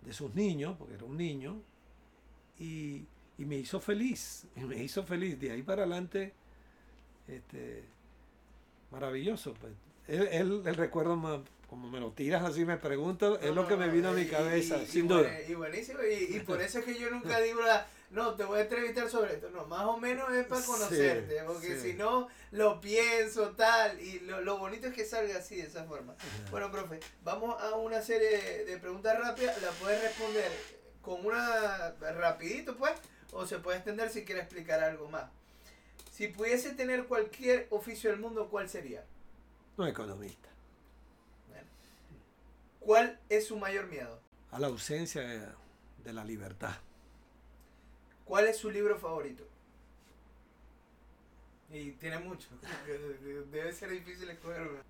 [0.04, 1.60] de sus niños, porque era un niño,
[2.58, 3.04] y,
[3.44, 5.38] me hizo feliz, y me hizo feliz.
[5.38, 6.32] De ahí para adelante,
[7.26, 7.84] este,
[8.90, 9.54] maravilloso.
[9.54, 9.72] Pues.
[10.08, 13.88] El, el recuerdo más, como me lo tiras así, me pregunto, es lo que me
[13.88, 15.28] vino a mi cabeza, sin duda.
[15.46, 17.60] Y buenísimo, y, por eso es que yo nunca digo,
[18.10, 21.78] no, te voy a entrevistar sobre esto, no, más o menos es para conocerte, porque
[21.78, 26.14] si no, lo pienso, tal, y lo, bonito es que salga así, de esa forma.
[26.50, 30.50] Bueno, profe, vamos a una serie de preguntas rápidas, la puedes responder
[31.02, 32.92] con una, rapidito pues,
[33.32, 35.30] o se puede extender si quiere explicar algo más.
[36.12, 39.04] Si pudiese tener cualquier oficio del mundo, ¿cuál sería?
[39.76, 40.48] Un economista.
[42.80, 44.18] ¿Cuál es su mayor miedo?
[44.50, 46.74] A la ausencia de, la libertad.
[48.24, 49.44] ¿Cuál es su libro favorito?
[51.70, 52.48] Y tiene mucho.
[53.52, 54.80] Debe ser difícil escoger uno.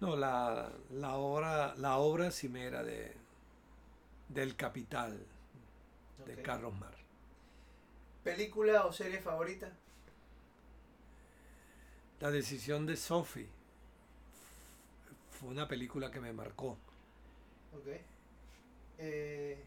[0.00, 3.16] No, la, la, obra, la obra cimera de,
[4.28, 5.18] del Capital,
[6.26, 6.97] de Carlos Mar.
[8.28, 9.72] ¿Película o serie favorita?
[12.20, 13.48] La decisión de Sophie.
[15.30, 16.76] Fue una película que me marcó.
[17.74, 17.86] Ok.
[18.98, 19.64] Eh,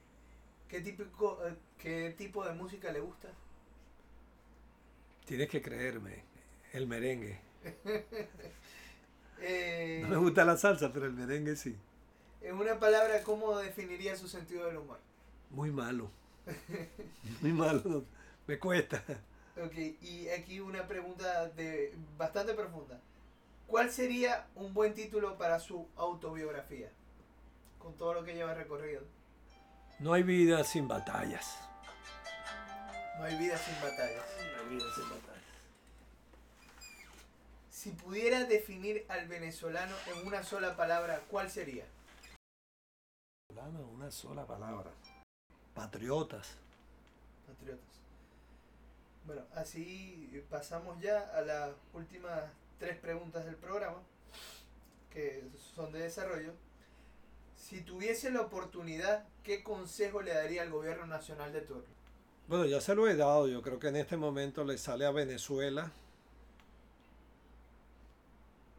[0.70, 3.30] ¿qué, típico, eh, ¿Qué tipo de música le gusta?
[5.26, 6.24] Tienes que creerme,
[6.74, 7.40] el merengue.
[9.44, 11.76] Eh, no me gusta la salsa, pero el merengue sí.
[12.44, 15.00] En una palabra, ¿cómo definiría su sentido del humor?
[15.50, 16.12] Muy malo.
[17.42, 18.06] Muy malo,
[18.47, 19.03] me cuesta.
[19.63, 22.99] Ok, y aquí una pregunta de bastante profunda.
[23.68, 26.89] ¿Cuál sería un buen título para su autobiografía?
[27.80, 29.01] Con todo lo que lleva recorrido.
[29.99, 31.57] No hay vida sin batallas.
[33.18, 34.26] No hay vida sin batallas.
[34.55, 35.31] No hay vida sin batallas.
[37.69, 41.85] Si pudiera definir al venezolano en una sola palabra, ¿cuál sería?
[43.93, 44.91] Una sola palabra.
[45.73, 46.57] Patriotas.
[47.47, 47.90] Patriotas.
[49.26, 52.41] Bueno, así pasamos ya a las últimas
[52.80, 53.98] tres preguntas del programa,
[55.11, 55.43] que
[55.76, 56.53] son de desarrollo.
[57.56, 61.84] Si tuviese la oportunidad, ¿qué consejo le daría al gobierno nacional de turno?
[62.48, 63.48] Bueno, ya se lo he dado.
[63.48, 65.91] Yo creo que en este momento le sale a Venezuela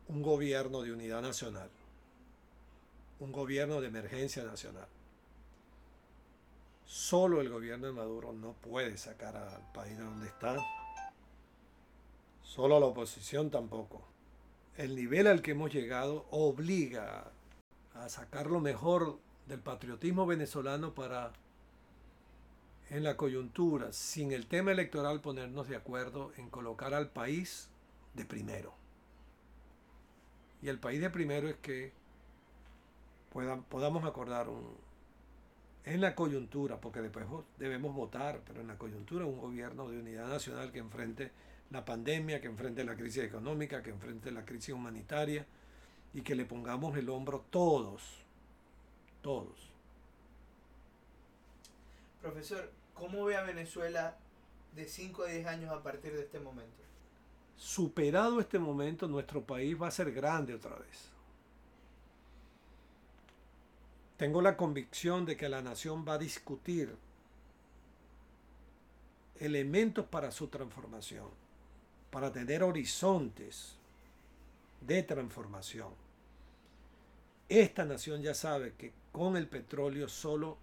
[0.08, 1.70] un gobierno de unidad nacional,
[3.20, 4.86] un gobierno de emergencia nacional.
[6.92, 10.58] Solo el gobierno de Maduro no puede sacar al país de donde está.
[12.42, 14.02] Solo la oposición tampoco.
[14.76, 17.32] El nivel al que hemos llegado obliga
[17.94, 21.32] a sacar lo mejor del patriotismo venezolano para,
[22.90, 27.70] en la coyuntura, sin el tema electoral, ponernos de acuerdo en colocar al país
[28.12, 28.74] de primero.
[30.60, 31.94] Y el país de primero es que
[33.70, 34.91] podamos acordar un,
[35.84, 37.26] en la coyuntura, porque después
[37.58, 41.32] debemos votar, pero en la coyuntura un gobierno de unidad nacional que enfrente
[41.70, 45.46] la pandemia, que enfrente la crisis económica, que enfrente la crisis humanitaria
[46.14, 48.02] y que le pongamos el hombro todos,
[49.22, 49.70] todos.
[52.20, 54.16] Profesor, ¿cómo ve a Venezuela
[54.76, 56.82] de 5 a 10 años a partir de este momento?
[57.56, 61.11] Superado este momento, nuestro país va a ser grande otra vez
[64.22, 66.94] Tengo la convicción de que la nación va a discutir
[69.40, 71.26] elementos para su transformación,
[72.08, 73.74] para tener horizontes
[74.80, 75.88] de transformación.
[77.48, 80.56] Esta nación ya sabe que con el petróleo solo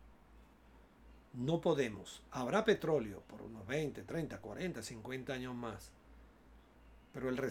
[1.34, 2.24] no podemos.
[2.32, 5.92] Habrá petróleo por unos 20, 30, 40, 50 años más.
[7.12, 7.42] Pero el,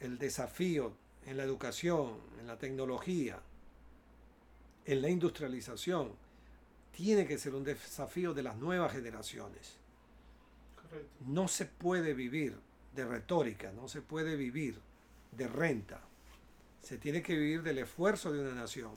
[0.00, 0.92] el desafío
[1.24, 3.40] en la educación, en la tecnología,
[4.86, 6.12] en la industrialización
[6.92, 9.76] tiene que ser un desafío de las nuevas generaciones.
[11.26, 12.56] No se puede vivir
[12.94, 14.80] de retórica, no se puede vivir
[15.32, 16.00] de renta.
[16.82, 18.92] Se tiene que vivir del esfuerzo de una nación.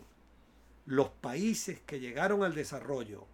[0.86, 3.26] Los países que llegaron al desarrollo,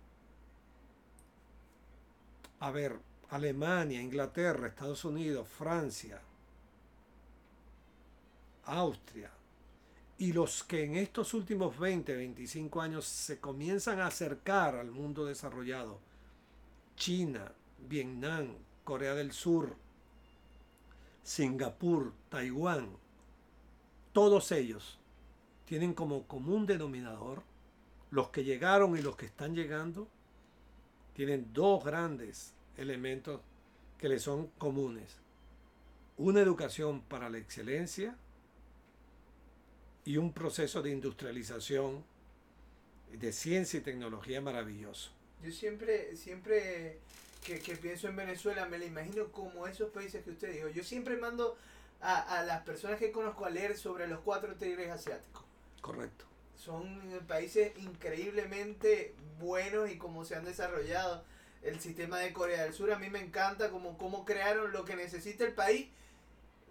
[2.60, 2.98] a ver,
[3.30, 6.22] Alemania, Inglaterra, Estados Unidos, Francia,
[8.66, 9.30] Austria,
[10.18, 15.26] y los que en estos últimos 20, 25 años se comienzan a acercar al mundo
[15.26, 16.00] desarrollado,
[16.96, 17.52] China,
[17.88, 19.76] Vietnam, Corea del Sur,
[21.24, 22.98] Singapur, Taiwán,
[24.14, 25.00] todos ellos
[25.66, 27.44] tienen como común denominador
[28.12, 30.08] los que llegaron y los que están llegando
[31.14, 33.42] tienen dos grandes elementos
[33.98, 35.18] que le son comunes.
[36.18, 38.16] Una educación para la excelencia
[40.06, 42.06] y un proceso de industrialización
[43.12, 45.12] de ciencia y tecnología maravilloso.
[45.44, 47.00] Yo siempre, siempre
[47.44, 50.70] que, pienso en Venezuela, me la imagino como esos países que usted dijo.
[50.70, 51.58] Yo siempre mando
[52.02, 55.44] a, a las personas que conozco a leer sobre los cuatro tigres asiáticos.
[55.82, 56.26] Correcto.
[56.56, 61.24] Son países increíblemente buenos y cómo se han desarrollado.
[61.64, 64.96] El sistema de Corea del Sur a mí me encanta, como cómo crearon lo que
[64.96, 65.88] necesita el país.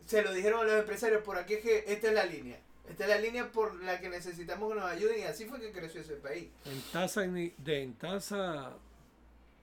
[0.07, 2.61] Se lo dijeron a los empresarios, por aquí es que esta es la línea.
[2.89, 5.73] Esta es la línea por la que necesitamos que nos ayuden y así fue que
[5.73, 6.49] creció ese país.
[6.67, 8.75] En tasa de, en tasa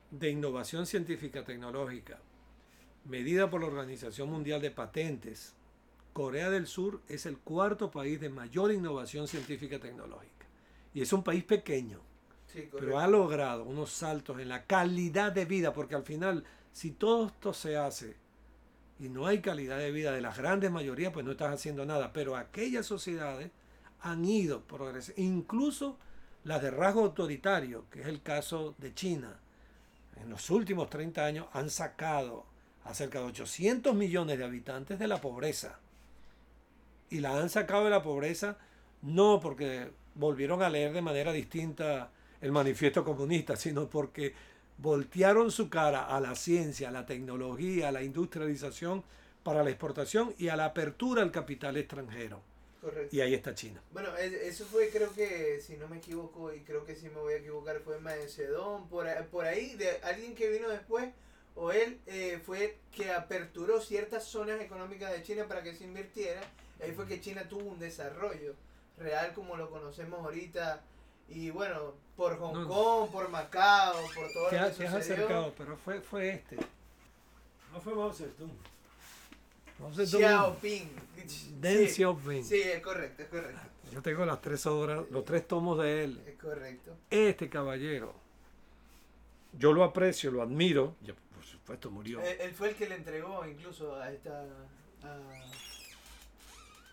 [0.10, 2.20] de innovación científica tecnológica,
[3.06, 5.54] medida por la Organización Mundial de Patentes,
[6.14, 10.48] Corea del Sur es el cuarto país de mayor innovación científica tecnológica.
[10.94, 12.02] Y es un país pequeño,
[12.74, 16.44] pero ha logrado unos saltos en la calidad de vida, porque al final,
[16.74, 18.16] si todo esto se hace
[19.02, 22.14] y no hay calidad de vida de las grandes mayorías, pues no estás haciendo nada.
[22.14, 23.50] Pero aquellas sociedades
[24.02, 25.98] han ido progresando, incluso
[26.44, 29.40] las de rasgo autoritario, que es el caso de China.
[30.22, 32.46] En los últimos 30 años han sacado
[32.84, 35.80] a cerca de 800 millones de habitantes de la pobreza.
[37.10, 38.60] Y la han sacado de la pobreza
[39.02, 44.36] no porque volvieron a leer de manera distinta el manifiesto comunista, sino porque
[44.82, 49.04] voltearon su cara a la ciencia, a la tecnología, a la industrialización
[49.44, 52.42] para la exportación y a la apertura al capital extranjero.
[52.82, 53.16] Correcto.
[53.16, 53.80] Y ahí está China.
[53.92, 57.34] Bueno, eso fue, creo que, si no me equivoco, y creo que si me voy
[57.34, 61.10] a equivocar, fue Macedón, por, por ahí, de alguien que vino después,
[61.56, 66.42] o él eh, fue que aperturó ciertas zonas económicas de China para que se invirtiera.
[66.82, 68.56] Ahí fue que China tuvo un desarrollo
[68.98, 70.82] real como lo conocemos ahorita
[71.30, 75.78] y bueno, por Hong Kong, por Macao, por todo lo que te has acercado, pero
[75.78, 76.58] fue, fue este.
[77.72, 78.52] No fue Mao Zedong.
[79.80, 80.22] Mao Zedong.
[80.22, 80.90] Xiaoping.
[81.60, 82.44] Deng sí, Xiaoping.
[82.44, 83.62] Sí, es correcto, es correcto.
[83.92, 86.22] Yo tengo las tres obras, los tres tomos de él.
[86.26, 86.96] Es correcto.
[87.10, 88.14] Este caballero,
[89.58, 90.96] yo lo aprecio, lo admiro.
[91.02, 92.22] Ya, por supuesto, murió.
[92.22, 94.44] Él, fue el que le entregó incluso a esta.
[95.04, 95.18] A...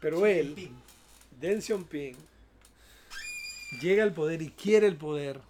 [0.01, 0.71] Pero él,
[1.41, 2.17] Deng Xiaoping,
[3.81, 5.41] llega al poder y quiere el poder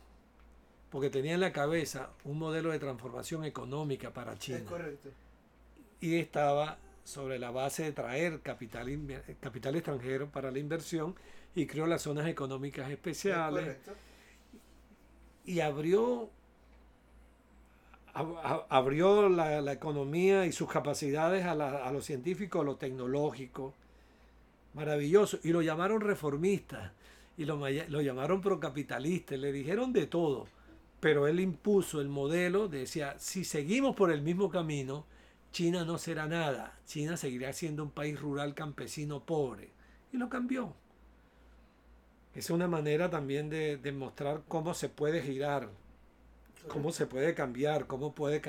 [0.91, 4.65] porque tenía en la cabeza un modelo de transformación económica para China.
[4.67, 5.11] correcto.
[6.01, 8.89] Y estaba sobre la base de traer capital,
[9.41, 11.15] capital extranjero para la inversión
[11.55, 13.77] y creó las zonas económicas especiales.
[15.45, 16.31] Y abrió,
[18.15, 23.75] abrió la, economía y sus capacidades a, a lo científico, a lo tecnológico.
[24.75, 25.39] Maravilloso.
[25.43, 26.93] Y lo llamaron reformista
[27.39, 30.49] y lo, llamaron procapitalista, le dijeron de todo,
[30.99, 35.07] pero él impuso el modelo, decía, si seguimos por el mismo camino,
[35.53, 39.71] China no será nada, China seguirá siendo un país rural campesino pobre,
[40.13, 40.75] y lo cambió.
[42.35, 45.71] Es una manera también de demostrar cómo se puede girar,
[46.67, 48.43] cómo se puede cambiar, cómo puede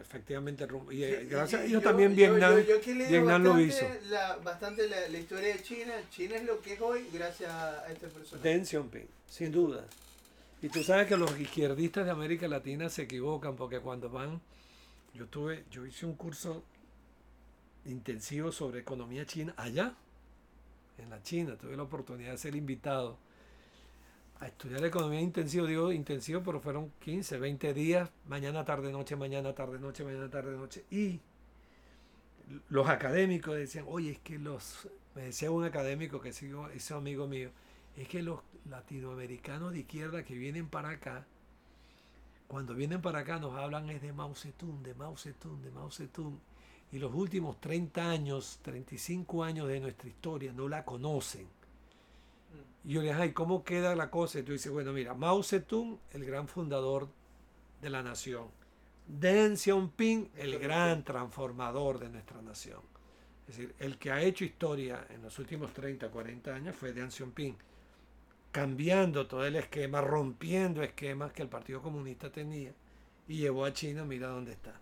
[0.00, 3.86] efectivamente y eh, gracias a ellos también Vietnam, lo hizo.
[4.42, 5.94] bastante la, historia de China.
[6.10, 8.48] China es lo que es hoy gracias a este personaje.
[8.48, 9.84] Deng Xiaoping, sin duda.
[10.60, 14.40] Y tú sabes que los izquierdistas de América Latina se equivocan porque cuando van,
[15.14, 16.64] yo tuve, yo hice un curso
[17.84, 19.94] intensivo sobre economía china allá,
[20.98, 23.18] en la China, tuve la oportunidad de ser invitado
[24.40, 29.52] a estudiar economía intensivo, digo intensivo, pero fueron 15, 20 días, mañana, tarde, noche, mañana,
[29.54, 30.84] tarde, noche, mañana, tarde, noche.
[30.90, 31.20] Y
[32.68, 37.26] los académicos decían, oye, es que los, me decía un académico que sigo, ese amigo
[37.26, 37.50] mío,
[37.96, 38.40] es que los
[38.70, 41.26] latinoamericanos de izquierda que vienen para acá,
[42.46, 45.90] cuando vienen para acá nos hablan es de Mao Zedong, de Mao Zedong, de Mao
[45.90, 46.38] Zedong.
[46.90, 51.46] Y los últimos 30 años, 35 años de nuestra historia no la conocen
[52.84, 54.38] y yo le dije, ¿cómo queda la cosa?
[54.38, 57.08] Y tú dices, bueno, mira, Mao Zedong, el gran fundador
[57.80, 58.48] de la nación.
[59.06, 62.80] Deng Xiaoping, el gran transformador de nuestra nación.
[63.48, 67.10] Es decir, el que ha hecho historia en los últimos 30, 40 años fue Deng
[67.10, 67.56] Xiaoping,
[68.52, 72.72] cambiando todo el esquema, rompiendo esquemas que el Partido Comunista tenía
[73.26, 74.80] y llevó a China, mira dónde está.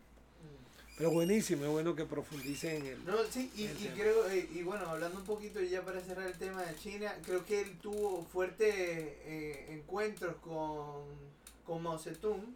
[0.97, 3.05] Pero buenísimo, es bueno que profundice en el.
[3.05, 6.39] No, sí, y, y creo, eh, y, bueno, hablando un poquito ya para cerrar el
[6.39, 11.05] tema de China, creo que él tuvo fuertes eh, encuentros con,
[11.67, 12.47] con Mao Zedong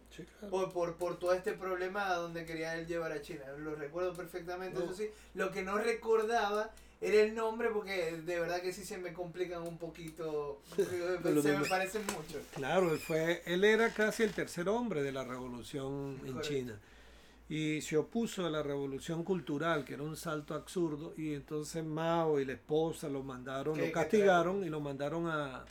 [0.49, 3.43] por, por, por, todo este problema donde quería él llevar a China.
[3.59, 5.07] Lo recuerdo perfectamente, eso sí.
[5.35, 9.61] Lo que no recordaba era el nombre porque de verdad que sí se me complican
[9.61, 12.41] un poquito, se me parecen mucho.
[12.55, 16.79] Claro, él, fue, él era casi el tercer hombre de la revolución en China
[17.51, 22.39] y se opuso a la revolución cultural, que era un salto absurdo, y entonces Mao
[22.39, 25.65] y la esposa lo mandaron, lo castigaron y lo mandaron a,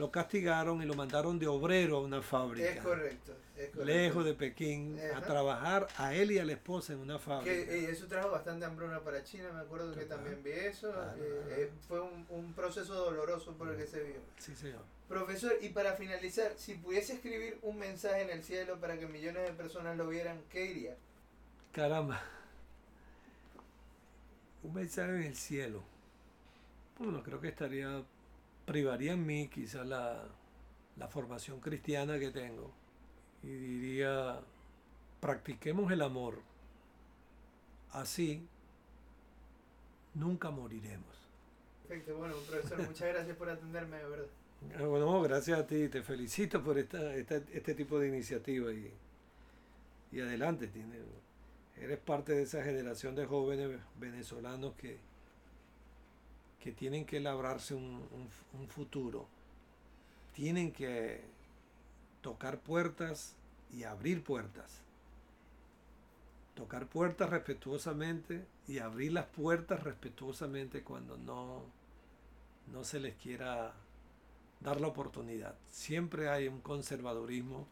[0.00, 2.70] lo castigaron y lo mandaron de obrero a una fábrica.
[2.70, 3.34] Es correcto.
[3.84, 7.52] Lejos de Pekín, a trabajar a él y a la esposa en una fábrica.
[7.52, 10.90] Que, eh, eso trajo bastante hambruna para China, me acuerdo que también vi eso.
[10.90, 14.20] Eh, eh, fue un, un, proceso doloroso por el que se vio.
[14.38, 14.80] Sí, señor.
[15.06, 19.42] Profesor, y para finalizar, si pudiese escribir un mensaje en el cielo para que millones
[19.42, 20.96] de personas lo vieran, ¿qué diría?
[21.72, 22.22] Caramba.
[24.62, 25.82] Un mensaje en el cielo.
[26.98, 28.02] Bueno, creo que estaría
[28.70, 30.28] privaría en mí quizás la,
[31.08, 32.70] formación cristiana que tengo
[33.42, 34.38] y diría,
[35.18, 36.40] practiquemos el amor,
[37.90, 38.46] así
[40.14, 41.16] nunca moriremos.
[41.88, 44.26] Perfecto, bueno, profesor, muchas gracias por atenderme, de verdad.
[44.78, 48.92] Ah, bueno, gracias a ti, te felicito por esta, este tipo de iniciativa y,
[50.12, 50.96] y adelante, tiene,
[51.76, 55.09] eres parte de esa generación de jóvenes venezolanos que,
[56.60, 58.00] que tienen que labrarse un,
[58.68, 59.26] futuro,
[60.34, 61.22] tienen que
[62.20, 63.34] tocar puertas
[63.72, 64.82] y abrir puertas.
[66.54, 71.62] Tocar puertas respetuosamente y abrir las puertas respetuosamente cuando no,
[72.70, 73.72] no se les quiera
[74.60, 75.54] dar la oportunidad.
[75.70, 77.66] Siempre hay un conservadurismo,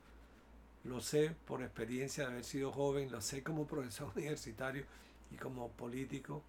[0.85, 4.85] lo sé por experiencia de haber sido joven, lo sé como profesor universitario
[5.31, 6.43] y como político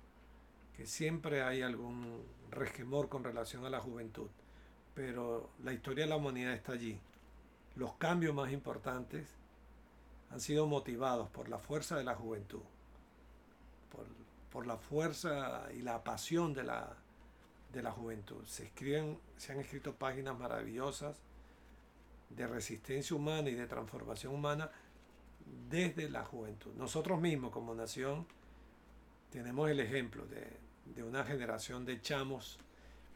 [0.80, 4.30] que siempre hay algún resquemor con relación a la juventud,
[4.96, 6.98] pero la historia de la humanidad está allí.
[7.76, 9.28] Los cambios más importantes
[10.32, 12.62] han sido motivados por la fuerza de la juventud,
[14.54, 16.96] por, la fuerza y la pasión de la,
[17.74, 18.46] de la juventud.
[18.46, 21.18] Se, escriben, se han escrito páginas maravillosas
[22.30, 24.72] de resistencia humana y de transformación humana
[25.70, 26.72] desde la juventud.
[26.76, 28.26] Nosotros mismos como nación
[29.30, 32.60] tenemos el ejemplo de, de una generación de chamos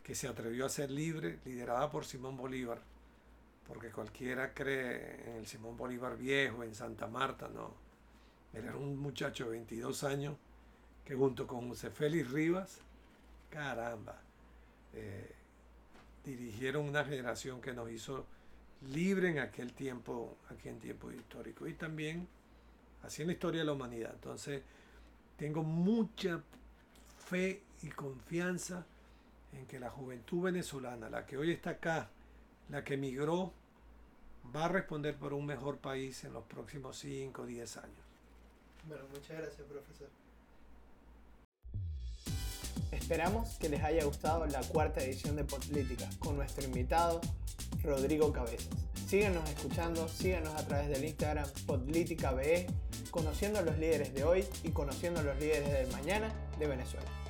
[0.04, 2.82] que se atrevió a ser libre, liderada por Simón Bolívar,
[3.68, 7.74] porque cualquiera cree en el Simón Bolívar viejo, en Santa Marta, no.
[8.54, 10.36] Era un muchacho de 22 años
[11.06, 12.80] que junto con José Félix Rivas,
[13.50, 14.22] caramba,
[14.94, 15.34] eh,
[16.24, 18.26] dirigieron una generación que nos hizo
[18.92, 22.28] libre en aquel tiempo, aquel tiempo histórico y también
[23.18, 24.12] en la historia de la humanidad.
[24.14, 24.62] Entonces,
[25.38, 26.42] tengo mucha
[27.24, 28.86] fe y confianza
[29.54, 32.10] en que la juventud venezolana, la que hoy está acá,
[32.70, 33.54] la que emigró,
[34.56, 37.92] va a responder por un mejor país en los próximos 5 o 10 años.
[38.88, 40.10] Bueno, muchas gracias, profesor.
[42.92, 47.22] Esperamos que les haya gustado la cuarta edición de Política con nuestro invitado
[47.84, 48.70] Rodrigo Cabezas.
[49.08, 52.68] Síganos escuchando, síganos a través del Instagram PolíticaBE,
[53.12, 56.34] conociendo a los líderes de hoy y conociendo a los líderes del mañana
[56.64, 57.23] de Venezuela.